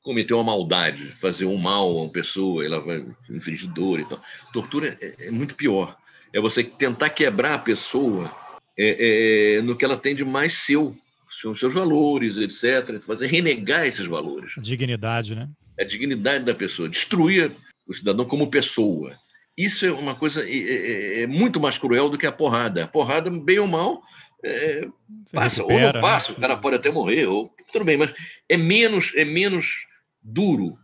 cometer 0.06 0.34
uma 0.34 0.44
maldade, 0.44 1.10
fazer 1.20 1.46
um 1.46 1.56
mal 1.56 1.88
a 1.90 2.02
uma 2.02 2.08
pessoa, 2.08 2.64
ela 2.64 2.78
vai 2.78 3.04
infligir 3.28 3.68
dor 3.68 3.98
e 3.98 4.04
tal. 4.08 4.22
Tortura 4.52 4.96
é, 5.00 5.26
é 5.26 5.30
muito 5.32 5.56
pior. 5.56 5.96
É 6.32 6.40
você 6.40 6.62
tentar 6.62 7.10
quebrar 7.10 7.54
a 7.54 7.58
pessoa 7.58 8.30
é, 8.78 9.56
é, 9.56 9.62
no 9.62 9.76
que 9.76 9.84
ela 9.84 9.96
tem 9.96 10.14
de 10.14 10.24
mais 10.24 10.54
seu, 10.54 10.96
os 11.44 11.58
seus 11.58 11.74
valores, 11.74 12.36
etc. 12.36 13.02
Fazer 13.02 13.26
renegar 13.26 13.84
esses 13.84 14.06
valores. 14.06 14.52
Dignidade, 14.58 15.34
né? 15.34 15.48
A 15.78 15.82
dignidade 15.82 16.44
da 16.44 16.54
pessoa, 16.54 16.88
destruir 16.88 17.50
o 17.84 17.92
cidadão 17.92 18.24
como 18.24 18.46
pessoa. 18.46 19.18
Isso 19.58 19.84
é 19.84 19.90
uma 19.90 20.14
coisa 20.14 20.48
é, 20.48 20.54
é, 20.56 21.22
é 21.22 21.26
muito 21.26 21.58
mais 21.58 21.78
cruel 21.78 22.08
do 22.08 22.16
que 22.16 22.26
a 22.26 22.32
porrada. 22.32 22.84
A 22.84 22.88
porrada, 22.88 23.28
bem 23.28 23.58
ou 23.58 23.66
mal, 23.66 24.02
é, 24.44 24.86
passa 25.32 25.62
recupera, 25.62 25.86
ou 25.88 25.92
não 25.94 26.00
passa, 26.00 26.30
né? 26.30 26.38
o 26.38 26.40
cara 26.40 26.56
pode 26.56 26.76
até 26.76 26.92
morrer, 26.92 27.26
ou 27.26 27.52
tudo 27.72 27.84
bem, 27.84 27.96
mas 27.96 28.14
é 28.48 28.56
menos, 28.56 29.12
é 29.16 29.24
menos 29.24 29.86
duro, 30.26 30.76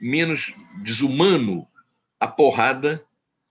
menos 0.00 0.54
desumano 0.82 1.66
a 2.20 2.26
porrada, 2.28 3.02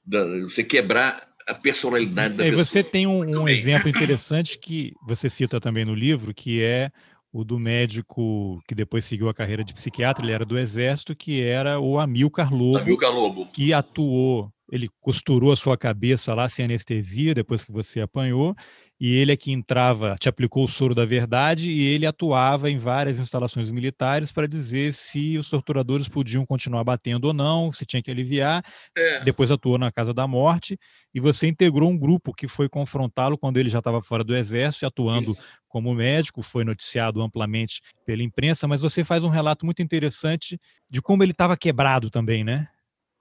da, 0.05 0.23
você 0.41 0.63
quebrar 0.63 1.27
a 1.47 1.53
personalidade 1.53 2.35
da 2.35 2.45
e 2.45 2.49
pessoa. 2.51 2.65
Você 2.65 2.83
tem 2.83 3.07
um, 3.07 3.41
um 3.41 3.49
exemplo 3.49 3.89
interessante 3.89 4.57
que 4.57 4.93
você 5.05 5.29
cita 5.29 5.59
também 5.59 5.83
no 5.83 5.95
livro, 5.95 6.33
que 6.33 6.61
é 6.61 6.91
o 7.33 7.43
do 7.43 7.57
médico 7.57 8.61
que 8.67 8.75
depois 8.75 9.05
seguiu 9.05 9.29
a 9.29 9.33
carreira 9.33 9.63
de 9.63 9.73
psiquiatra, 9.73 10.23
ele 10.23 10.33
era 10.33 10.45
do 10.45 10.59
Exército, 10.59 11.15
que 11.15 11.41
era 11.41 11.79
o 11.79 11.97
Amilcar 11.97 12.53
Lobo, 12.53 12.79
Amilcar 12.79 13.11
Lobo. 13.11 13.47
que 13.47 13.71
atuou, 13.71 14.51
ele 14.69 14.89
costurou 14.99 15.51
a 15.51 15.55
sua 15.55 15.77
cabeça 15.77 16.33
lá 16.33 16.49
sem 16.49 16.65
anestesia, 16.65 17.33
depois 17.33 17.63
que 17.63 17.71
você 17.71 18.01
apanhou, 18.01 18.55
e 19.01 19.15
ele 19.15 19.31
é 19.31 19.35
que 19.35 19.51
entrava, 19.51 20.15
te 20.19 20.29
aplicou 20.29 20.63
o 20.63 20.67
soro 20.67 20.93
da 20.93 21.03
verdade, 21.03 21.71
e 21.71 21.87
ele 21.87 22.05
atuava 22.05 22.69
em 22.69 22.77
várias 22.77 23.17
instalações 23.17 23.71
militares 23.71 24.31
para 24.31 24.47
dizer 24.47 24.93
se 24.93 25.39
os 25.39 25.49
torturadores 25.49 26.07
podiam 26.07 26.45
continuar 26.45 26.83
batendo 26.83 27.25
ou 27.25 27.33
não, 27.33 27.71
se 27.71 27.83
tinha 27.83 27.99
que 28.03 28.11
aliviar. 28.11 28.63
É. 28.95 29.23
Depois 29.23 29.49
atuou 29.49 29.79
na 29.79 29.91
Casa 29.91 30.13
da 30.13 30.27
Morte, 30.27 30.77
e 31.11 31.19
você 31.19 31.47
integrou 31.47 31.89
um 31.89 31.97
grupo 31.97 32.31
que 32.31 32.47
foi 32.47 32.69
confrontá-lo 32.69 33.39
quando 33.39 33.57
ele 33.57 33.69
já 33.69 33.79
estava 33.79 34.03
fora 34.03 34.23
do 34.23 34.35
Exército, 34.35 34.85
atuando 34.85 35.31
Isso. 35.31 35.41
como 35.67 35.95
médico, 35.95 36.43
foi 36.43 36.63
noticiado 36.63 37.23
amplamente 37.23 37.81
pela 38.05 38.21
imprensa, 38.21 38.67
mas 38.67 38.83
você 38.83 39.03
faz 39.03 39.23
um 39.23 39.29
relato 39.29 39.65
muito 39.65 39.81
interessante 39.81 40.59
de 40.87 41.01
como 41.01 41.23
ele 41.23 41.31
estava 41.31 41.57
quebrado 41.57 42.11
também, 42.11 42.43
né? 42.43 42.67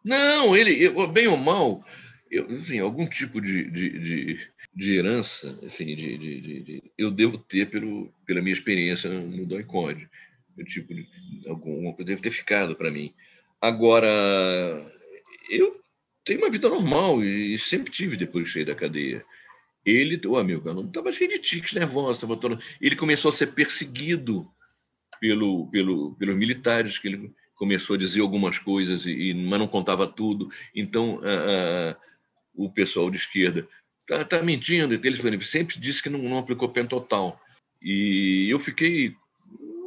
Não, 0.04 0.54
ele, 0.54 0.90
bem 1.06 1.26
ou 1.26 1.38
mal, 1.38 1.82
eu, 2.30 2.50
enfim, 2.52 2.78
algum 2.78 3.06
tipo 3.06 3.40
de, 3.40 3.68
de, 3.70 3.98
de, 3.98 4.50
de 4.72 4.94
herança, 4.94 5.58
enfim, 5.62 5.96
de, 5.96 6.16
de, 6.16 6.40
de, 6.62 6.92
eu 6.96 7.10
devo 7.10 7.36
ter 7.36 7.68
pelo, 7.68 8.12
pela 8.24 8.40
minha 8.40 8.52
experiência 8.52 9.10
no 9.10 9.44
DOI-CODE. 9.44 10.08
Tipo, 10.66 10.94
alguma 11.48 11.92
coisa 11.92 12.08
deve 12.08 12.22
ter 12.22 12.30
ficado 12.30 12.76
para 12.76 12.90
mim. 12.90 13.12
Agora, 13.60 14.06
eu 15.50 15.80
tenho 16.24 16.40
uma 16.40 16.50
vida 16.50 16.68
normal 16.68 17.24
e 17.24 17.58
sempre 17.58 17.90
tive 17.90 18.16
depois 18.16 18.46
de 18.46 18.52
sair 18.52 18.64
da 18.64 18.74
cadeia. 18.74 19.24
Ele, 19.84 20.20
o 20.26 20.36
amigo, 20.36 20.72
não 20.72 20.86
estava 20.86 21.10
cheio 21.12 21.30
de 21.30 21.38
tiques 21.38 21.72
nervosos, 21.72 22.20
tava 22.20 22.36
todo... 22.36 22.62
ele 22.80 22.94
começou 22.94 23.30
a 23.30 23.32
ser 23.32 23.48
perseguido 23.48 24.48
pelo, 25.20 25.68
pelo, 25.68 26.14
pelos 26.14 26.36
militares, 26.36 26.98
que 26.98 27.08
ele 27.08 27.32
começou 27.54 27.96
a 27.96 27.98
dizer 27.98 28.20
algumas 28.20 28.58
coisas, 28.58 29.04
e, 29.06 29.34
mas 29.34 29.58
não 29.58 29.66
contava 29.66 30.06
tudo. 30.06 30.50
Então, 30.74 31.20
a, 31.24 31.96
o 32.54 32.70
pessoal 32.70 33.10
de 33.10 33.16
esquerda 33.16 33.66
está 34.00 34.24
tá 34.24 34.42
mentindo, 34.42 34.94
eles 34.94 35.48
sempre 35.48 35.78
disse 35.78 36.02
que 36.02 36.10
não, 36.10 36.18
não 36.20 36.38
aplicou 36.38 36.68
pena 36.68 36.88
total. 36.88 37.40
E 37.80 38.48
eu 38.50 38.58
fiquei, 38.58 39.14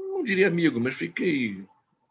não 0.10 0.24
diria 0.24 0.48
amigo, 0.48 0.80
mas 0.80 0.96
fiquei 0.96 1.64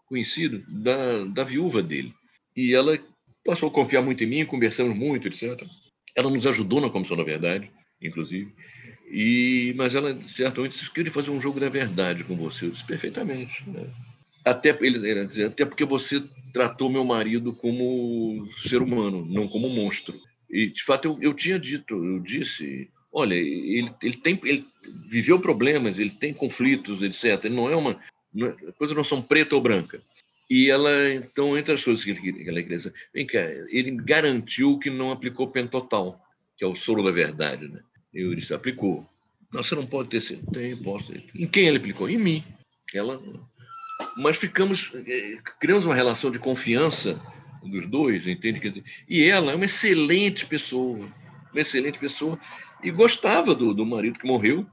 conhecido 0.07 0.63
da, 0.69 1.25
da 1.25 1.45
viúva 1.45 1.83
dele. 1.83 2.15
E 2.57 2.75
ela 2.75 2.99
passou 3.45 3.69
a 3.69 3.73
confiar 3.73 4.03
muito 4.03 4.23
em 4.23 4.27
mim, 4.27 4.45
conversamos 4.45 4.97
muito, 4.97 5.27
etc. 5.27 5.67
Ela 6.15 6.31
nos 6.31 6.47
ajudou 6.47 6.81
na 6.81 6.91
comissão 6.91 7.17
da 7.17 7.25
verdade, 7.25 7.71
inclusive. 8.01 8.53
E, 9.11 9.75
mas 9.77 9.95
ela, 9.95 10.19
certamente, 10.29 10.73
disse: 10.73 10.91
queria 10.91 11.11
fazer 11.11 11.31
um 11.31 11.41
jogo 11.41 11.59
da 11.59 11.69
verdade 11.69 12.25
com 12.25 12.37
você. 12.37 12.67
Eu 12.67 12.71
disse: 12.71 12.85
perfeitamente. 12.85 13.69
Né? 13.69 13.91
Até, 14.45 14.71
ele, 14.81 15.09
ele 15.09 15.45
até 15.45 15.65
porque 15.65 15.85
você 15.85 16.23
tratou 16.53 16.91
meu 16.91 17.05
marido 17.05 17.53
como 17.53 18.49
ser 18.67 18.83
humano, 18.83 19.25
não 19.25 19.49
como 19.49 19.69
monstro. 19.69 20.21
E, 20.53 20.67
de 20.67 20.85
fato, 20.85 21.07
eu, 21.09 21.19
eu 21.23 21.35
tinha 21.35 21.59
dito, 21.59 21.95
eu 21.95 22.21
disse, 22.21 22.91
olha, 23.11 23.35
ele, 23.35 23.91
ele 24.03 24.17
tem, 24.19 24.39
ele 24.45 24.67
viveu 25.09 25.41
problemas, 25.41 25.99
ele 25.99 26.11
tem 26.11 26.35
conflitos, 26.35 27.03
etc. 27.03 27.47
Ele 27.47 27.55
não 27.55 27.71
é 27.71 27.75
uma, 27.75 27.99
não 28.33 28.49
é, 28.49 28.57
coisas 28.73 28.95
não 28.95 29.03
são 29.03 29.23
preta 29.23 29.55
ou 29.55 29.63
branca. 29.63 30.03
E 30.51 30.69
ela, 30.69 30.91
então, 31.15 31.57
entre 31.57 31.73
as 31.73 31.83
coisas 31.83 32.05
que, 32.05 32.11
ele, 32.11 32.21
que 32.21 32.49
ela 32.49 32.63
queria 32.63 32.77
dizer, 32.77 32.93
vem 33.15 33.27
cá, 33.27 33.41
ele 33.71 33.93
garantiu 33.93 34.79
que 34.79 34.91
não 34.91 35.11
aplicou 35.11 35.49
pentotal, 35.49 36.23
que 36.59 36.63
é 36.63 36.67
o 36.67 36.75
soro 36.75 37.03
da 37.03 37.11
verdade, 37.11 37.69
né? 37.69 37.81
Eu 38.13 38.35
disse, 38.35 38.53
aplicou. 38.53 39.09
Não, 39.51 39.63
você 39.63 39.75
não 39.75 39.87
pode 39.87 40.11
ter 40.11 40.21
sido. 40.21 40.51
Tem, 40.51 40.77
posso. 40.77 41.15
Em 41.35 41.47
quem 41.47 41.67
ele 41.67 41.79
aplicou? 41.79 42.11
Em 42.11 42.19
mim. 42.19 42.45
Ela. 42.95 43.19
Mas 44.19 44.37
ficamos, 44.37 44.93
eh, 44.95 45.39
criamos 45.59 45.87
uma 45.87 45.95
relação 45.95 46.31
de 46.31 46.39
confiança 46.39 47.19
dos 47.69 47.87
dois, 47.87 48.27
entende? 48.27 48.85
E 49.09 49.25
ela 49.25 49.53
é 49.53 49.55
uma 49.55 49.65
excelente 49.65 50.47
pessoa, 50.47 51.09
uma 51.53 51.61
excelente 51.61 51.99
pessoa, 51.99 52.39
e 52.83 52.91
gostava 52.91 53.55
do, 53.55 53.73
do 53.73 53.87
marido 53.87 54.19
que 54.19 54.27
morreu 54.27 54.67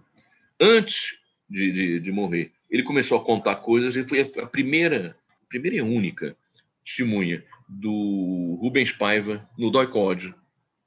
antes 0.60 1.18
de, 1.50 1.72
de, 1.72 2.00
de 2.00 2.12
morrer. 2.12 2.52
Ele 2.70 2.84
começou 2.84 3.18
a 3.18 3.24
contar 3.24 3.56
coisas, 3.58 3.96
e 3.96 4.04
foi 4.04 4.22
a 4.42 4.48
primeira, 4.48 5.16
primeira 5.48 5.78
e 5.78 5.82
única 5.82 6.36
testemunha 6.84 7.44
do 7.68 8.58
Rubens 8.62 8.92
Paiva 8.92 9.48
no 9.58 9.70
Dói 9.70 9.88
Código. 9.88 10.36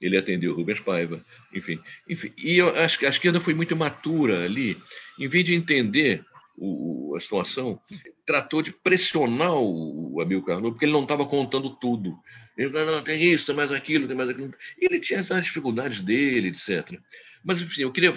Ele 0.00 0.16
atendeu 0.16 0.54
Rubens 0.54 0.80
Paiva, 0.80 1.24
enfim. 1.54 1.78
enfim. 2.08 2.32
E 2.36 2.58
eu 2.58 2.68
acho 2.76 2.98
que 2.98 3.06
a 3.06 3.10
esquerda 3.10 3.40
foi 3.40 3.54
muito 3.54 3.76
matura 3.76 4.44
ali, 4.44 4.76
em 5.18 5.28
vez 5.28 5.44
de 5.44 5.54
entender 5.54 6.24
o, 6.56 7.14
a 7.16 7.20
situação, 7.20 7.80
tratou 8.24 8.62
de 8.62 8.72
pressionar 8.72 9.54
o, 9.54 10.14
o 10.14 10.20
Amilcar 10.20 10.56
Lobo, 10.56 10.72
porque 10.72 10.84
ele 10.84 10.92
não 10.92 11.02
estava 11.02 11.26
contando 11.26 11.70
tudo. 11.70 12.18
Ele 12.56 12.70
não, 12.70 12.86
não, 12.86 13.02
tem 13.02 13.20
isso, 13.22 13.46
tem 13.46 13.54
mais 13.54 13.72
aquilo, 13.72 14.06
tem 14.06 14.16
mais 14.16 14.28
aquilo. 14.28 14.52
Ele 14.78 15.00
tinha 15.00 15.20
as 15.20 15.44
dificuldades 15.44 16.00
dele, 16.00 16.48
etc. 16.48 16.98
Mas, 17.44 17.60
enfim, 17.60 17.82
eu 17.82 17.92
queria 17.92 18.12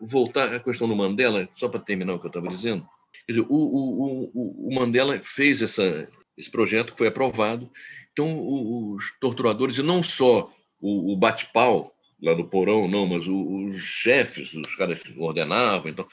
voltar 0.00 0.52
à 0.52 0.60
questão 0.60 0.88
do 0.88 0.96
Mandela, 0.96 1.48
só 1.54 1.68
para 1.68 1.80
terminar 1.80 2.14
o 2.14 2.18
que 2.18 2.26
eu 2.26 2.30
estava 2.30 2.48
dizendo. 2.48 2.86
Dizer, 3.28 3.42
o, 3.42 3.46
o, 3.48 4.68
o, 4.68 4.74
Mandela 4.74 5.18
fez 5.22 5.62
essa, 5.62 6.08
esse 6.36 6.50
projeto 6.50 6.92
que 6.92 6.98
foi 6.98 7.08
aprovado. 7.08 7.70
Então, 8.12 8.44
os 8.92 9.12
torturadores, 9.20 9.78
e 9.78 9.82
não 9.82 10.02
só 10.02 10.50
o, 10.80 11.12
o 11.12 11.16
bate-pau 11.16 11.94
lá 12.22 12.34
do 12.34 12.48
porão, 12.48 12.88
não, 12.88 13.06
mas 13.06 13.26
os 13.26 13.76
chefes, 13.82 14.52
os 14.54 14.74
caras 14.74 15.00
ordenavam, 15.16 15.90
então, 15.90 16.06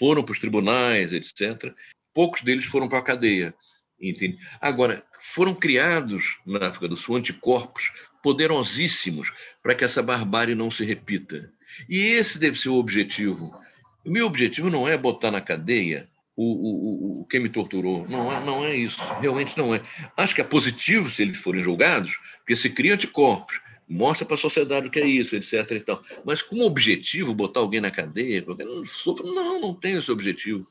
foram 0.00 0.22
para 0.22 0.32
os 0.32 0.38
tribunais, 0.38 1.12
etc. 1.12 1.74
Poucos 2.14 2.40
deles 2.40 2.64
foram 2.64 2.88
para 2.88 3.00
a 3.00 3.02
cadeia. 3.02 3.54
Entende? 4.00 4.38
Agora, 4.58 5.04
foram 5.20 5.54
criados 5.54 6.38
na 6.46 6.68
África 6.68 6.88
do 6.88 6.96
Sul 6.96 7.16
anticorpos 7.16 7.92
poderosíssimos 8.22 9.30
para 9.62 9.74
que 9.74 9.84
essa 9.84 10.02
barbárie 10.02 10.54
não 10.54 10.70
se 10.70 10.86
repita. 10.86 11.52
E 11.86 11.98
esse 11.98 12.38
deve 12.38 12.58
ser 12.58 12.70
o 12.70 12.76
objetivo. 12.76 13.54
O 14.02 14.10
meu 14.10 14.24
objetivo 14.24 14.70
não 14.70 14.88
é 14.88 14.96
botar 14.96 15.30
na 15.30 15.42
cadeia 15.42 16.08
o, 16.34 16.44
o, 16.44 17.20
o, 17.20 17.26
quem 17.26 17.40
me 17.40 17.50
torturou. 17.50 18.08
Não 18.08 18.32
é, 18.32 18.42
não 18.42 18.64
é 18.64 18.74
isso. 18.74 18.98
Realmente 19.20 19.58
não 19.58 19.74
é. 19.74 19.82
acho 20.16 20.34
que 20.34 20.40
é 20.40 20.44
positivo 20.44 21.10
se 21.10 21.20
eles 21.20 21.36
forem 21.36 21.62
julgados, 21.62 22.18
porque 22.38 22.56
se 22.56 22.70
cria 22.70 22.94
anticorpos 22.94 23.60
mostra 23.90 24.24
para 24.24 24.36
a 24.36 24.38
sociedade 24.38 24.86
o 24.86 24.90
que 24.90 25.00
é 25.00 25.06
isso, 25.06 25.34
etc. 25.34 25.68
E 25.72 25.80
tal. 25.80 26.02
Mas 26.24 26.42
com 26.42 26.56
o 26.56 26.64
objetivo, 26.66 27.34
botar 27.34 27.60
alguém 27.60 27.80
na 27.80 27.90
cadeia, 27.90 28.44
não 28.46 29.34
não, 29.34 29.60
não 29.60 29.74
tenho 29.74 29.98
esse 29.98 30.12
objetivo. 30.12 30.66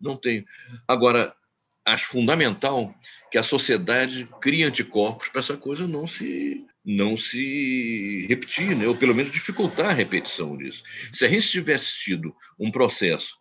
Não 0.00 0.16
tenho. 0.16 0.44
Agora, 0.88 1.34
acho 1.84 2.08
fundamental 2.08 2.92
que 3.30 3.38
a 3.38 3.42
sociedade 3.44 4.28
crie 4.40 4.64
anticorpos 4.64 5.28
para 5.28 5.40
essa 5.40 5.56
coisa 5.56 5.86
não 5.86 6.06
se 6.06 6.64
não 6.84 7.16
se 7.16 8.26
repetir, 8.28 8.76
né? 8.76 8.86
ou 8.86 8.94
pelo 8.94 9.14
menos 9.14 9.32
dificultar 9.32 9.86
a 9.86 9.94
repetição 9.94 10.54
disso. 10.54 10.82
Se 11.14 11.24
a 11.24 11.28
gente 11.28 11.48
tivesse 11.48 11.98
tido 11.98 12.34
um 12.58 12.70
processo 12.70 13.34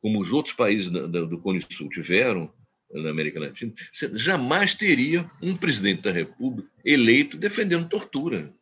como 0.00 0.20
os 0.20 0.32
outros 0.32 0.54
países 0.54 0.90
do 0.90 1.38
Cone 1.40 1.64
Sul 1.70 1.88
tiveram, 1.88 2.52
na 2.92 3.10
América 3.10 3.38
Latina, 3.38 3.72
jamais 4.14 4.74
teria 4.74 5.30
um 5.42 5.56
presidente 5.56 6.02
da 6.02 6.10
República 6.10 6.68
eleito 6.84 7.36
defendendo 7.36 7.88
tortura 7.88 8.52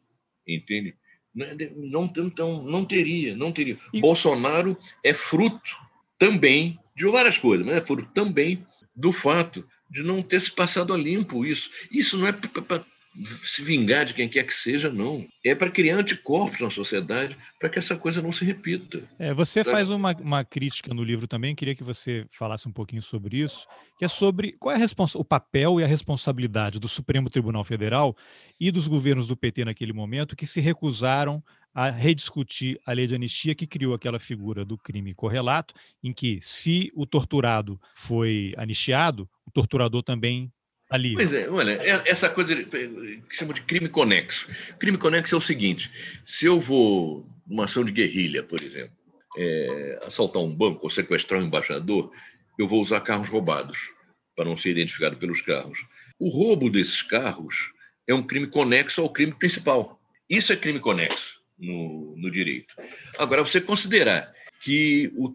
entende? 0.46 0.94
Não, 1.34 2.10
não, 2.36 2.62
não 2.64 2.84
teria, 2.84 3.36
não 3.36 3.52
teria. 3.52 3.78
E... 3.92 4.00
Bolsonaro 4.00 4.76
é 5.04 5.12
fruto 5.12 5.76
também 6.18 6.78
de 6.94 7.06
várias 7.06 7.36
coisas, 7.36 7.66
mas 7.66 7.76
é 7.76 7.84
fruto 7.84 8.08
também 8.14 8.66
do 8.94 9.12
fato 9.12 9.66
de 9.90 10.02
não 10.02 10.22
ter 10.22 10.40
se 10.40 10.50
passado 10.50 10.94
a 10.94 10.96
limpo 10.96 11.44
isso. 11.44 11.70
Isso 11.90 12.16
não 12.16 12.26
é 12.26 12.32
para 12.32 12.84
se 13.24 13.62
vingar 13.62 14.04
de 14.04 14.14
quem 14.14 14.28
quer 14.28 14.44
que 14.44 14.52
seja, 14.52 14.90
não. 14.90 15.26
É 15.44 15.54
para 15.54 15.70
criar 15.70 15.96
anticorpos 15.96 16.60
na 16.60 16.70
sociedade 16.70 17.36
para 17.58 17.68
que 17.68 17.78
essa 17.78 17.96
coisa 17.96 18.20
não 18.20 18.32
se 18.32 18.44
repita. 18.44 19.02
É, 19.18 19.32
você 19.32 19.62
sabe? 19.62 19.76
faz 19.76 19.90
uma, 19.90 20.12
uma 20.16 20.44
crítica 20.44 20.92
no 20.92 21.02
livro 21.02 21.26
também, 21.26 21.54
queria 21.54 21.74
que 21.74 21.84
você 21.84 22.26
falasse 22.30 22.68
um 22.68 22.72
pouquinho 22.72 23.02
sobre 23.02 23.38
isso, 23.38 23.66
que 23.98 24.04
é 24.04 24.08
sobre 24.08 24.52
qual 24.52 24.74
é 24.76 24.84
o 25.14 25.24
papel 25.24 25.80
e 25.80 25.84
a 25.84 25.86
responsabilidade 25.86 26.78
do 26.78 26.88
Supremo 26.88 27.30
Tribunal 27.30 27.64
Federal 27.64 28.16
e 28.60 28.70
dos 28.70 28.86
governos 28.86 29.28
do 29.28 29.36
PT 29.36 29.64
naquele 29.64 29.92
momento 29.92 30.36
que 30.36 30.46
se 30.46 30.60
recusaram 30.60 31.42
a 31.74 31.90
rediscutir 31.90 32.80
a 32.86 32.92
lei 32.92 33.06
de 33.06 33.14
anistia 33.14 33.54
que 33.54 33.66
criou 33.66 33.92
aquela 33.92 34.18
figura 34.18 34.64
do 34.64 34.78
crime 34.78 35.12
correlato, 35.12 35.74
em 36.02 36.10
que 36.10 36.38
se 36.40 36.90
o 36.94 37.04
torturado 37.04 37.78
foi 37.94 38.54
anistiado, 38.56 39.28
o 39.44 39.50
torturador 39.50 40.02
também 40.02 40.50
ali. 40.90 41.14
Pois 41.14 41.32
é, 41.32 41.48
olha, 41.48 41.72
é, 41.82 42.02
essa 42.06 42.28
coisa 42.28 42.54
que 42.54 43.20
chama 43.30 43.54
de 43.54 43.62
crime 43.62 43.88
conexo. 43.88 44.48
Crime 44.78 44.98
conexo 44.98 45.34
é 45.34 45.38
o 45.38 45.40
seguinte: 45.40 45.90
se 46.24 46.46
eu 46.46 46.60
vou 46.60 47.26
numa 47.46 47.64
ação 47.64 47.84
de 47.84 47.92
guerrilha, 47.92 48.42
por 48.42 48.60
exemplo, 48.60 48.96
é, 49.36 50.00
assaltar 50.02 50.42
um 50.42 50.54
banco 50.54 50.80
ou 50.84 50.90
sequestrar 50.90 51.40
um 51.40 51.44
embaixador, 51.44 52.10
eu 52.58 52.66
vou 52.66 52.80
usar 52.80 53.00
carros 53.00 53.28
roubados, 53.28 53.92
para 54.34 54.44
não 54.44 54.56
ser 54.56 54.70
identificado 54.70 55.16
pelos 55.16 55.40
carros. 55.40 55.78
O 56.18 56.28
roubo 56.28 56.70
desses 56.70 57.02
carros 57.02 57.72
é 58.06 58.14
um 58.14 58.22
crime 58.22 58.46
conexo 58.46 59.00
ao 59.00 59.10
crime 59.10 59.34
principal. 59.34 60.00
Isso 60.28 60.52
é 60.52 60.56
crime 60.56 60.80
conexo 60.80 61.40
no, 61.58 62.14
no 62.16 62.30
direito. 62.30 62.74
Agora, 63.18 63.44
você 63.44 63.60
considerar 63.60 64.32
que 64.60 65.12
o, 65.14 65.34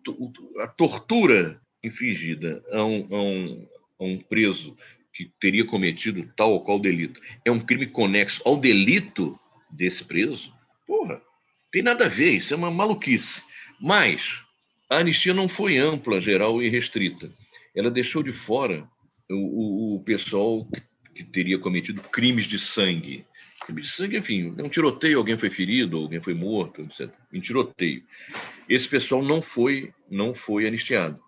a 0.62 0.68
tortura 0.68 1.60
infligida 1.84 2.62
a 2.72 2.84
um, 2.84 3.08
a, 3.12 3.22
um, 3.22 3.68
a 4.00 4.04
um 4.04 4.20
preso 4.20 4.76
que 5.14 5.32
teria 5.40 5.66
cometido 5.66 6.32
tal 6.36 6.54
ou 6.54 6.62
qual 6.62 6.80
delito 6.80 7.20
é 7.46 7.52
um 7.52 7.60
crime 7.60 7.88
conexo 7.88 8.42
ao 8.46 8.58
delito 8.58 9.38
desse 9.70 10.04
preso, 10.04 10.54
porra, 10.88 11.22
tem 11.72 11.82
nada 11.82 12.06
a 12.06 12.10
ver, 12.10 12.32
isso 12.32 12.54
é 12.54 12.58
uma 12.58 12.72
maluquice. 12.72 13.42
Mas 13.80 14.44
a 14.90 14.98
anistia 14.98 15.34
não 15.34 15.48
foi 15.48 15.78
ampla, 15.78 16.20
geral 16.20 16.62
e 16.62 16.70
restrita. 16.70 17.32
Ela 17.76 17.90
deixou 17.90 18.22
de 18.22 18.32
fora 18.32 18.88
o, 19.30 19.36
o, 19.36 19.96
o 19.96 20.04
pessoal 20.04 20.68
que 21.16 21.24
teria 21.24 21.58
cometido 21.58 22.02
crimes 22.02 22.46
de 22.46 22.60
sangue. 22.60 23.26
Crime 23.66 23.82
de 23.82 23.88
sangue, 23.88 24.18
enfim, 24.18 24.54
um 24.60 24.70
tiroteio, 24.70 25.18
alguém 25.18 25.38
foi 25.38 25.50
ferido, 25.50 25.98
alguém 25.98 26.22
foi 26.22 26.34
morto, 26.34 26.82
etc. 26.82 27.10
Em 27.32 27.40
tiroteio. 27.40 28.04
Esse 28.68 28.88
pessoal 28.88 29.22
não 29.22 29.42
foi, 29.42 29.94
não 30.10 30.34
foi 30.34 30.68
anistiado. 30.68 31.22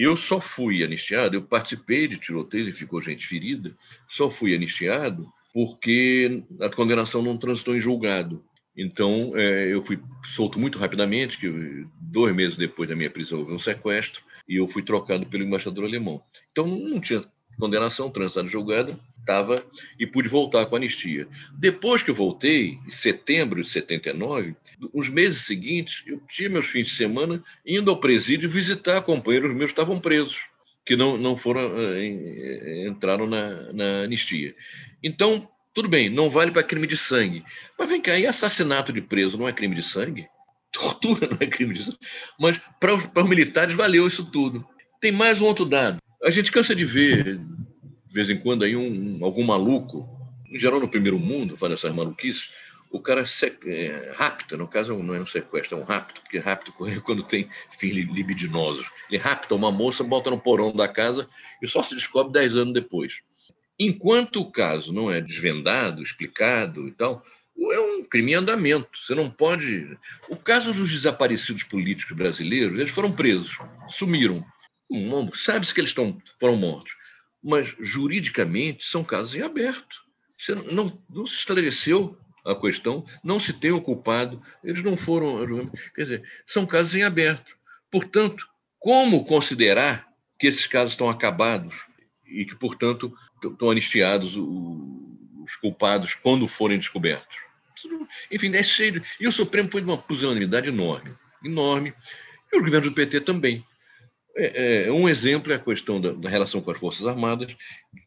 Eu 0.00 0.16
só 0.16 0.40
fui 0.40 0.84
anistiado, 0.84 1.34
eu 1.34 1.42
participei 1.42 2.06
de 2.06 2.18
tiroteio 2.18 2.68
e 2.68 2.72
ficou 2.72 3.02
gente 3.02 3.26
ferida, 3.26 3.76
só 4.06 4.30
fui 4.30 4.54
anistiado 4.54 5.26
porque 5.52 6.44
a 6.60 6.70
condenação 6.70 7.20
não 7.20 7.36
transitou 7.36 7.74
em 7.74 7.80
julgado. 7.80 8.44
Então, 8.76 9.32
é, 9.34 9.74
eu 9.74 9.82
fui 9.82 9.98
solto 10.24 10.60
muito 10.60 10.78
rapidamente, 10.78 11.36
que 11.36 11.84
dois 12.00 12.32
meses 12.32 12.56
depois 12.56 12.88
da 12.88 12.94
minha 12.94 13.10
prisão 13.10 13.40
houve 13.40 13.52
um 13.52 13.58
sequestro, 13.58 14.22
e 14.48 14.54
eu 14.54 14.68
fui 14.68 14.84
trocado 14.84 15.26
pelo 15.26 15.42
embaixador 15.42 15.84
alemão. 15.84 16.22
Então, 16.52 16.64
não 16.64 17.00
tinha 17.00 17.20
condenação, 17.58 18.08
transitada 18.08 18.46
julgada, 18.46 18.96
estava 19.18 19.60
e 19.98 20.06
pude 20.06 20.28
voltar 20.28 20.64
com 20.66 20.76
anistia. 20.76 21.26
Depois 21.58 22.04
que 22.04 22.10
eu 22.10 22.14
voltei, 22.14 22.78
em 22.86 22.90
setembro 22.90 23.60
de 23.60 23.68
79, 23.68 24.54
os 24.92 25.08
meses 25.08 25.44
seguintes, 25.44 26.02
eu 26.06 26.20
tinha 26.28 26.48
meus 26.48 26.66
fins 26.66 26.88
de 26.88 26.94
semana 26.94 27.42
indo 27.66 27.90
ao 27.90 27.98
presídio 27.98 28.48
visitar 28.48 29.02
companheiros 29.02 29.50
meus 29.50 29.72
que 29.72 29.72
estavam 29.72 30.00
presos, 30.00 30.40
que 30.84 30.96
não, 30.96 31.16
não 31.16 31.36
foram, 31.36 31.72
eh, 31.76 32.86
entraram 32.86 33.26
na, 33.26 33.72
na 33.72 34.02
anistia. 34.02 34.54
Então, 35.02 35.48
tudo 35.74 35.88
bem, 35.88 36.08
não 36.08 36.30
vale 36.30 36.50
para 36.50 36.62
crime 36.62 36.86
de 36.86 36.96
sangue. 36.96 37.44
Mas 37.78 37.88
vem 37.88 38.00
cá, 38.00 38.18
e 38.18 38.26
assassinato 38.26 38.92
de 38.92 39.00
preso 39.00 39.38
não 39.38 39.48
é 39.48 39.52
crime 39.52 39.74
de 39.74 39.82
sangue? 39.82 40.26
Tortura 40.72 41.28
não 41.28 41.38
é 41.40 41.46
crime 41.46 41.74
de 41.74 41.84
sangue. 41.84 41.98
Mas 42.38 42.60
para 42.80 42.94
os, 42.94 43.06
para 43.06 43.22
os 43.22 43.28
militares 43.28 43.74
valeu 43.74 44.06
isso 44.06 44.24
tudo. 44.24 44.66
Tem 45.00 45.12
mais 45.12 45.40
um 45.40 45.44
outro 45.44 45.64
dado. 45.64 45.98
A 46.24 46.30
gente 46.30 46.50
cansa 46.50 46.74
de 46.74 46.84
ver, 46.84 47.38
de 47.38 48.14
vez 48.14 48.28
em 48.28 48.38
quando, 48.38 48.64
aí 48.64 48.74
um, 48.74 49.24
algum 49.24 49.44
maluco, 49.44 50.08
em 50.50 50.58
geral 50.58 50.80
no 50.80 50.88
primeiro 50.88 51.18
mundo, 51.18 51.56
faz 51.56 51.72
essas 51.74 51.94
maluquices, 51.94 52.48
o 52.90 53.00
cara 53.00 53.24
é, 53.66 54.12
rapta, 54.16 54.56
no 54.56 54.66
caso 54.66 54.96
não 55.02 55.14
é 55.14 55.20
um 55.20 55.26
sequestro, 55.26 55.78
é 55.78 55.80
um 55.80 55.84
rapto, 55.84 56.20
porque 56.22 56.38
rapto 56.38 56.72
é 56.86 56.98
quando 57.00 57.22
tem 57.22 57.48
fins 57.70 57.92
libidinosos. 57.92 58.90
Ele 59.10 59.18
rapta 59.18 59.54
uma 59.54 59.70
moça, 59.70 60.02
bota 60.02 60.30
no 60.30 60.40
porão 60.40 60.72
da 60.72 60.88
casa 60.88 61.28
e 61.62 61.68
só 61.68 61.82
se 61.82 61.94
descobre 61.94 62.32
dez 62.32 62.56
anos 62.56 62.72
depois. 62.72 63.20
Enquanto 63.78 64.40
o 64.40 64.50
caso 64.50 64.92
não 64.92 65.10
é 65.10 65.20
desvendado, 65.20 66.02
explicado 66.02 66.88
e 66.88 66.92
tal, 66.92 67.24
é 67.56 67.80
um 67.80 68.04
crime 68.04 68.32
em 68.32 68.36
andamento. 68.36 68.98
Você 68.98 69.14
não 69.14 69.30
pode. 69.30 69.96
O 70.28 70.36
caso 70.36 70.72
dos 70.72 70.90
desaparecidos 70.90 71.62
políticos 71.62 72.16
brasileiros, 72.16 72.78
eles 72.78 72.90
foram 72.90 73.12
presos, 73.12 73.56
sumiram. 73.88 74.44
Sabe-se 75.34 75.74
que 75.74 75.80
eles 75.80 75.90
estão, 75.90 76.16
foram 76.40 76.56
mortos. 76.56 76.92
Mas, 77.42 77.72
juridicamente, 77.78 78.84
são 78.84 79.04
casos 79.04 79.34
em 79.34 79.42
aberto. 79.42 80.02
Você 80.36 80.54
não, 80.54 81.00
não 81.08 81.26
se 81.26 81.36
esclareceu 81.36 82.18
a 82.48 82.56
questão, 82.58 83.04
não 83.22 83.38
se 83.38 83.52
tem 83.52 83.72
o 83.72 83.80
culpado, 83.80 84.42
eles 84.64 84.82
não 84.82 84.96
foram. 84.96 85.70
Quer 85.94 86.02
dizer, 86.02 86.22
são 86.46 86.66
casos 86.66 86.94
em 86.94 87.02
aberto. 87.02 87.56
Portanto, 87.90 88.46
como 88.78 89.24
considerar 89.24 90.08
que 90.38 90.46
esses 90.46 90.66
casos 90.66 90.92
estão 90.92 91.10
acabados 91.10 91.74
e 92.30 92.44
que, 92.44 92.54
portanto, 92.54 93.12
estão 93.44 93.70
anistiados 93.70 94.36
os 94.36 95.56
culpados 95.56 96.14
quando 96.14 96.46
forem 96.46 96.78
descobertos. 96.78 97.36
Enfim, 98.30 98.54
é 98.54 98.62
cheio. 98.62 99.02
E 99.20 99.26
o 99.26 99.32
Supremo 99.32 99.68
foi 99.70 99.80
de 99.80 99.88
uma 99.88 99.98
pusilanimidade 99.98 100.68
enorme, 100.68 101.14
enorme. 101.44 101.94
E 102.52 102.56
os 102.56 102.62
governos 102.62 102.88
do 102.88 102.94
PT 102.94 103.20
também. 103.20 103.64
É, 104.36 104.86
é, 104.86 104.92
um 104.92 105.08
exemplo 105.08 105.52
é 105.52 105.56
a 105.56 105.60
questão 105.60 106.00
da, 106.00 106.12
da, 106.12 106.28
relação 106.28 106.60
com 106.60 106.70
as 106.70 106.78
Forças 106.78 107.06
Armadas, 107.06 107.56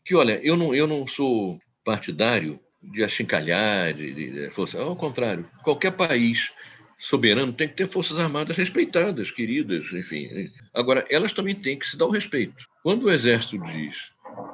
que, 0.05 0.15
olha, 0.15 0.39
eu 0.43 0.55
não, 0.55 0.73
eu 0.73 0.87
não 0.87 1.05
sou 1.05 1.59
partidário 1.83 2.59
de 2.81 3.03
achincalhar, 3.03 3.93
de, 3.93 4.13
de, 4.13 4.31
de 4.31 4.51
força. 4.51 4.79
Ao 4.79 4.95
contrário, 4.95 5.49
qualquer 5.63 5.91
país 5.91 6.51
soberano 6.97 7.51
tem 7.51 7.67
que 7.67 7.75
ter 7.75 7.89
forças 7.89 8.17
armadas 8.19 8.55
respeitadas, 8.55 9.31
queridas, 9.31 9.91
enfim. 9.91 10.51
Agora, 10.73 11.05
elas 11.09 11.33
também 11.33 11.55
têm 11.55 11.77
que 11.77 11.87
se 11.87 11.97
dar 11.97 12.05
o 12.05 12.11
respeito. 12.11 12.67
Quando 12.83 13.03
o 13.03 13.11
exército 13.11 13.57
diz 13.65 14.11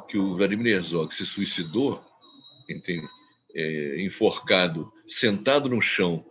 que 0.07 0.17
o 0.17 0.35
Vladimir 0.35 0.73
Herzog 0.73 1.13
se 1.13 1.25
suicidou, 1.25 2.01
entende? 2.69 3.07
É, 3.55 4.01
enforcado, 4.01 4.91
sentado 5.07 5.67
no 5.67 5.81
chão 5.81 6.23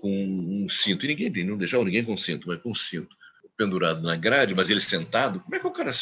com 0.00 0.10
um 0.10 0.68
cinto, 0.68 1.04
e 1.04 1.08
ninguém 1.08 1.44
não 1.44 1.56
deixava 1.56 1.84
ninguém 1.84 2.04
com 2.04 2.16
cinto, 2.16 2.46
mas 2.46 2.62
com 2.62 2.70
um 2.70 2.74
cinto 2.74 3.16
pendurado 3.56 4.00
na 4.02 4.14
grade, 4.14 4.54
mas 4.54 4.70
ele 4.70 4.80
sentado, 4.80 5.40
como 5.40 5.56
é 5.56 5.58
que 5.58 5.66
o 5.66 5.72
cara 5.72 5.92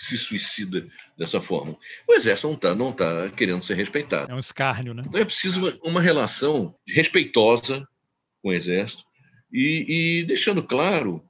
se 0.00 0.16
suicida 0.16 0.88
dessa 1.16 1.40
forma? 1.40 1.76
O 2.08 2.14
exército 2.14 2.48
não 2.48 2.54
está 2.54 2.74
não 2.74 2.92
tá 2.92 3.30
querendo 3.30 3.62
ser 3.62 3.74
respeitado. 3.74 4.30
É 4.30 4.34
um 4.34 4.38
escárnio, 4.38 4.94
né? 4.94 5.02
Então 5.06 5.20
é 5.20 5.24
preciso 5.24 5.60
uma, 5.60 5.78
uma 5.82 6.00
relação 6.00 6.74
respeitosa 6.86 7.86
com 8.42 8.48
o 8.48 8.52
exército 8.52 9.04
e, 9.52 10.20
e 10.20 10.24
deixando 10.24 10.62
claro, 10.62 11.22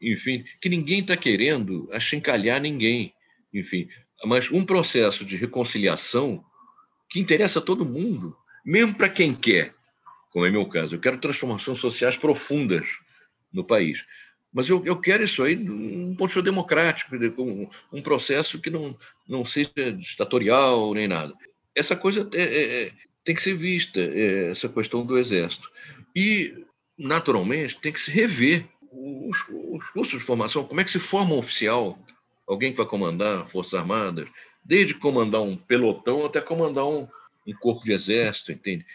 enfim, 0.00 0.44
que 0.60 0.68
ninguém 0.68 1.00
está 1.00 1.16
querendo 1.16 1.88
achincalhar 1.92 2.60
ninguém. 2.60 3.12
Enfim, 3.52 3.88
mas 4.24 4.50
um 4.50 4.64
processo 4.64 5.24
de 5.24 5.36
reconciliação 5.36 6.44
que 7.10 7.20
interessa 7.20 7.58
a 7.58 7.62
todo 7.62 7.84
mundo, 7.84 8.36
mesmo 8.64 8.94
para 8.94 9.08
quem 9.08 9.34
quer, 9.34 9.74
como 10.30 10.44
é 10.44 10.50
meu 10.50 10.66
caso. 10.66 10.94
Eu 10.94 11.00
quero 11.00 11.18
transformações 11.18 11.78
sociais 11.78 12.16
profundas 12.16 12.86
no 13.52 13.64
país. 13.64 14.04
Mas 14.54 14.70
eu, 14.70 14.80
eu 14.86 14.96
quero 14.96 15.24
isso 15.24 15.42
aí 15.42 15.56
um 15.56 16.14
ponto 16.14 16.40
democrático, 16.40 17.16
um, 17.42 17.68
um 17.92 18.00
processo 18.00 18.60
que 18.60 18.70
não, 18.70 18.96
não 19.28 19.44
seja 19.44 19.92
ditatorial 19.98 20.94
nem 20.94 21.08
nada. 21.08 21.34
Essa 21.74 21.96
coisa 21.96 22.30
é, 22.32 22.42
é, 22.42 22.82
é, 22.86 22.92
tem 23.24 23.34
que 23.34 23.42
ser 23.42 23.56
vista, 23.56 23.98
é, 23.98 24.52
essa 24.52 24.68
questão 24.68 25.04
do 25.04 25.18
Exército. 25.18 25.68
E, 26.14 26.64
naturalmente, 26.96 27.80
tem 27.80 27.92
que 27.92 28.00
se 28.00 28.12
rever 28.12 28.64
os, 28.92 29.36
os 29.48 29.84
cursos 29.90 30.20
de 30.20 30.24
formação, 30.24 30.62
como 30.62 30.80
é 30.80 30.84
que 30.84 30.92
se 30.92 31.00
forma 31.00 31.34
um 31.34 31.38
oficial, 31.38 31.98
alguém 32.46 32.70
que 32.70 32.78
vai 32.78 32.86
comandar 32.86 33.48
Forças 33.48 33.74
Armadas, 33.74 34.28
desde 34.64 34.94
comandar 34.94 35.42
um 35.42 35.56
pelotão 35.56 36.24
até 36.24 36.40
comandar 36.40 36.86
um, 36.86 37.08
um 37.44 37.52
corpo 37.54 37.84
de 37.84 37.92
exército, 37.92 38.52
entende? 38.52 38.86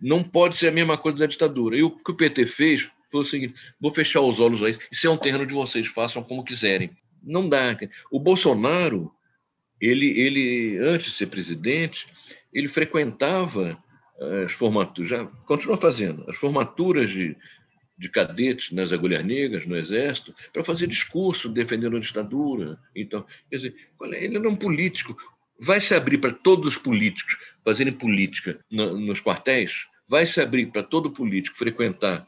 Não 0.00 0.24
pode 0.24 0.56
ser 0.56 0.68
a 0.68 0.72
mesma 0.72 0.96
coisa 0.96 1.18
da 1.18 1.26
ditadura. 1.26 1.76
E 1.76 1.82
o 1.82 1.90
que 1.90 2.12
o 2.12 2.16
PT 2.16 2.46
fez 2.46 2.90
foi 3.10 3.20
o 3.20 3.24
seguinte: 3.24 3.60
vou 3.80 3.92
fechar 3.92 4.20
os 4.20 4.40
olhos 4.40 4.62
aí, 4.62 4.76
isso 4.90 5.06
é 5.06 5.10
um 5.10 5.16
terreno 5.16 5.46
de 5.46 5.54
vocês, 5.54 5.86
façam 5.88 6.22
como 6.22 6.44
quiserem. 6.44 6.90
Não 7.22 7.48
dá. 7.48 7.76
O 8.10 8.20
Bolsonaro, 8.20 9.10
ele, 9.80 10.06
ele 10.18 10.78
antes 10.78 11.08
de 11.08 11.12
ser 11.12 11.26
presidente, 11.26 12.06
ele 12.52 12.68
frequentava 12.68 13.82
as 14.44 14.52
formaturas, 14.52 15.10
já 15.10 15.26
continua 15.46 15.76
fazendo, 15.76 16.24
as 16.28 16.36
formaturas 16.36 17.10
de, 17.10 17.36
de 17.98 18.08
cadetes 18.08 18.72
nas 18.72 18.92
agulhas 18.92 19.22
negras, 19.22 19.66
no 19.66 19.76
Exército, 19.76 20.34
para 20.52 20.64
fazer 20.64 20.86
discurso 20.86 21.48
defendendo 21.48 21.96
a 21.96 22.00
ditadura. 22.00 22.78
Então, 22.94 23.26
quer 23.50 23.56
dizer, 23.56 23.74
é? 24.12 24.24
ele 24.24 24.36
era 24.36 24.48
um 24.48 24.56
político. 24.56 25.16
Vai 25.58 25.80
se 25.80 25.94
abrir 25.94 26.18
para 26.18 26.32
todos 26.32 26.72
os 26.72 26.78
políticos 26.78 27.36
fazerem 27.64 27.92
política 27.92 28.58
nos 28.70 29.20
quartéis? 29.20 29.86
Vai 30.08 30.26
se 30.26 30.40
abrir 30.40 30.66
para 30.66 30.82
todo 30.82 31.10
político 31.10 31.56
frequentar 31.56 32.26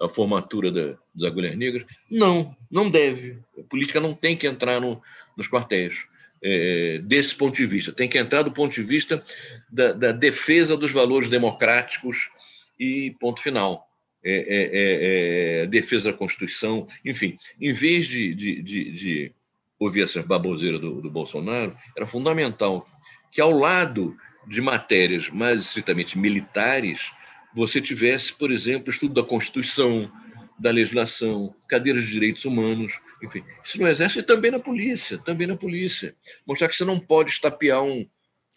a 0.00 0.08
formatura 0.08 0.70
da, 0.70 0.96
das 1.14 1.30
agulhas 1.30 1.56
negras? 1.56 1.86
Não, 2.10 2.56
não 2.70 2.90
deve. 2.90 3.38
A 3.58 3.62
política 3.62 4.00
não 4.00 4.14
tem 4.14 4.36
que 4.36 4.46
entrar 4.46 4.80
no, 4.80 5.00
nos 5.36 5.48
quartéis. 5.48 6.06
É, 6.40 7.00
desse 7.02 7.34
ponto 7.34 7.56
de 7.56 7.66
vista. 7.66 7.92
Tem 7.92 8.08
que 8.08 8.16
entrar 8.16 8.42
do 8.42 8.52
ponto 8.52 8.72
de 8.72 8.82
vista 8.84 9.20
da, 9.68 9.92
da 9.92 10.12
defesa 10.12 10.76
dos 10.76 10.92
valores 10.92 11.28
democráticos 11.28 12.30
e 12.78 13.10
ponto 13.18 13.42
final 13.42 13.88
é, 14.24 14.32
é, 14.32 14.42
é, 14.42 15.62
é, 15.62 15.66
defesa 15.66 16.10
da 16.10 16.18
Constituição, 16.18 16.86
enfim, 17.04 17.38
em 17.60 17.72
vez 17.72 18.06
de, 18.06 18.34
de, 18.34 18.62
de, 18.62 18.90
de 18.90 19.32
ouvir 19.78 20.02
essas 20.02 20.24
baboseiras 20.24 20.80
do, 20.80 21.00
do, 21.00 21.10
Bolsonaro, 21.10 21.76
era 21.96 22.06
fundamental 22.06 22.86
que, 23.30 23.40
ao 23.40 23.52
lado 23.52 24.16
de 24.46 24.60
matérias 24.60 25.28
mais 25.28 25.60
estritamente 25.60 26.18
militares, 26.18 27.12
você 27.54 27.80
tivesse, 27.80 28.32
por 28.32 28.50
exemplo, 28.50 28.90
estudo 28.90 29.14
da 29.14 29.26
Constituição, 29.26 30.10
da 30.58 30.70
legislação, 30.70 31.54
cadeiras 31.68 32.04
de 32.04 32.10
direitos 32.10 32.44
humanos, 32.44 32.92
enfim. 33.22 33.44
Isso 33.64 33.78
no 33.78 33.86
Exército 33.86 34.20
e 34.20 34.22
também 34.22 34.50
na 34.50 34.58
polícia, 34.58 35.18
também 35.18 35.46
na 35.46 35.56
polícia. 35.56 36.14
Mostrar 36.46 36.68
que 36.68 36.74
você 36.74 36.84
não 36.84 36.98
pode 36.98 37.30
estapear 37.30 37.82
um, 37.82 38.06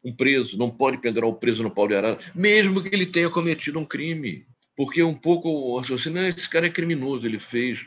um 0.03 0.13
preso, 0.13 0.57
não 0.57 0.69
pode 0.69 0.97
pendurar 0.97 1.29
o 1.29 1.35
preso 1.35 1.63
no 1.63 1.71
pau 1.71 1.87
de 1.87 1.95
arara, 1.95 2.19
mesmo 2.33 2.81
que 2.81 2.93
ele 2.93 3.05
tenha 3.05 3.29
cometido 3.29 3.79
um 3.79 3.85
crime. 3.85 4.45
Porque 4.75 5.03
um 5.03 5.15
pouco 5.15 5.49
o 5.49 5.77
raciocínio, 5.77 6.21
esse 6.23 6.49
cara 6.49 6.65
é 6.65 6.69
criminoso, 6.69 7.25
ele 7.25 7.37
fez, 7.37 7.85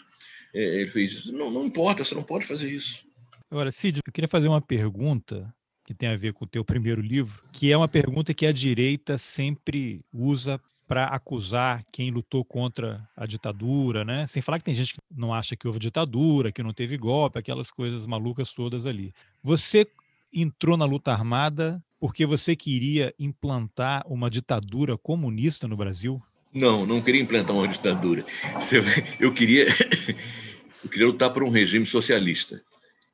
é, 0.55 0.81
ele 0.81 0.91
fez 0.91 1.13
isso. 1.13 1.33
Não, 1.33 1.51
não 1.51 1.67
importa, 1.67 2.05
você 2.05 2.15
não 2.15 2.23
pode 2.23 2.47
fazer 2.47 2.71
isso. 2.71 3.05
Agora, 3.51 3.73
Cid, 3.73 4.01
eu 4.05 4.13
queria 4.13 4.29
fazer 4.29 4.49
uma 4.49 4.61
pergunta 4.61 5.53
que 5.85 5.95
tem 5.95 6.09
a 6.09 6.17
ver 6.17 6.33
com 6.33 6.45
o 6.45 6.49
teu 6.49 6.65
primeiro 6.65 7.01
livro, 7.01 7.43
que 7.53 7.71
é 7.71 7.77
uma 7.77 7.89
pergunta 7.89 8.33
que 8.33 8.47
a 8.47 8.53
direita 8.53 9.19
sempre 9.19 10.01
usa 10.13 10.61
para 10.95 11.07
acusar 11.07 11.85
quem 11.91 12.13
lutou 12.13 12.45
contra 12.45 13.05
a 13.17 13.27
ditadura, 13.27 14.05
né? 14.05 14.29
Sem 14.29 14.41
falar 14.41 14.61
que 14.61 14.65
tem 14.65 14.77
gente 14.77 14.95
que 14.95 15.01
não 15.11 15.35
acha 15.35 15.57
que 15.57 15.67
houve 15.67 15.81
ditadura, 15.81 16.53
que 16.53 16.63
não 16.63 16.73
teve 16.73 16.97
golpe, 16.97 17.37
aquelas 17.37 17.69
coisas 17.69 18.07
malucas 18.07 18.53
todas 18.53 18.87
ali. 18.87 19.13
Você 19.43 19.89
entrou 20.33 20.77
na 20.77 20.85
luta 20.85 21.11
armada 21.11 21.83
porque 21.99 22.25
você 22.25 22.55
queria 22.55 23.13
implantar 23.19 24.05
uma 24.07 24.31
ditadura 24.31 24.97
comunista 24.97 25.67
no 25.67 25.77
Brasil? 25.77 26.23
Não, 26.53 26.87
não 26.87 27.03
queria 27.03 27.23
implantar 27.23 27.57
uma 27.57 27.67
ditadura. 27.67 28.25
Eu 29.19 29.35
queria, 29.35 29.67
eu 30.85 30.89
queria 30.89 31.09
lutar 31.09 31.33
por 31.33 31.43
um 31.43 31.51
regime 31.51 31.87
socialista. 31.87 32.63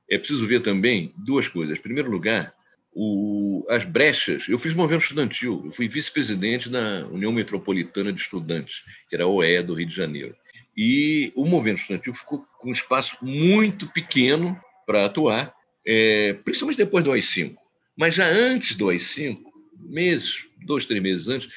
É 0.07 0.19
preciso 0.19 0.47
ver 0.47 0.61
também 0.61 1.15
duas 1.17 1.49
coisas. 1.49 1.79
Em 1.79 1.83
primeiro 1.83 2.11
lugar, 2.11 2.53
o, 2.93 3.65
as 3.69 3.85
brechas. 3.85 4.49
Eu 4.49 4.59
fiz 4.59 4.75
movimento 4.75 5.03
estudantil, 5.03 5.63
eu 5.65 5.71
fui 5.71 5.89
vice-presidente 5.89 6.69
da 6.69 7.07
União 7.07 7.33
Metropolitana 7.33 8.13
de 8.13 8.21
Estudantes, 8.21 8.83
que 9.09 9.15
era 9.15 9.25
a 9.25 9.29
OE 9.29 9.63
do 9.63 9.75
Rio 9.75 9.87
de 9.87 9.95
Janeiro. 9.95 10.35
E 10.77 11.33
o 11.35 11.45
movimento 11.45 11.81
estudantil 11.81 12.15
ficou 12.15 12.45
com 12.59 12.71
um 12.71 12.73
espaço 12.73 13.17
muito 13.23 13.87
pequeno 13.93 14.59
para 14.87 15.07
atuar, 15.07 15.55
é, 15.87 16.35
principalmente 16.45 16.79
depois 16.79 17.05
do 17.05 17.13
AI-5. 17.13 17.55
Mas 17.97 18.15
já 18.15 18.27
antes 18.27 18.77
do 18.77 18.89
AI-5, 18.89 19.39
meses, 19.79 20.47
dois, 20.65 20.87
três 20.87 21.03
meses 21.03 21.29
antes, 21.29 21.49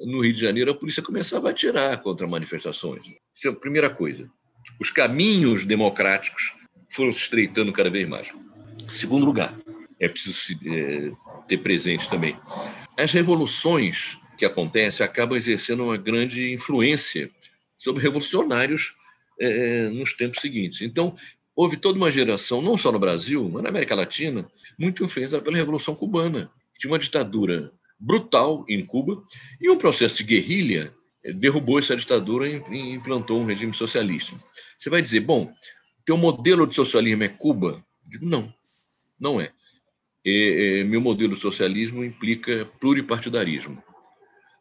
no 0.00 0.20
Rio 0.20 0.32
de 0.32 0.40
Janeiro, 0.40 0.70
a 0.70 0.74
polícia 0.74 1.02
começava 1.02 1.48
a 1.48 1.50
atirar 1.52 2.02
contra 2.02 2.26
manifestações. 2.26 3.02
Isso 3.34 3.48
é 3.48 3.50
a 3.50 3.54
primeira 3.54 3.88
coisa. 3.88 4.28
Os 4.80 4.90
caminhos 4.90 5.64
democráticos 5.64 6.54
foram 6.88 7.12
se 7.12 7.20
estreitando 7.20 7.72
cada 7.72 7.90
vez 7.90 8.08
mais. 8.08 8.32
Segundo 8.88 9.24
lugar, 9.24 9.56
é 10.02 10.08
preciso 10.08 10.58
é, 10.66 11.12
ter 11.46 11.58
presente 11.58 12.10
também. 12.10 12.36
As 12.98 13.12
revoluções 13.12 14.18
que 14.36 14.44
acontecem 14.44 15.06
acabam 15.06 15.38
exercendo 15.38 15.84
uma 15.84 15.96
grande 15.96 16.52
influência 16.52 17.30
sobre 17.78 18.02
revolucionários 18.02 18.94
é, 19.40 19.88
nos 19.90 20.12
tempos 20.12 20.40
seguintes. 20.40 20.82
Então, 20.82 21.14
houve 21.54 21.76
toda 21.76 21.96
uma 21.96 22.10
geração, 22.10 22.60
não 22.60 22.76
só 22.76 22.90
no 22.90 22.98
Brasil, 22.98 23.48
mas 23.48 23.62
na 23.62 23.68
América 23.68 23.94
Latina, 23.94 24.50
muito 24.76 25.04
influenciada 25.04 25.44
pela 25.44 25.56
Revolução 25.56 25.94
Cubana. 25.94 26.50
Tinha 26.76 26.90
uma 26.90 26.98
ditadura 26.98 27.72
brutal 27.98 28.64
em 28.68 28.84
Cuba 28.84 29.22
e 29.60 29.70
um 29.70 29.78
processo 29.78 30.16
de 30.16 30.24
guerrilha 30.24 30.92
é, 31.24 31.32
derrubou 31.32 31.78
essa 31.78 31.96
ditadura 31.96 32.48
e 32.48 32.92
implantou 32.92 33.40
um 33.40 33.46
regime 33.46 33.72
socialista. 33.72 34.34
Você 34.76 34.90
vai 34.90 35.00
dizer, 35.00 35.20
bom, 35.20 35.52
teu 36.04 36.16
modelo 36.16 36.66
de 36.66 36.74
socialismo 36.74 37.22
é 37.22 37.28
Cuba? 37.28 37.84
Eu 38.04 38.10
digo, 38.10 38.26
não, 38.26 38.52
não 39.20 39.40
é. 39.40 39.52
E, 40.24 40.80
e, 40.80 40.84
meu 40.84 41.00
modelo 41.00 41.34
de 41.34 41.40
socialismo 41.40 42.04
implica 42.04 42.66
pluripartidarismo. 42.80 43.82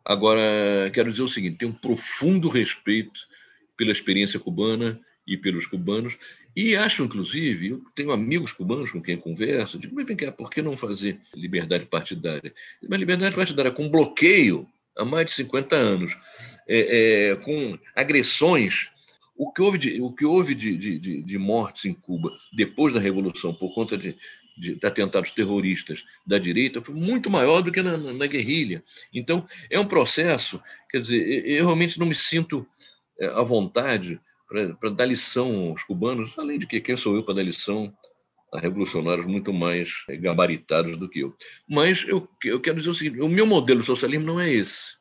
Agora, 0.03 0.89
quero 0.93 1.11
dizer 1.11 1.23
o 1.23 1.29
seguinte: 1.29 1.57
tenho 1.57 1.71
um 1.71 1.75
profundo 1.75 2.49
respeito 2.49 3.19
pela 3.77 3.91
experiência 3.91 4.39
cubana 4.39 4.99
e 5.27 5.37
pelos 5.37 5.65
cubanos, 5.67 6.17
e 6.55 6.75
acho, 6.75 7.03
inclusive, 7.03 7.69
eu 7.69 7.81
tenho 7.95 8.11
amigos 8.11 8.51
cubanos 8.51 8.91
com 8.91 9.01
quem 9.01 9.17
converso, 9.17 9.79
digo, 9.79 9.95
mas 9.95 10.05
vem 10.05 10.17
cá, 10.17 10.31
por 10.31 10.49
que 10.49 10.61
não 10.61 10.75
fazer 10.75 11.19
liberdade 11.35 11.85
partidária? 11.85 12.53
Mas 12.89 12.99
liberdade 12.99 13.35
partidária 13.35 13.71
com 13.71 13.89
bloqueio 13.89 14.67
há 14.97 15.05
mais 15.05 15.27
de 15.27 15.33
50 15.33 15.75
anos, 15.75 16.17
é, 16.67 17.29
é, 17.29 17.35
com 17.37 17.77
agressões. 17.95 18.89
O 19.37 19.51
que 19.51 19.61
houve, 19.61 19.77
de, 19.77 20.01
o 20.01 20.11
que 20.11 20.25
houve 20.25 20.53
de, 20.53 20.77
de, 20.77 21.21
de 21.23 21.37
mortes 21.37 21.85
em 21.85 21.93
Cuba 21.93 22.31
depois 22.53 22.93
da 22.93 22.99
Revolução 22.99 23.53
por 23.53 23.73
conta 23.73 23.97
de 23.97 24.15
de, 24.61 24.77
atentados 24.85 25.31
terroristas 25.31 26.05
da 26.25 26.37
direita 26.37 26.83
foi 26.83 26.93
muito 26.93 27.29
maior 27.29 27.61
do 27.61 27.71
que 27.71 27.81
na, 27.81 27.97
na, 27.97 28.27
guerrilha. 28.27 28.83
Então, 29.11 29.43
é 29.69 29.79
um 29.79 29.87
processo, 29.87 30.61
quer 30.89 30.99
dizer, 30.99 31.45
eu 31.47 31.65
realmente 31.65 31.99
não 31.99 32.05
me 32.05 32.13
sinto 32.13 32.65
é, 33.19 33.25
à 33.27 33.41
vontade 33.41 34.19
para 34.79 34.89
dar 34.91 35.05
lição 35.05 35.69
aos 35.69 35.83
cubanos, 35.83 36.37
além 36.37 36.59
de 36.59 36.67
que 36.67 36.79
quem 36.79 36.95
sou 36.95 37.15
eu 37.15 37.23
para 37.23 37.35
dar 37.35 37.43
lição 37.43 37.91
a 38.53 38.59
revolucionários 38.59 39.25
muito 39.25 39.51
mais 39.53 39.89
gabaritados 40.19 40.97
do 40.97 41.09
que 41.09 41.21
eu. 41.21 41.33
Mas 41.67 42.05
eu, 42.07 42.27
eu 42.43 42.59
quero 42.59 42.77
dizer 42.77 42.89
o 42.89 42.93
seguinte: 42.93 43.21
o 43.21 43.29
meu 43.29 43.47
modelo 43.47 43.79
de 43.79 43.85
socialismo 43.85 44.25
não 44.25 44.39
é 44.39 44.51
esse 44.51 45.00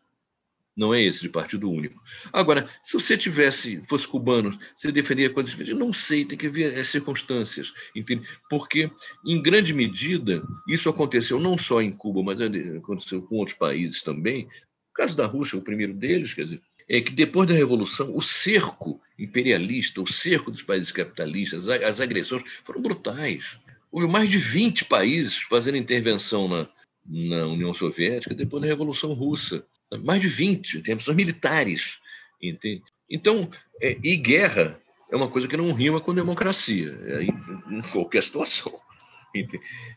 não 0.76 0.94
é 0.94 1.02
esse 1.02 1.22
de 1.22 1.28
partido 1.28 1.70
único. 1.70 2.00
Agora, 2.32 2.68
se 2.82 2.94
você 2.94 3.16
tivesse, 3.16 3.82
fosse 3.82 4.06
cubano, 4.06 4.56
você 4.74 4.90
defenderia 4.90 5.32
vezes? 5.34 5.76
Não 5.76 5.92
sei, 5.92 6.24
tem 6.24 6.38
que 6.38 6.48
ver 6.48 6.78
as 6.78 6.88
circunstâncias, 6.88 7.72
entende? 7.94 8.26
Porque, 8.48 8.90
em 9.26 9.42
grande 9.42 9.74
medida, 9.74 10.42
isso 10.68 10.88
aconteceu 10.88 11.38
não 11.38 11.58
só 11.58 11.82
em 11.82 11.92
Cuba, 11.92 12.22
mas 12.22 12.40
aconteceu 12.40 13.22
com 13.22 13.36
outros 13.36 13.56
países 13.56 14.02
também. 14.02 14.44
O 14.90 14.94
caso 14.94 15.16
da 15.16 15.26
Rússia, 15.26 15.58
o 15.58 15.62
primeiro 15.62 15.92
deles, 15.92 16.34
quer 16.34 16.44
dizer, 16.44 16.62
é 16.88 17.00
que 17.00 17.12
depois 17.12 17.48
da 17.48 17.54
Revolução, 17.54 18.14
o 18.16 18.20
cerco 18.20 19.00
imperialista, 19.18 20.00
o 20.00 20.06
cerco 20.06 20.50
dos 20.50 20.62
países 20.62 20.90
capitalistas, 20.90 21.68
as 21.68 22.00
agressões 22.00 22.42
foram 22.64 22.82
brutais. 22.82 23.58
Houve 23.92 24.08
mais 24.08 24.28
de 24.28 24.38
20 24.38 24.86
países 24.86 25.36
fazendo 25.36 25.76
intervenção 25.76 26.48
na, 26.48 26.68
na 27.06 27.46
União 27.46 27.74
Soviética 27.74 28.34
depois 28.34 28.62
da 28.62 28.68
Revolução 28.68 29.12
Russa 29.12 29.64
mais 29.98 30.20
de 30.20 30.28
20, 30.28 30.82
tem 30.82 30.96
pessoas 30.96 31.16
militares. 31.16 31.98
Entende? 32.40 32.82
Então, 33.10 33.50
é, 33.80 33.96
e 34.02 34.16
guerra 34.16 34.80
é 35.10 35.16
uma 35.16 35.28
coisa 35.28 35.48
que 35.48 35.56
não 35.56 35.72
rima 35.72 36.00
com 36.00 36.14
democracia, 36.14 36.96
é, 37.02 37.24
em 37.24 37.82
qualquer 37.92 38.22
situação. 38.22 38.72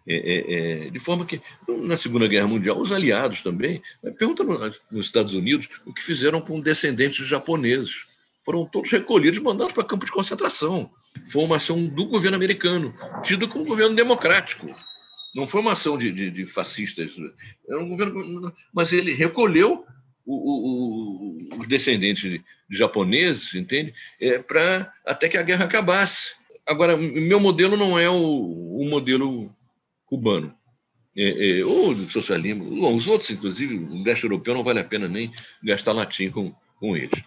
É, 0.05 0.15
é, 0.15 0.85
é, 0.85 0.89
de 0.91 0.99
forma 0.99 1.25
que, 1.25 1.41
na 1.67 1.97
Segunda 1.97 2.27
Guerra 2.27 2.47
Mundial, 2.47 2.79
os 2.79 2.91
aliados 2.91 3.41
também, 3.41 3.81
pergunta 4.19 4.43
nos 4.91 5.05
Estados 5.07 5.33
Unidos 5.33 5.67
o 5.87 5.91
que 5.91 6.03
fizeram 6.03 6.39
com 6.39 6.59
descendentes 6.59 7.25
japoneses. 7.25 8.05
Foram 8.45 8.63
todos 8.63 8.91
recolhidos 8.91 9.39
e 9.39 9.41
mandados 9.41 9.73
para 9.73 9.85
campos 9.85 10.05
de 10.05 10.11
concentração. 10.11 10.91
Foi 11.29 11.43
uma 11.43 11.55
ação 11.55 11.83
do 11.87 12.05
governo 12.05 12.37
americano, 12.37 12.93
tido 13.23 13.47
como 13.47 13.65
governo 13.65 13.95
democrático. 13.95 14.67
Não 15.33 15.47
foi 15.47 15.61
uma 15.61 15.71
ação 15.73 15.97
de, 15.97 16.11
de, 16.11 16.29
de 16.29 16.45
fascistas. 16.45 17.11
Era 17.67 17.79
um 17.79 17.89
governo, 17.89 18.53
mas 18.71 18.93
ele 18.93 19.13
recolheu 19.13 19.85
o, 20.25 20.35
o, 20.35 21.59
os 21.59 21.67
descendentes 21.67 22.23
de, 22.23 22.43
de 22.69 22.77
japoneses, 22.77 23.53
entende? 23.55 23.93
É, 24.21 24.39
para 24.39 24.93
até 25.05 25.27
que 25.27 25.37
a 25.37 25.43
guerra 25.43 25.65
acabasse. 25.65 26.35
Agora, 26.65 26.95
meu 26.95 27.39
modelo 27.39 27.75
não 27.75 27.97
é 27.97 28.09
o, 28.09 28.15
o 28.15 28.87
modelo 28.89 29.49
cubano. 30.05 30.53
É, 31.15 31.59
é, 31.59 31.65
ou 31.65 31.93
do 31.93 32.09
socialismo, 32.09 32.65
Bom, 32.65 32.95
os 32.95 33.07
outros, 33.07 33.29
inclusive, 33.29 33.75
o 33.75 34.03
leste 34.03 34.23
europeu, 34.23 34.53
não 34.55 34.63
vale 34.63 34.79
a 34.79 34.83
pena 34.83 35.07
nem 35.07 35.31
gastar 35.63 35.93
latim 35.93 36.29
com, 36.31 36.51
com 36.77 36.97
eles. 36.97 37.21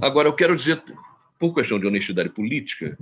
Agora, 0.00 0.28
eu 0.28 0.34
quero 0.34 0.54
dizer, 0.54 0.82
por 1.38 1.54
questão 1.54 1.78
de 1.78 1.86
honestidade 1.86 2.28
política, 2.28 2.98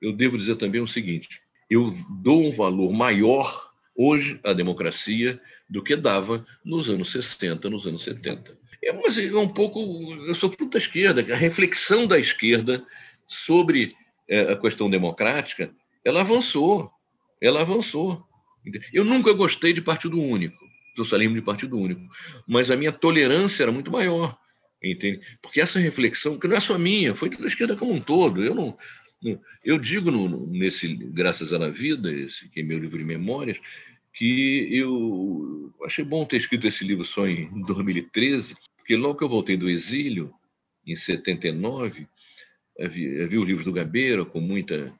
eu 0.00 0.12
devo 0.12 0.38
dizer 0.38 0.56
também 0.56 0.80
o 0.80 0.88
seguinte: 0.88 1.42
eu 1.68 1.94
dou 2.22 2.46
um 2.46 2.50
valor 2.50 2.90
maior 2.92 3.65
hoje 3.96 4.38
à 4.44 4.52
democracia 4.52 5.40
do 5.68 5.82
que 5.82 5.96
dava 5.96 6.46
nos 6.64 6.88
anos 6.88 7.10
60, 7.10 7.70
nos 7.70 7.86
anos 7.86 8.02
70. 8.02 8.56
É, 8.82 8.92
mas 8.92 9.18
é 9.18 9.36
um 9.36 9.48
pouco. 9.48 9.80
Eu 10.26 10.34
sou 10.34 10.50
fruto 10.50 10.72
da 10.72 10.78
esquerda, 10.78 11.20
a 11.32 11.36
reflexão 11.36 12.06
da 12.06 12.18
esquerda 12.18 12.84
sobre 13.26 13.88
é, 14.28 14.52
a 14.52 14.56
questão 14.56 14.90
democrática, 14.90 15.70
ela 16.04 16.20
avançou. 16.20 16.90
Ela 17.40 17.62
avançou. 17.62 18.24
Eu 18.92 19.04
nunca 19.04 19.32
gostei 19.32 19.72
de 19.72 19.80
partido 19.80 20.20
único, 20.20 20.64
socialismo 20.96 21.36
de 21.36 21.42
partido 21.42 21.78
único, 21.78 22.02
mas 22.46 22.70
a 22.70 22.76
minha 22.76 22.92
tolerância 22.92 23.62
era 23.62 23.72
muito 23.72 23.90
maior. 23.90 24.36
Entende? 24.82 25.20
Porque 25.40 25.60
essa 25.60 25.78
reflexão, 25.78 26.38
que 26.38 26.46
não 26.46 26.56
é 26.56 26.60
só 26.60 26.78
minha, 26.78 27.14
foi 27.14 27.30
da 27.30 27.46
esquerda 27.46 27.76
como 27.76 27.92
um 27.92 28.00
todo. 28.00 28.44
Eu 28.44 28.54
não, 28.54 28.76
eu 29.64 29.78
digo 29.78 30.10
no, 30.10 30.46
nesse 30.46 30.94
Graças 30.94 31.52
à 31.52 31.68
Vida, 31.68 32.12
esse 32.12 32.48
que 32.48 32.60
é 32.60 32.62
meu 32.62 32.78
livro 32.78 32.98
de 32.98 33.04
memórias, 33.04 33.58
que 34.12 34.68
eu 34.70 35.72
achei 35.84 36.04
bom 36.04 36.24
ter 36.24 36.38
escrito 36.38 36.66
esse 36.66 36.84
livro 36.84 37.04
só 37.04 37.26
em 37.26 37.48
2013, 37.66 38.54
porque 38.76 38.96
logo 38.96 39.18
que 39.18 39.24
eu 39.24 39.28
voltei 39.28 39.56
do 39.56 39.68
exílio, 39.68 40.32
em 40.86 40.94
79, 40.94 42.06
havia, 42.80 43.40
o 43.40 43.44
livro 43.44 43.64
do 43.64 43.72
Gabeira 43.72 44.24
com 44.24 44.40
muita 44.40 44.94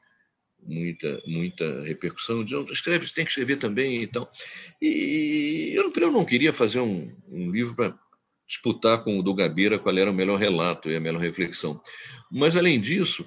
muita 0.59 1.21
muita 1.25 1.83
repercussão 1.83 2.43
de 2.43 2.55
escreve 2.73 3.07
tem 3.13 3.23
que 3.23 3.29
escrever 3.29 3.57
também 3.57 4.01
e 4.01 4.07
tal 4.07 4.29
e 4.81 5.71
eu, 5.73 5.93
eu 5.95 6.11
não 6.11 6.25
queria 6.25 6.51
fazer 6.51 6.79
um, 6.79 7.15
um 7.29 7.51
livro 7.51 7.75
para 7.75 7.97
disputar 8.47 9.03
com 9.03 9.19
o 9.19 9.21
do 9.23 9.33
Gabeira 9.33 9.77
qual 9.77 9.95
era 9.97 10.09
o 10.09 10.13
melhor 10.13 10.39
relato 10.39 10.89
e 10.89 10.95
a 10.95 10.99
melhor 10.99 11.19
reflexão. 11.19 11.79
Mas, 12.31 12.55
além 12.55 12.79
disso, 12.79 13.25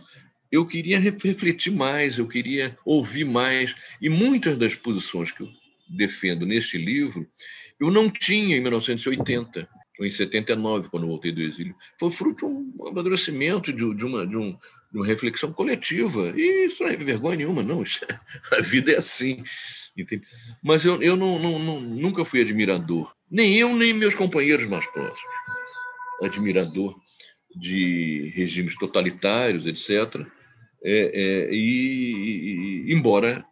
eu 0.50 0.66
queria 0.66 0.98
refletir 0.98 1.72
mais, 1.72 2.18
eu 2.18 2.26
queria 2.26 2.76
ouvir 2.84 3.24
mais, 3.24 3.74
e 4.00 4.08
muitas 4.08 4.58
das 4.58 4.74
posições 4.74 5.30
que 5.30 5.42
eu 5.42 5.48
defendo 5.88 6.46
neste 6.46 6.78
livro, 6.78 7.26
eu 7.78 7.90
não 7.90 8.10
tinha 8.10 8.56
em 8.56 8.60
1980 8.60 9.68
ou 9.98 10.06
em 10.06 10.10
79, 10.10 10.88
quando 10.88 11.06
voltei 11.06 11.30
do 11.30 11.42
exílio. 11.42 11.74
Foi 11.98 12.10
fruto 12.10 12.46
de 12.46 12.52
um 12.52 12.88
amadurecimento, 12.88 13.72
de, 13.72 13.94
de, 13.94 14.04
uma, 14.04 14.26
de, 14.26 14.36
um, 14.36 14.52
de 14.90 14.98
uma 14.98 15.06
reflexão 15.06 15.52
coletiva. 15.52 16.32
E 16.34 16.66
isso 16.66 16.82
não 16.82 16.90
é 16.90 16.96
vergonha 16.96 17.36
nenhuma, 17.36 17.62
não. 17.62 17.82
A 18.52 18.60
vida 18.62 18.92
é 18.92 18.96
assim. 18.96 19.42
Entende? 19.96 20.26
Mas 20.62 20.84
eu, 20.84 21.02
eu 21.02 21.16
não, 21.16 21.38
não, 21.38 21.58
não, 21.58 21.80
nunca 21.80 22.24
fui 22.24 22.40
admirador, 22.40 23.14
nem 23.30 23.56
eu, 23.56 23.76
nem 23.76 23.92
meus 23.92 24.14
companheiros 24.14 24.64
mais 24.66 24.86
próximos, 24.86 25.20
admirador 26.22 26.98
de 27.54 28.32
regimes 28.34 28.76
totalitários, 28.78 29.66
etc. 29.66 30.24
É, 30.82 31.48
é, 31.48 31.54
e, 31.54 32.86
e, 32.86 32.94
embora 32.94 33.44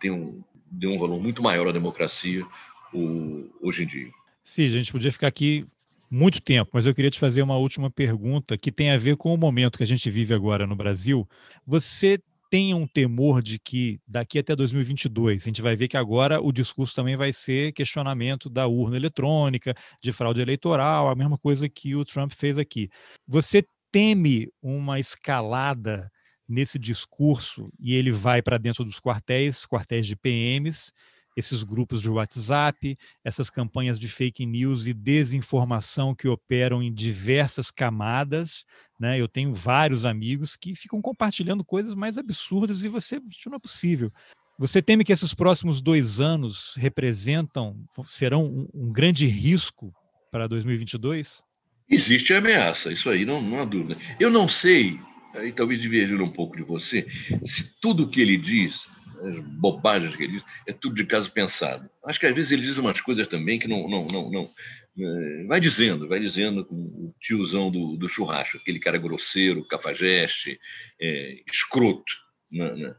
tenha 0.00 0.14
um, 0.14 0.42
dê 0.70 0.86
um 0.86 0.98
valor 0.98 1.20
muito 1.22 1.42
maior 1.42 1.68
à 1.68 1.72
democracia 1.72 2.44
o, 2.92 3.48
hoje 3.60 3.84
em 3.84 3.86
dia. 3.86 4.10
Sim, 4.42 4.66
a 4.66 4.70
gente 4.70 4.92
podia 4.92 5.12
ficar 5.12 5.28
aqui 5.28 5.66
muito 6.10 6.40
tempo, 6.40 6.70
mas 6.74 6.86
eu 6.86 6.94
queria 6.94 7.10
te 7.10 7.18
fazer 7.18 7.42
uma 7.42 7.56
última 7.56 7.90
pergunta 7.90 8.58
que 8.58 8.70
tem 8.70 8.90
a 8.90 8.96
ver 8.96 9.16
com 9.16 9.32
o 9.32 9.38
momento 9.38 9.78
que 9.78 9.82
a 9.82 9.86
gente 9.86 10.08
vive 10.10 10.34
agora 10.34 10.66
no 10.66 10.76
Brasil. 10.76 11.28
Você 11.66 12.20
tem 12.50 12.72
um 12.72 12.86
temor 12.86 13.42
de 13.42 13.58
que 13.58 13.98
daqui 14.06 14.38
até 14.38 14.54
2022 14.54 15.42
a 15.42 15.44
gente 15.46 15.62
vai 15.62 15.74
ver 15.74 15.88
que 15.88 15.96
agora 15.96 16.40
o 16.40 16.52
discurso 16.52 16.94
também 16.94 17.16
vai 17.16 17.32
ser 17.32 17.72
questionamento 17.72 18.48
da 18.48 18.66
urna 18.66 18.96
eletrônica, 18.96 19.74
de 20.00 20.12
fraude 20.12 20.40
eleitoral, 20.40 21.08
a 21.08 21.16
mesma 21.16 21.36
coisa 21.36 21.68
que 21.68 21.96
o 21.96 22.04
Trump 22.04 22.32
fez 22.32 22.56
aqui. 22.58 22.88
Você 23.26 23.64
teme 23.90 24.48
uma 24.62 25.00
escalada 25.00 26.10
nesse 26.48 26.78
discurso 26.78 27.70
e 27.78 27.94
ele 27.94 28.10
vai 28.10 28.42
para 28.42 28.58
dentro 28.58 28.84
dos 28.84 29.00
quartéis, 29.00 29.66
quartéis 29.66 30.06
de 30.06 30.16
PMs, 30.16 30.92
esses 31.36 31.62
grupos 31.62 32.00
de 32.00 32.08
WhatsApp, 32.08 32.96
essas 33.24 33.50
campanhas 33.50 33.98
de 33.98 34.08
fake 34.08 34.46
news 34.46 34.86
e 34.86 34.92
desinformação 34.92 36.14
que 36.14 36.28
operam 36.28 36.82
em 36.82 36.92
diversas 36.92 37.70
camadas. 37.70 38.64
Né? 38.98 39.20
Eu 39.20 39.26
tenho 39.26 39.52
vários 39.52 40.04
amigos 40.04 40.56
que 40.56 40.74
ficam 40.74 41.02
compartilhando 41.02 41.64
coisas 41.64 41.94
mais 41.94 42.16
absurdas 42.16 42.84
e 42.84 42.88
você, 42.88 43.20
isso 43.30 43.50
não 43.50 43.56
é 43.56 43.60
possível. 43.60 44.12
Você 44.58 44.80
teme 44.80 45.04
que 45.04 45.12
esses 45.12 45.34
próximos 45.34 45.82
dois 45.82 46.20
anos 46.20 46.74
representam, 46.76 47.76
serão 48.06 48.44
um, 48.44 48.68
um 48.72 48.92
grande 48.92 49.26
risco 49.26 49.92
para 50.30 50.46
2022? 50.46 51.42
Existe 51.90 52.32
ameaça, 52.32 52.92
isso 52.92 53.10
aí, 53.10 53.24
não, 53.24 53.42
não 53.42 53.60
há 53.60 53.64
dúvida. 53.64 53.98
Eu 54.18 54.30
não 54.30 54.48
sei, 54.48 54.98
aí 55.34 55.52
talvez 55.52 55.80
divergir 55.80 56.20
um 56.20 56.30
pouco 56.30 56.56
de 56.56 56.62
você, 56.62 57.06
se 57.44 57.74
tudo 57.80 58.08
que 58.08 58.20
ele 58.20 58.36
diz 58.36 58.86
as 59.24 59.38
bobagens 59.38 60.14
que 60.14 60.24
ele 60.24 60.32
diz, 60.34 60.44
é 60.66 60.72
tudo 60.72 60.94
de 60.94 61.04
caso 61.04 61.30
pensado. 61.30 61.88
Acho 62.04 62.20
que 62.20 62.26
às 62.26 62.34
vezes 62.34 62.52
ele 62.52 62.62
diz 62.62 62.76
umas 62.78 63.00
coisas 63.00 63.26
também 63.26 63.58
que 63.58 63.68
não. 63.68 63.88
não, 63.88 64.06
não, 64.06 64.30
não 64.30 64.50
é, 64.96 65.44
vai 65.46 65.60
dizendo, 65.60 66.06
vai 66.06 66.20
dizendo 66.20 66.64
com 66.64 66.76
o 66.76 67.14
tiozão 67.20 67.70
do, 67.70 67.96
do 67.96 68.08
churrasco, 68.08 68.58
aquele 68.58 68.78
cara 68.78 68.98
grosseiro, 68.98 69.66
cafajeste, 69.66 70.58
é, 71.00 71.42
escroto. 71.50 72.12
Né, 72.50 72.74
né? 72.76 72.94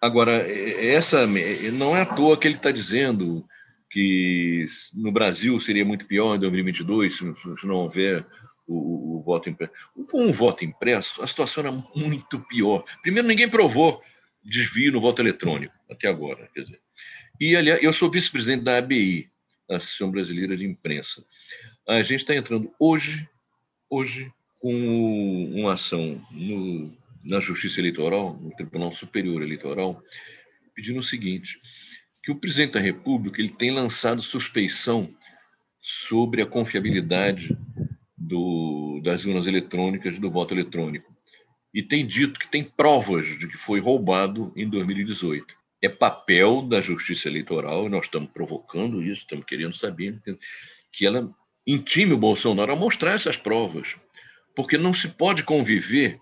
Agora, 0.00 0.46
é, 0.46 0.94
essa 0.94 1.26
não 1.72 1.96
é 1.96 2.02
à 2.02 2.06
toa 2.06 2.36
que 2.36 2.46
ele 2.46 2.56
está 2.56 2.70
dizendo 2.70 3.44
que 3.90 4.66
no 4.94 5.12
Brasil 5.12 5.58
seria 5.60 5.84
muito 5.84 6.06
pior 6.06 6.34
em 6.34 6.40
2022 6.40 7.16
se 7.16 7.24
não 7.64 7.76
houver 7.76 8.26
o, 8.66 9.18
o, 9.18 9.22
voto 9.22 9.48
impresso. 9.48 9.72
Com 10.10 10.28
o 10.28 10.32
voto 10.32 10.64
impresso, 10.64 11.22
a 11.22 11.26
situação 11.26 11.64
era 11.64 11.82
muito 11.94 12.40
pior. 12.40 12.84
Primeiro, 13.02 13.28
ninguém 13.28 13.48
provou 13.48 14.02
desvio 14.42 14.92
no 14.92 15.00
voto 15.00 15.20
eletrônico, 15.20 15.74
até 15.90 16.08
agora. 16.08 16.48
Quer 16.54 16.62
dizer. 16.62 16.80
E, 17.40 17.56
aliás, 17.56 17.82
eu 17.82 17.92
sou 17.92 18.10
vice-presidente 18.10 18.64
da 18.64 18.78
ABI, 18.78 19.30
Associação 19.68 20.10
Brasileira 20.10 20.56
de 20.56 20.64
Imprensa. 20.64 21.24
A 21.86 22.00
gente 22.02 22.20
está 22.20 22.34
entrando 22.34 22.72
hoje, 22.78 23.28
hoje 23.90 24.32
com 24.60 25.52
uma 25.54 25.74
ação 25.74 26.24
no, 26.30 26.96
na 27.24 27.40
Justiça 27.40 27.80
Eleitoral, 27.80 28.36
no 28.36 28.50
Tribunal 28.54 28.92
Superior 28.92 29.42
Eleitoral, 29.42 30.02
pedindo 30.74 31.00
o 31.00 31.04
seguinte, 31.04 31.60
que 32.22 32.30
o 32.30 32.36
presidente 32.36 32.72
da 32.72 32.80
República 32.80 33.40
ele 33.40 33.50
tem 33.50 33.70
lançado 33.70 34.22
suspeição 34.22 35.14
sobre 35.80 36.42
a 36.42 36.46
confiabilidade 36.46 37.56
do, 38.26 39.00
das 39.02 39.24
urnas 39.24 39.46
eletrônicas 39.46 40.18
do 40.18 40.30
voto 40.30 40.54
eletrônico 40.54 41.16
e 41.76 41.82
tem 41.82 42.06
dito 42.06 42.40
que 42.40 42.48
tem 42.48 42.64
provas 42.64 43.26
de 43.38 43.46
que 43.46 43.56
foi 43.58 43.80
roubado 43.80 44.50
em 44.56 44.66
2018. 44.66 45.54
É 45.82 45.90
papel 45.90 46.62
da 46.62 46.80
Justiça 46.80 47.28
Eleitoral, 47.28 47.90
nós 47.90 48.06
estamos 48.06 48.30
provocando 48.32 49.02
isso, 49.02 49.20
estamos 49.20 49.44
querendo 49.44 49.76
saber, 49.76 50.18
que 50.90 51.04
ela 51.04 51.30
intime 51.66 52.14
o 52.14 52.18
Bolsonaro 52.18 52.72
a 52.72 52.76
mostrar 52.76 53.12
essas 53.12 53.36
provas. 53.36 53.94
Porque 54.54 54.78
não 54.78 54.94
se 54.94 55.08
pode 55.08 55.42
conviver 55.42 56.18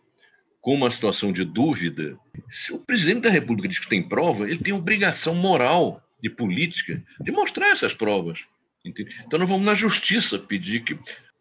com 0.61 0.75
uma 0.75 0.91
situação 0.91 1.31
de 1.33 1.45
dúvida. 1.45 2.19
Se 2.51 2.73
o 2.73 2.85
presidente 2.85 3.21
da 3.21 3.31
República 3.31 3.69
diz 3.69 3.79
que 3.79 3.89
tem 3.89 4.03
prova, 4.03 4.51
ele 4.51 4.59
tem 4.59 4.75
obrigação 4.75 5.37
moral 5.37 6.03
e 6.21 6.29
política 6.29 7.01
de 7.21 7.31
mostrar 7.31 7.69
essas 7.71 7.95
provas. 7.95 8.41
Então, 8.85 9.39
nós 9.39 9.49
vamos 9.49 9.65
na 9.65 9.77
justiça 9.77 10.37
pedir 10.37 10.81
que 10.81 10.99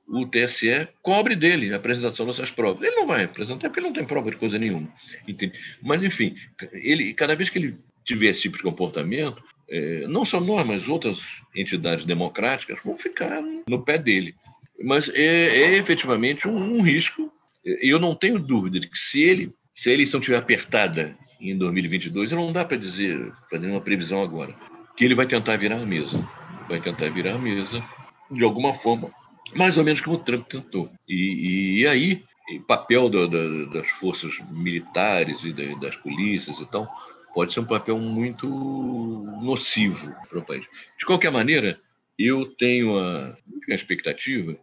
o 0.07 0.25
TSE 0.25 0.87
cobre 1.01 1.35
dele 1.35 1.73
a 1.73 1.77
apresentação 1.77 2.25
dessas 2.25 2.51
provas. 2.51 2.85
Ele 2.85 2.95
não 2.95 3.07
vai 3.07 3.23
apresentar 3.23 3.69
porque 3.69 3.79
ele 3.79 3.87
não 3.87 3.93
tem 3.93 4.05
prova 4.05 4.29
de 4.29 4.37
coisa 4.37 4.59
nenhuma. 4.59 4.87
Entende? 5.27 5.53
Mas, 5.81 6.03
enfim, 6.03 6.35
ele, 6.71 7.13
cada 7.13 7.35
vez 7.35 7.49
que 7.49 7.57
ele 7.57 7.77
tiver 8.03 8.27
esse 8.27 8.41
tipo 8.41 8.57
de 8.57 8.63
comportamento, 8.63 9.41
é, 9.69 10.05
não 10.07 10.25
só 10.25 10.39
nós, 10.39 10.65
mas 10.65 10.87
outras 10.87 11.41
entidades 11.55 12.05
democráticas 12.05 12.77
vão 12.83 12.97
ficar 12.97 13.41
no 13.67 13.81
pé 13.83 13.97
dele. 13.97 14.35
Mas 14.83 15.09
é, 15.09 15.61
é 15.61 15.77
efetivamente 15.77 16.47
um, 16.47 16.77
um 16.77 16.81
risco. 16.81 17.31
E 17.65 17.89
eu 17.89 17.99
não 17.99 18.13
tenho 18.13 18.37
dúvida 18.39 18.79
de 18.79 18.89
que 18.89 18.97
se 18.97 19.21
ele, 19.21 19.53
se 19.73 19.89
a 19.89 19.93
eleição 19.93 20.19
estiver 20.19 20.37
apertada 20.37 21.17
em 21.39 21.57
2022, 21.57 22.31
não 22.33 22.51
dá 22.51 22.65
para 22.65 22.77
dizer, 22.77 23.31
fazer 23.49 23.67
uma 23.67 23.81
previsão 23.81 24.21
agora, 24.21 24.53
que 24.95 25.05
ele 25.05 25.15
vai 25.15 25.25
tentar 25.25 25.55
virar 25.57 25.81
a 25.81 25.85
mesa. 25.85 26.21
Vai 26.67 26.81
tentar 26.81 27.09
virar 27.09 27.35
a 27.35 27.39
mesa 27.39 27.83
de 28.29 28.43
alguma 28.43 28.73
forma 28.73 29.11
mais 29.55 29.77
ou 29.77 29.83
menos 29.83 30.01
como 30.01 30.15
o 30.15 30.19
Trump 30.19 30.47
tentou. 30.47 30.89
E, 31.07 31.81
e 31.81 31.87
aí, 31.87 32.23
o 32.51 32.61
papel 32.61 33.09
do, 33.09 33.69
das 33.69 33.87
forças 33.89 34.33
militares 34.51 35.43
e 35.43 35.53
das 35.79 35.95
polícias 35.95 36.59
e 36.59 36.69
tal 36.69 36.87
pode 37.33 37.51
ser 37.51 37.61
um 37.61 37.65
papel 37.65 37.97
muito 37.97 38.47
nocivo 39.41 40.13
para 40.29 40.39
o 40.39 40.45
país. 40.45 40.65
De 40.97 41.05
qualquer 41.05 41.31
maneira, 41.31 41.79
eu 42.17 42.45
tenho 42.45 42.97
a, 42.97 43.35
a 43.69 43.73
expectativa 43.73 44.55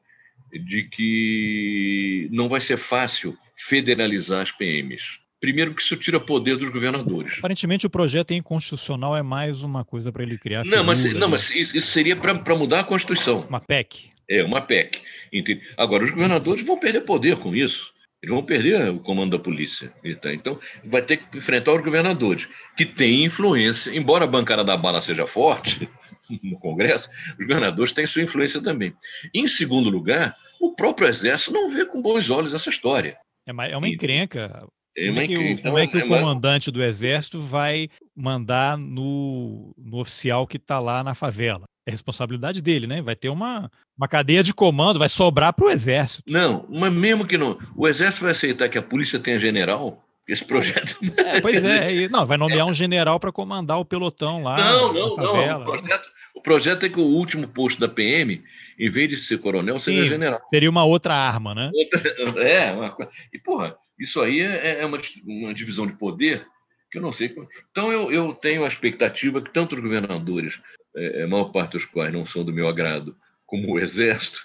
de 0.53 0.85
que 0.85 2.29
não 2.31 2.49
vai 2.49 2.61
ser 2.61 2.77
fácil 2.77 3.37
federalizar 3.57 4.43
as 4.43 4.51
PMs. 4.51 5.19
Primeiro 5.41 5.75
que 5.75 5.81
isso 5.81 5.97
tira 5.97 6.21
poder 6.21 6.57
dos 6.57 6.69
governadores. 6.69 7.39
Aparentemente 7.39 7.87
o 7.87 7.91
projeto 7.91 8.33
inconstitucional 8.33 9.17
é 9.17 9.23
mais 9.23 9.63
uma 9.63 9.85
coisa 9.85 10.13
para 10.13 10.23
ele 10.23 10.37
criar. 10.37 10.65
Não, 10.65 10.85
mas, 10.85 11.03
não, 11.15 11.29
mas 11.29 11.51
isso, 11.51 11.77
isso 11.77 11.87
seria 11.89 12.15
para 12.15 12.55
mudar 12.55 12.81
a 12.81 12.85
Constituição. 12.85 13.39
Uma 13.49 13.61
PEC. 13.61 14.11
É 14.31 14.45
uma 14.45 14.61
PEC. 14.61 15.03
Entende? 15.33 15.63
Agora, 15.77 16.05
os 16.05 16.11
governadores 16.11 16.65
vão 16.65 16.79
perder 16.79 17.01
poder 17.01 17.37
com 17.37 17.55
isso. 17.55 17.93
Eles 18.23 18.35
vão 18.35 18.45
perder 18.45 18.91
o 18.91 19.01
comando 19.01 19.37
da 19.37 19.43
polícia. 19.43 19.93
Então, 20.05 20.59
vai 20.85 21.03
ter 21.03 21.17
que 21.17 21.39
enfrentar 21.39 21.73
os 21.73 21.83
governadores, 21.83 22.49
que 22.77 22.85
têm 22.85 23.25
influência, 23.25 23.91
embora 23.97 24.25
a 24.25 24.29
bancada 24.29 24.63
da 24.63 24.77
bala 24.77 25.01
seja 25.01 25.27
forte 25.27 25.89
no 26.45 26.59
Congresso, 26.59 27.09
os 27.39 27.47
governadores 27.47 27.93
têm 27.93 28.07
sua 28.07 28.23
influência 28.23 28.63
também. 28.63 28.95
Em 29.35 29.49
segundo 29.49 29.89
lugar, 29.89 30.37
o 30.61 30.75
próprio 30.75 31.09
Exército 31.09 31.53
não 31.53 31.71
vê 31.71 31.87
com 31.87 32.03
bons 32.03 32.29
olhos 32.29 32.53
essa 32.53 32.69
história. 32.69 33.17
É 33.47 33.53
uma, 33.53 33.67
é 33.67 33.77
uma 33.77 33.89
encrenca. 33.89 34.67
É 34.97 35.07
como 35.07 35.21
é 35.21 35.27
que, 35.27 35.39
o, 35.39 35.43
então, 35.43 35.73
como 35.73 35.79
é 35.79 35.87
que 35.87 35.97
o 35.97 36.09
comandante 36.09 36.71
do 36.71 36.83
Exército 36.83 37.41
vai 37.41 37.89
mandar 38.15 38.77
no, 38.77 39.73
no 39.79 39.99
oficial 39.99 40.47
que 40.47 40.59
está 40.59 40.79
lá 40.79 41.03
na 41.03 41.15
favela? 41.15 41.70
É 41.87 41.91
responsabilidade 41.91 42.61
dele, 42.61 42.87
né? 42.87 43.03
Vai 43.03 43.17
ter 43.17 43.29
uma, 43.29 43.71
uma 43.97 44.09
cadeia 44.09 44.43
de 44.43 44.53
comando, 44.53 44.99
vai 44.99 45.09
sobrar 45.09 45.53
para 45.53 45.67
o 45.67 45.71
Exército. 45.71 46.31
Não, 46.31 46.67
mas 46.69 46.93
mesmo 46.93 47.27
que 47.27 47.39
não. 47.39 47.59
O 47.77 47.89
Exército 47.89 48.25
vai 48.25 48.33
aceitar 48.33 48.69
que 48.69 48.79
a 48.79 48.83
polícia 48.83 49.19
tenha 49.19 49.39
general? 49.39 50.05
Esse 50.29 50.45
projeto. 50.45 50.97
É, 51.17 51.41
pois 51.41 51.65
é, 51.65 52.09
não, 52.09 52.25
vai 52.25 52.37
nomear 52.37 52.67
um 52.67 52.75
general 52.75 53.19
para 53.19 53.33
comandar 53.33 53.79
o 53.79 53.85
pelotão 53.85 54.43
lá. 54.43 54.57
Não, 54.57 54.93
não, 54.93 55.17
não. 55.17 55.63
O 55.63 55.65
projeto, 55.65 56.09
o 56.35 56.41
projeto 56.41 56.87
é 56.87 56.89
que 56.89 57.01
o 57.01 57.05
último 57.05 57.49
posto 57.49 57.81
da 57.81 57.89
PM, 57.89 58.43
em 58.79 58.91
vez 58.91 59.09
de 59.09 59.17
ser 59.17 59.39
coronel, 59.39 59.79
seja 59.79 60.03
Sim, 60.03 60.09
general. 60.09 60.41
Seria 60.49 60.71
uma 60.71 60.85
outra 60.85 61.15
arma, 61.15 61.55
né? 61.55 61.71
Outra, 61.75 62.43
é, 62.49 62.73
uma, 62.73 62.97
e 63.33 63.39
porra, 63.39 63.77
isso 63.99 64.21
aí 64.21 64.41
é, 64.41 64.81
é 64.81 64.87
uma, 64.87 64.99
uma 65.25 65.55
divisão 65.55 65.87
de 65.87 65.95
poder 65.95 66.47
que 66.91 66.99
eu 66.99 67.03
não 67.03 67.13
sei. 67.13 67.35
Então 67.71 67.93
eu, 67.93 68.11
eu 68.11 68.35
tenho 68.35 68.65
a 68.65 68.69
expectativa 68.69 69.41
que 69.41 69.53
tanto 69.53 69.75
os 69.75 69.81
governadores 69.81 70.61
é, 70.97 71.23
a 71.23 71.29
maior 71.29 71.53
parte 71.53 71.73
dos 71.73 71.85
quais 71.85 72.13
não 72.13 72.27
são 72.27 72.45
do 72.45 72.53
meu 72.53 72.69
agrado, 72.69 73.17
como 73.47 73.73
o 73.73 73.79
Exército, 73.81 74.41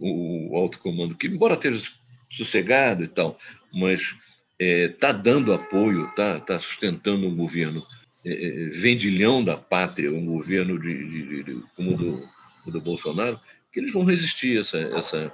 o, 0.00 0.52
o 0.52 0.56
alto 0.56 0.78
comando, 0.78 1.14
que 1.14 1.26
embora 1.26 1.54
esteja 1.54 1.90
sossegado 2.30 3.04
e 3.04 3.08
tal, 3.08 3.36
mas 3.72 4.14
está 4.58 5.08
é, 5.08 5.12
dando 5.12 5.52
apoio, 5.52 6.06
está 6.06 6.40
tá 6.40 6.58
sustentando 6.58 7.26
um 7.26 7.36
governo 7.36 7.84
é, 8.24 8.30
é, 8.30 8.68
vendilhão 8.68 9.42
da 9.42 9.56
pátria, 9.56 10.12
um 10.12 10.24
governo 10.26 10.78
de, 10.78 11.08
de, 11.08 11.42
de 11.42 11.62
como 11.76 11.94
o 11.94 11.96
do, 11.96 12.28
do 12.70 12.80
Bolsonaro, 12.80 13.38
que 13.72 13.80
eles 13.80 13.92
vão 13.92 14.04
resistir 14.04 14.58
essa, 14.58 14.78
essa. 14.78 15.32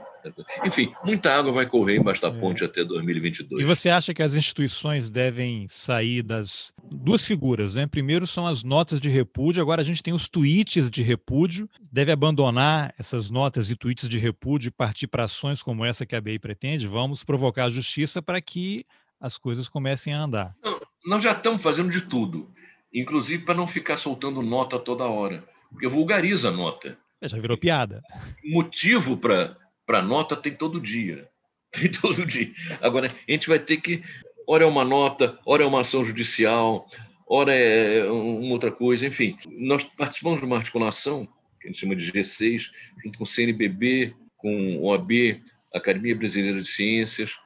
Enfim, 0.64 0.92
muita 1.04 1.32
água 1.34 1.50
vai 1.50 1.66
correr 1.66 1.96
embaixo 1.96 2.22
da 2.22 2.28
é. 2.28 2.30
ponte 2.30 2.62
é. 2.62 2.66
até 2.66 2.84
2022. 2.84 3.62
E 3.62 3.64
você 3.64 3.90
acha 3.90 4.14
que 4.14 4.22
as 4.22 4.34
instituições 4.34 5.10
devem 5.10 5.66
sair 5.68 6.22
das 6.22 6.72
duas 6.90 7.24
figuras, 7.24 7.74
né? 7.74 7.86
Primeiro 7.86 8.26
são 8.26 8.46
as 8.46 8.62
notas 8.62 9.00
de 9.00 9.08
repúdio, 9.08 9.60
agora 9.60 9.80
a 9.80 9.84
gente 9.84 10.02
tem 10.02 10.14
os 10.14 10.28
tweets 10.28 10.88
de 10.88 11.02
repúdio. 11.02 11.68
Deve 11.90 12.12
abandonar 12.12 12.94
essas 12.96 13.28
notas 13.28 13.70
e 13.70 13.76
tweets 13.76 14.08
de 14.08 14.18
repúdio 14.18 14.68
e 14.68 14.72
partir 14.72 15.08
para 15.08 15.24
ações 15.24 15.60
como 15.60 15.84
essa 15.84 16.06
que 16.06 16.14
a 16.14 16.20
BI 16.20 16.38
pretende? 16.38 16.86
Vamos 16.86 17.24
provocar 17.24 17.64
a 17.64 17.70
justiça 17.70 18.22
para 18.22 18.40
que 18.40 18.86
as 19.20 19.36
coisas 19.36 19.68
comecem 19.68 20.14
a 20.14 20.22
andar. 20.22 20.54
Não, 20.62 20.80
nós 21.04 21.24
já 21.24 21.32
estamos 21.32 21.60
fazendo 21.60 21.90
de 21.90 22.02
tudo, 22.02 22.48
inclusive 22.94 23.44
para 23.44 23.56
não 23.56 23.66
ficar 23.66 23.96
soltando 23.96 24.42
nota 24.42 24.78
toda 24.78 25.04
hora, 25.04 25.44
porque 25.70 25.88
vulgariza 25.88 26.48
a 26.48 26.52
nota. 26.52 26.96
É, 27.20 27.28
já 27.28 27.38
virou 27.38 27.58
piada. 27.58 28.02
Motivo 28.44 29.16
para 29.16 30.02
nota 30.02 30.36
tem 30.36 30.54
todo 30.54 30.80
dia. 30.80 31.28
Tem 31.70 31.90
todo 31.90 32.24
dia. 32.24 32.50
Agora, 32.80 33.08
a 33.08 33.30
gente 33.30 33.46
vai 33.46 33.58
ter 33.58 33.76
que. 33.76 34.02
Ora 34.46 34.64
é 34.64 34.66
uma 34.66 34.86
nota, 34.86 35.38
ora 35.44 35.62
é 35.62 35.66
uma 35.66 35.82
ação 35.82 36.02
judicial, 36.02 36.88
ora 37.28 37.52
é 37.52 38.10
uma 38.10 38.52
outra 38.52 38.72
coisa, 38.72 39.06
enfim. 39.06 39.36
Nós 39.50 39.84
participamos 39.84 40.40
de 40.40 40.46
uma 40.46 40.56
articulação, 40.56 41.26
que 41.60 41.68
a 41.68 41.70
gente 41.70 41.78
chama 41.78 41.94
de 41.94 42.10
G6, 42.10 42.70
junto 43.04 43.18
com 43.18 43.24
o 43.24 43.26
CNBB, 43.26 44.14
com 44.38 44.78
OAB, 44.82 45.42
Academia 45.74 46.16
Brasileira 46.16 46.62
de 46.62 46.68
Ciências, 46.68 47.36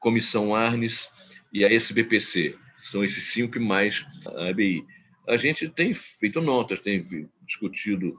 Comissão 0.00 0.54
Arnes 0.54 1.08
e 1.52 1.64
a 1.64 1.72
SBPC. 1.72 2.56
São 2.78 3.04
esses 3.04 3.32
cinco 3.32 3.60
mais 3.60 4.04
a 4.26 4.50
ABI. 4.50 4.84
A 5.28 5.36
gente 5.36 5.68
tem 5.68 5.92
feito 5.94 6.40
notas, 6.40 6.80
tem 6.80 7.04
discutido 7.44 8.18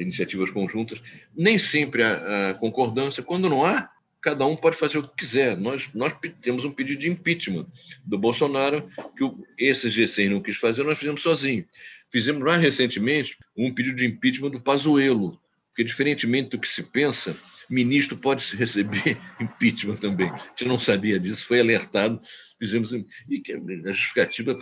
iniciativas 0.00 0.50
conjuntas, 0.50 1.02
nem 1.36 1.58
sempre 1.58 2.02
há, 2.02 2.54
concordância. 2.54 3.22
Quando 3.22 3.48
não 3.48 3.64
há, 3.64 3.90
cada 4.20 4.46
um 4.46 4.56
pode 4.56 4.76
fazer 4.76 4.98
o 4.98 5.02
que 5.02 5.16
quiser. 5.16 5.56
Nós, 5.56 5.88
nós 5.94 6.12
temos 6.42 6.64
um 6.64 6.70
pedido 6.70 7.00
de 7.00 7.08
impeachment 7.08 7.66
do 8.04 8.18
Bolsonaro, 8.18 8.88
que 9.16 9.30
esse 9.58 9.88
G6 9.88 10.30
não 10.30 10.40
quis 10.40 10.56
fazer, 10.56 10.84
nós 10.84 10.98
fizemos 10.98 11.22
sozinho. 11.22 11.64
Fizemos 12.10 12.42
mais 12.42 12.60
recentemente 12.60 13.38
um 13.56 13.72
pedido 13.72 13.96
de 13.96 14.06
impeachment 14.06 14.50
do 14.50 14.60
Pazuello, 14.60 15.38
porque, 15.68 15.84
diferentemente 15.84 16.50
do 16.50 16.58
que 16.58 16.68
se 16.68 16.82
pensa, 16.82 17.36
ministro 17.68 18.16
pode 18.16 18.56
receber 18.56 19.16
impeachment 19.40 19.96
também. 19.96 20.28
A 20.28 20.36
gente 20.36 20.64
não 20.66 20.78
sabia 20.78 21.18
disso, 21.18 21.46
foi 21.46 21.60
alertado, 21.60 22.20
fizemos. 22.58 22.92
E 22.92 23.42
a 23.86 23.92
justificativa 23.92 24.54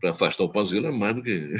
para 0.00 0.10
afastar 0.10 0.44
o 0.44 0.52
Pazuello 0.52 0.88
é 0.88 0.92
mais 0.92 1.14
do 1.14 1.22
que 1.22 1.56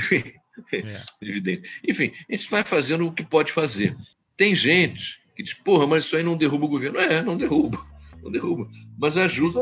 é. 0.73 1.03
evidente. 1.23 1.69
Enfim, 1.87 2.13
a 2.29 2.33
gente 2.33 2.51
vai 2.51 2.65
fazendo 2.65 3.07
o 3.07 3.13
que 3.13 3.23
pode 3.23 3.53
fazer. 3.53 3.97
Tem 4.37 4.55
gente 4.55 5.21
que 5.35 5.43
diz, 5.43 5.55
porra, 5.55 5.87
mas 5.87 6.05
isso 6.05 6.17
aí 6.17 6.23
não 6.23 6.37
derruba 6.37 6.67
o 6.67 6.69
governo. 6.69 6.99
É, 6.99 7.23
não 7.23 7.37
derruba, 7.37 7.79
não 8.23 8.31
derruba. 8.31 8.69
Mas 8.99 9.17
ajuda, 9.17 9.61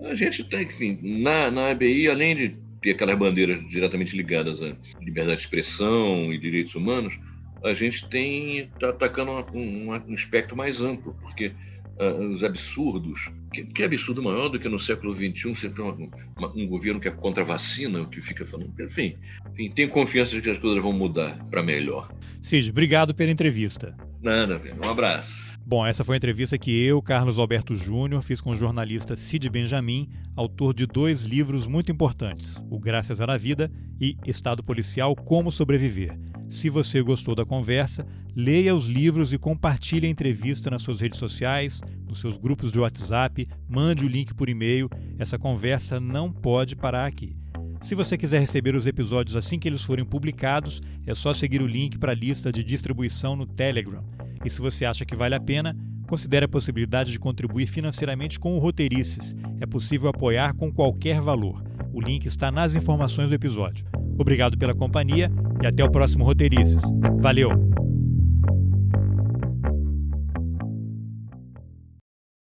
a 0.00 0.14
gente 0.14 0.44
tem, 0.44 0.62
enfim, 0.62 0.98
na, 1.02 1.50
na 1.50 1.70
ABI, 1.70 2.08
além 2.08 2.34
de 2.34 2.56
ter 2.80 2.92
aquelas 2.92 3.18
bandeiras 3.18 3.66
diretamente 3.68 4.16
ligadas 4.16 4.62
à 4.62 4.74
liberdade 5.00 5.36
de 5.36 5.42
expressão 5.42 6.32
e 6.32 6.38
direitos 6.38 6.74
humanos, 6.74 7.18
a 7.62 7.74
gente 7.74 8.08
tem 8.08 8.58
está 8.58 8.90
atacando 8.90 9.32
um, 9.52 9.90
um, 9.90 10.14
espectro 10.14 10.56
mais 10.56 10.80
amplo, 10.80 11.16
porque 11.20 11.52
uh, 12.00 12.32
os 12.32 12.42
absurdos, 12.42 13.30
que, 13.52 13.64
que, 13.64 13.82
absurdo 13.82 14.22
maior 14.22 14.48
do 14.48 14.58
que 14.58 14.68
no 14.68 14.78
século 14.78 15.14
XXI 15.14 15.54
você 15.54 15.68
tem 15.68 15.84
uma, 15.84 15.94
uma, 16.36 16.48
um 16.56 16.66
governo 16.66 17.00
que 17.00 17.08
é 17.08 17.10
contra 17.10 17.42
a 17.42 17.46
vacina, 17.46 18.04
que 18.06 18.20
fica 18.20 18.46
falando, 18.46 18.72
enfim, 18.80 19.16
enfim 19.52 19.70
tem 19.70 19.88
confiança 19.88 20.32
de 20.32 20.42
que 20.42 20.50
as 20.50 20.58
coisas 20.58 20.82
vão 20.82 20.92
mudar 20.92 21.38
para 21.50 21.62
melhor. 21.62 22.10
Cid, 22.40 22.70
obrigado 22.70 23.14
pela 23.14 23.30
entrevista. 23.30 23.96
Nada, 24.22 24.58
velho. 24.58 24.76
Um 24.84 24.88
abraço. 24.88 25.48
Bom, 25.64 25.86
essa 25.86 26.02
foi 26.02 26.16
a 26.16 26.16
entrevista 26.16 26.56
que 26.56 26.82
eu, 26.82 27.02
Carlos 27.02 27.38
Alberto 27.38 27.76
Júnior, 27.76 28.22
fiz 28.22 28.40
com 28.40 28.52
o 28.52 28.56
jornalista 28.56 29.14
Cid 29.14 29.50
Benjamin, 29.50 30.08
autor 30.34 30.72
de 30.72 30.86
dois 30.86 31.20
livros 31.20 31.66
muito 31.66 31.92
importantes, 31.92 32.64
O 32.70 32.78
Graças 32.78 33.20
à 33.20 33.36
Vida 33.36 33.70
e 34.00 34.16
Estado 34.26 34.64
Policial 34.64 35.14
Como 35.14 35.52
Sobreviver. 35.52 36.18
Se 36.48 36.70
você 36.70 37.02
gostou 37.02 37.34
da 37.34 37.44
conversa, 37.44 38.06
leia 38.34 38.74
os 38.74 38.86
livros 38.86 39.32
e 39.32 39.38
compartilhe 39.38 40.06
a 40.06 40.10
entrevista 40.10 40.70
nas 40.70 40.80
suas 40.80 41.00
redes 41.00 41.18
sociais, 41.18 41.82
nos 42.06 42.20
seus 42.20 42.38
grupos 42.38 42.72
de 42.72 42.80
WhatsApp, 42.80 43.46
mande 43.68 44.06
o 44.06 44.08
link 44.08 44.32
por 44.32 44.48
e-mail. 44.48 44.88
Essa 45.18 45.38
conversa 45.38 46.00
não 46.00 46.32
pode 46.32 46.74
parar 46.74 47.06
aqui. 47.06 47.36
Se 47.82 47.94
você 47.94 48.16
quiser 48.16 48.40
receber 48.40 48.74
os 48.74 48.86
episódios 48.86 49.36
assim 49.36 49.58
que 49.58 49.68
eles 49.68 49.82
forem 49.82 50.04
publicados, 50.04 50.82
é 51.06 51.14
só 51.14 51.32
seguir 51.32 51.60
o 51.60 51.66
link 51.66 51.98
para 51.98 52.12
a 52.12 52.14
lista 52.14 52.50
de 52.50 52.64
distribuição 52.64 53.36
no 53.36 53.46
Telegram. 53.46 54.02
E 54.44 54.48
se 54.48 54.60
você 54.60 54.84
acha 54.84 55.04
que 55.04 55.14
vale 55.14 55.34
a 55.34 55.40
pena, 55.40 55.76
considere 56.08 56.46
a 56.46 56.48
possibilidade 56.48 57.12
de 57.12 57.18
contribuir 57.18 57.66
financeiramente 57.66 58.40
com 58.40 58.56
o 58.56 58.58
Roteirices. 58.58 59.34
É 59.60 59.66
possível 59.66 60.08
apoiar 60.08 60.54
com 60.54 60.72
qualquer 60.72 61.20
valor. 61.20 61.62
O 61.92 62.00
link 62.00 62.24
está 62.26 62.50
nas 62.50 62.74
informações 62.74 63.28
do 63.28 63.34
episódio. 63.34 63.86
Obrigado 64.18 64.58
pela 64.58 64.74
companhia 64.74 65.30
e 65.62 65.66
até 65.66 65.84
o 65.84 65.90
próximo 65.90 66.24
Roteirices. 66.24 66.82
Valeu! 67.20 67.50